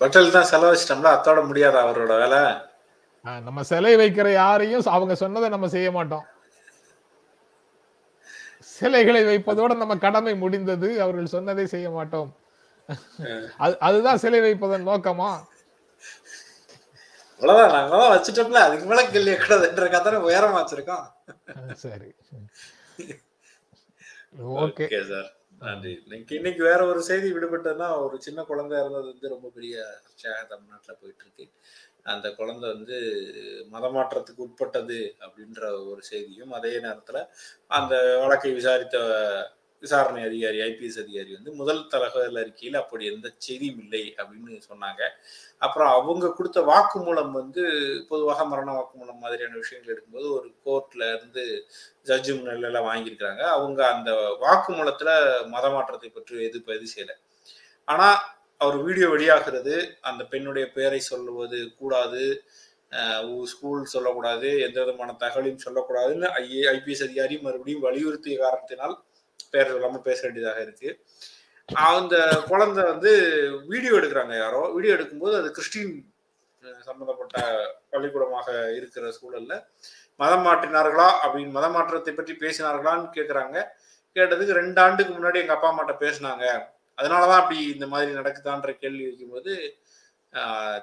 பட்டேல் 0.00 0.30
தான் 0.30 0.50
செலவழிச்சிட்டோம்ல 0.52 1.10
அத்தோட 1.16 1.40
முடியாதா 1.48 1.80
அவரோட 1.82 2.18
வேலை. 2.18 2.38
ஆஹ் 3.24 3.42
நம்ம 3.42 3.62
சிலை 3.62 3.96
வைக்கிற 3.96 4.32
யாரையும் 4.32 4.86
அவங்க 4.86 5.14
சொன்னதை 5.14 5.48
நம்ம 5.48 5.68
செய்ய 5.68 5.90
மாட்டோம். 5.90 6.24
சிலைகளை 8.82 9.20
வைப்பதோட 9.24 9.76
நம்ம 9.76 9.96
கடமை 9.96 10.32
முடிந்தது. 10.36 10.88
அவர்கள் 11.02 11.34
சொன்னதை 11.34 11.66
செய்ய 11.66 11.90
மாட்டோம். 11.90 12.30
அது 13.58 13.74
அதுதான் 13.80 14.18
சிலை 14.18 14.40
வைப்பதன் 14.40 14.86
நோக்கமா? 14.86 15.30
அவ்வளவுதான். 17.40 17.74
நாங்களாம் 17.76 18.12
வச்சுட்டோம்ல. 18.14 18.64
அதுக்கு 18.66 18.86
மேல 18.86 19.04
கேள்வி 19.04 19.32
கூடாதுன்ற 19.32 19.90
கதை 19.90 20.12
உயரமா 20.28 20.58
வச்சிருக்கோம். 20.58 21.06
சரி. 21.84 22.10
ஓகே. 24.64 24.86
சார். 25.10 25.30
நன்றி. 25.58 25.92
இன்னைக்கு 26.02 26.34
இன்னைக்கு 26.34 26.62
வேற 26.64 26.80
ஒரு 26.86 27.00
செய்தி 27.02 27.28
விடுபட்டதுன்னா 27.32 27.88
ஒரு 28.04 28.16
சின்ன 28.22 28.40
குழந்தை 28.42 28.80
இருந்தது 28.80 29.06
வந்து 29.06 29.28
ரொம்ப 29.28 29.50
பெரிய 29.54 29.74
தமிழ்நாட்டுல 30.48 30.96
போயிட்டு 31.00 31.24
இருக்கு. 31.24 31.44
அந்த 32.06 32.30
குழந்தை 32.30 32.72
வந்து 32.72 32.98
மதமாற்றத்துக்கு 33.72 34.36
உட்பட்டது 34.36 35.16
அப்படின்ற 35.20 35.88
ஒரு 35.90 36.02
செய்தியும் 36.02 36.52
அதே 36.52 36.80
நேரத்தில் 36.80 37.28
அந்த 37.66 38.18
வழக்கை 38.20 38.52
விசாரித்த 38.52 38.98
விசாரணை 39.80 40.24
அதிகாரி 40.24 40.58
ஐபிஎஸ் 40.60 40.98
அதிகாரி 40.98 41.32
வந்து 41.34 41.52
முதல் 41.52 41.88
தகவல் 41.88 42.36
அறிக்கையில் 42.36 42.74
அப்படி 42.74 43.04
எந்த 43.06 43.32
செய்தியும் 43.38 43.78
இல்லை 43.78 44.14
அப்படின்னு 44.18 44.58
சொன்னாங்க. 44.70 45.02
அப்புறம் 45.58 45.88
அவங்க 45.88 46.32
கொடுத்த 46.32 46.60
வாக்குமூலம் 46.60 47.30
வந்து 47.30 47.62
பொதுவாக 48.08 48.44
மரண 48.44 48.72
வாக்குமூலம் 48.72 49.18
மாதிரியான 49.18 49.56
விஷயங்கள் 49.56 49.94
எடுக்கும்போது 49.94 50.28
ஒரு 50.30 50.54
கோர்ட்ல 50.66 51.14
இருந்து 51.14 51.66
ஜட்ஜு 52.06 52.32
முன்னிலாம் 52.36 52.88
வாங்கியிருக்கிறாங்க. 52.90 53.40
அவங்க 53.40 53.88
அந்த 53.88 54.12
வாக்குமூலத்துல 54.40 55.10
மதமாற்றத்தை 55.46 56.08
பற்றி 56.08 56.44
எது 56.44 56.62
பதிவு 56.62 56.88
செய்யலை. 56.94 57.16
ஆனா 57.84 58.08
அவர் 58.62 58.76
வீடியோ 58.86 59.06
வெளியாகிறது 59.14 59.76
அந்த 60.08 60.22
பெண்ணுடைய 60.32 60.66
பெயரை 60.76 61.00
சொல்லுவது 61.10 61.60
கூடாது. 61.80 62.24
ஸ்கூல் 63.52 63.90
சொல்லக்கூடாது 63.92 64.48
எந்த 64.66 64.78
விதமான 64.82 65.10
தகவலையும் 65.22 65.62
சொல்லக்கூடாதுன்னு 65.66 66.28
ஐஏ 66.40 66.64
ஐபிஎஸ் 66.76 67.04
அதிகாரி 67.06 67.36
மறுபடியும் 67.44 67.84
வலியுறுத்திய 67.86 68.34
காரணத்தினால் 68.44 68.94
பெயர் 69.52 69.72
சொல்லாமல் 69.74 70.06
பேச 70.08 70.20
வேண்டியதாக 70.24 70.58
இருக்கு. 70.66 70.90
அந்த 71.92 72.16
குழந்தை 72.50 72.82
வந்து 72.90 73.12
வீடியோ 73.70 73.92
எடுக்கிறாங்க 74.00 74.34
யாரோ. 74.42 74.62
வீடியோ 74.76 74.94
எடுக்கும்போது 74.96 75.34
அது 75.40 75.48
கிறிஸ்டின் 75.58 75.94
சம்பந்தப்பட்ட 76.88 77.36
பள்ளிக்கூடமாக 77.92 78.48
இருக்கிற 78.78 79.06
சூழல்ல 79.18 79.54
மதம் 80.20 80.44
மாற்றினார்களா 80.46 81.08
அப்படின்னு 81.24 81.56
மதம் 81.56 81.74
மாற்றத்தை 81.76 82.12
பற்றி 82.14 82.34
பேசினார்களான்னு 82.44 83.08
கேட்குறாங்க 83.16 83.56
கேட்டதுக்கு 84.16 84.58
ரெண்டு 84.60 84.78
ஆண்டுக்கு 84.84 85.12
முன்னாடி 85.16 85.40
எங்க 85.42 85.54
அப்பா 85.56 85.68
அம்மாட்ட 85.70 85.94
பேசினாங்க. 86.04 86.44
அதனாலதான் 86.98 87.40
அப்படி 87.42 87.58
இந்த 87.74 87.86
மாதிரி 87.86 88.10
நடக்குதான்ற 88.12 88.72
கேள்வி 88.74 89.04
வைக்கும்போது 89.06 89.52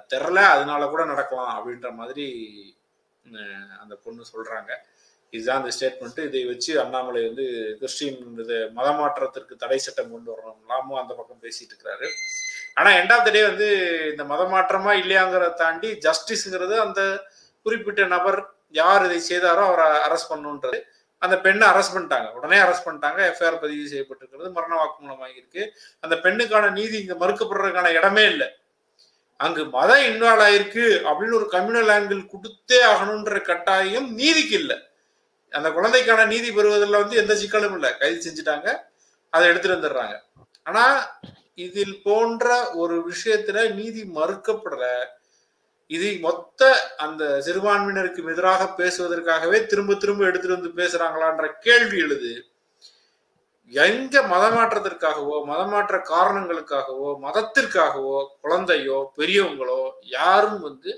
தெரில 0.10 0.39
அதனால 0.53 0.82
கூட 0.88 1.03
நடக்கலாம் 1.05 1.53
அப்படின்ற 1.55 1.89
மாதிரி 1.91 2.26
அந்த 3.82 3.93
பொண்ணு 4.03 4.24
சொல்றாங்க. 4.34 4.72
இதுதான் 5.34 5.60
அந்த 5.62 5.72
ஸ்டேட்மெண்ட் 5.76 6.20
இதை 6.20 6.41
வச்சு 6.45 6.72
அண்ணாமலை 6.80 7.22
வந்து 7.28 7.45
கிறிஸ்டின் 7.80 8.22
இது 8.43 8.57
மதமாற்றத்திற்கு 8.78 9.55
தடை 9.55 9.80
சட்டம் 9.80 10.14
கொண்டு 10.14 10.30
வரணும்லாமும் 10.32 10.99
அந்த 11.01 11.14
பக்கம் 11.14 11.43
பேசிட்டு 11.43 11.74
இருக்கிறாரு 11.74 12.07
ஆனா 12.76 12.89
எண்ட் 12.91 13.14
ஆஃப் 13.16 13.26
த 13.26 13.32
டே 13.32 13.41
வந்து 13.43 13.68
இந்த 14.12 14.24
மதமாற்றமா 14.24 14.93
இல்லையாங்கிறத 15.01 15.53
தாண்டி 15.55 15.89
ஜஸ்டிஸ்ங்கிறது 16.05 16.76
அந்த 16.80 17.01
குறிப்பிட்ட 17.66 18.05
நபர் 18.05 18.39
யார் 18.72 19.05
இதை 19.05 19.20
செய்தாரோ 19.30 19.64
அவரை 19.70 19.88
அரெஸ்ட் 20.07 20.32
பண்ணுன்றது 20.32 20.80
அந்த 21.20 21.40
பெண்ணை 21.40 21.68
அரெஸ்ட் 21.68 21.96
பண்ணிட்டாங்க. 21.96 22.32
உடனே 22.32 22.58
அரெஸ்ட் 22.58 22.86
பண்ணிட்டாங்க. 22.86 23.20
எஃப்ஐஆர் 23.30 23.62
பதிவு 23.62 23.84
செய்யப்பட்டிருக்கிறது. 23.94 24.52
மரண 24.52 24.74
வாக்குமூலம் 24.82 25.26
ஆகியிருக்கு 25.26 25.68
அந்த 26.00 26.16
பெண்ணுக்கான 26.16 26.72
நீதி 26.72 26.98
இங்க 26.98 27.28
மறுக்கப்படுறதுக்கான 27.28 27.90
இடமே 27.90 28.26
இல்லை. 28.26 28.48
அங்கு 29.38 29.66
மதம் 29.66 30.00
இன்வால்வ் 30.00 30.46
ஆயிருக்கு 30.46 30.86
அப்படின்னு 31.10 31.34
ஒரு 31.34 31.48
கம்யூனல் 31.52 31.92
ஆங்கிள் 31.92 32.30
கொடுத்தே 32.34 32.78
ஆகணுன்ற 32.86 33.42
கட்டாயம் 33.42 34.14
நீதிக்கு 34.14 34.60
இல்லை. 34.60 34.78
அந்த 35.50 35.70
குழந்தைக்கான 35.70 36.28
நீதி 36.28 36.52
பெறுவதில் 36.52 37.00
வந்து 37.02 37.18
எந்த 37.18 37.34
சிக்கலும் 37.34 37.74
இல்லை. 37.74 37.98
கைது 37.98 38.32
செஞ்சுட்டாங்க. 38.32 38.76
அதை 39.30 39.48
எடுத்துட்டு 39.48 39.78
வந்துடுறாங்க. 39.78 40.20
ஆனா 40.64 40.86
இதில் 41.56 42.02
போன்ற 42.04 42.72
ஒரு 42.74 43.12
விஷயத்துல 43.12 43.74
நீதி 43.74 44.04
மறுக்கப்படுற 44.16 45.06
இது 45.92 46.08
மொத்த 46.26 46.62
அந்த 47.06 47.24
சிறுபான்மையினருக்கு 47.46 48.32
எதிராக 48.34 48.64
பேசுவதற்காகவே 48.80 49.58
திரும்ப 49.72 49.96
திரும்ப 50.02 50.28
எடுத்துட்டு 50.30 50.58
வந்து 50.58 50.80
பேசுறாங்களான்ற 50.82 51.46
கேள்வி 51.66 51.98
எழுது. 52.06 52.32
எங்க 53.72 54.22
மதமாற்றத்திற்காகவோ 54.34 55.36
மதமாற்ற 55.50 55.96
காரணங்களுக்காகவோ 56.12 57.10
மதத்திற்காகவோ 57.26 58.18
குழந்தையோ 58.44 58.98
பெரியவங்களோ 59.18 59.82
யாரும் 60.18 60.62
வந்து 60.68 60.92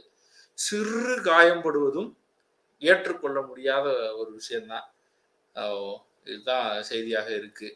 சிறு 0.57 1.15
காயம்படுவதும் 1.29 2.11
ஏற்றுக்கொள்ள 2.81 3.39
முடியாத 3.49 3.87
ஒரு 4.19 4.29
விஷயம்தான். 4.39 4.87
இதுதான் 6.29 6.67
செய்தியாக 6.89 7.29
இருக்கு. 7.39 7.67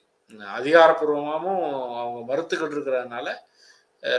அதிகாரப்பூர்வமாகவும் 0.59 1.63
அவங்க 2.01 2.20
மறுத்துக்கிட்டு 2.30 2.76
இருக்கிறதுனால 2.76 3.28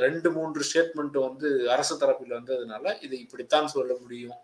ரெண்டு 0.04 0.28
மூன்று 0.36 0.60
ஸ்டேட்மெண்ட் 0.68 1.16
வந்து 1.26 1.48
அரசு 1.74 1.94
தரப்பில் 2.00 2.36
வந்ததுனால 2.38 2.84
இதை 3.04 3.16
இப்படித்தான் 3.24 3.72
சொல்ல 3.74 3.92
முடியும் 4.02 4.38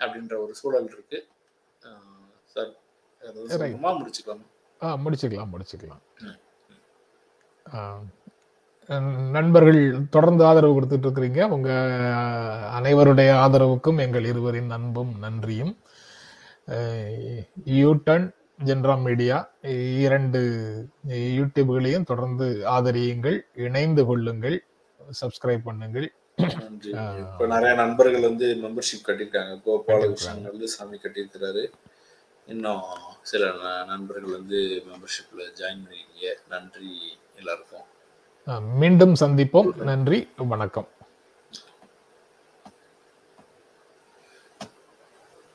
அப்படின்ற 0.00 0.34
ஒரு 0.44 0.52
சூழல் 0.60 0.90
இருக்கு. 0.94 1.18
சார் 2.54 2.72
முடிச்சுக்கலாமா? 4.00 4.46
ஆ 4.80 4.88
முடிச்சுக்கலாம் 5.04 5.52
முடிச்சுக்கலாம். 5.54 6.02
நண்பர்கள் 9.36 9.80
தொடர்ந்து 10.14 10.42
ஆதரவு 10.50 10.76
கொடுத்துட்டு 10.76 11.06
இருக்கிறீங்க. 11.08 11.40
உங்க 11.56 11.70
அனைவருடைய 12.78 13.30
ஆதரவுக்கும் 13.44 13.98
எங்கள் 14.04 14.26
இருவரின் 14.32 14.70
அன்பும் 14.76 15.12
நன்றியும். 15.24 15.74
யூட்டன் 17.80 18.26
ஜென்ரா 18.68 18.94
மீடியா 19.06 19.36
இரண்டு 20.04 20.40
யூடியூப்களையும் 21.38 22.08
தொடர்ந்து 22.12 22.46
ஆதரியுங்கள் 22.76 23.38
இணைந்து 23.66 24.04
கொள்ளுங்கள். 24.10 24.58
சப்ஸ்கிரைப் 25.20 25.66
பண்ணுங்கள். 25.66 26.08
இப்ப 27.18 27.46
நிறைய 27.46 27.74
நண்பர்கள் 27.74 28.20
வந்து 28.20 28.54
மெம்பர்ஷிப் 28.54 29.06
கட்டியிருக்காங்க. 29.06 29.60
கோபாலகிருஷ்ணன் 29.66 30.64
சாமி 30.64 30.96
கட்டியிருக்கிறாரு. 30.96 31.70
இன்னும் 32.46 32.82
சில 33.22 33.52
நண்பர்கள் 33.84 34.30
வந்து 34.30 34.82
மெம்பர்ஷிப்ல 34.86 35.40
ஜாயின் 35.60 35.82
பண்ணிருக்கீங்க. 35.84 36.34
நன்றி 36.48 37.18
எல்லாருக்கும். 37.36 37.86
மீண்டும் 38.76 39.14
சந்திப்போம். 39.20 39.74
நன்றி. 39.74 40.28
வணக்கம். 40.36 40.88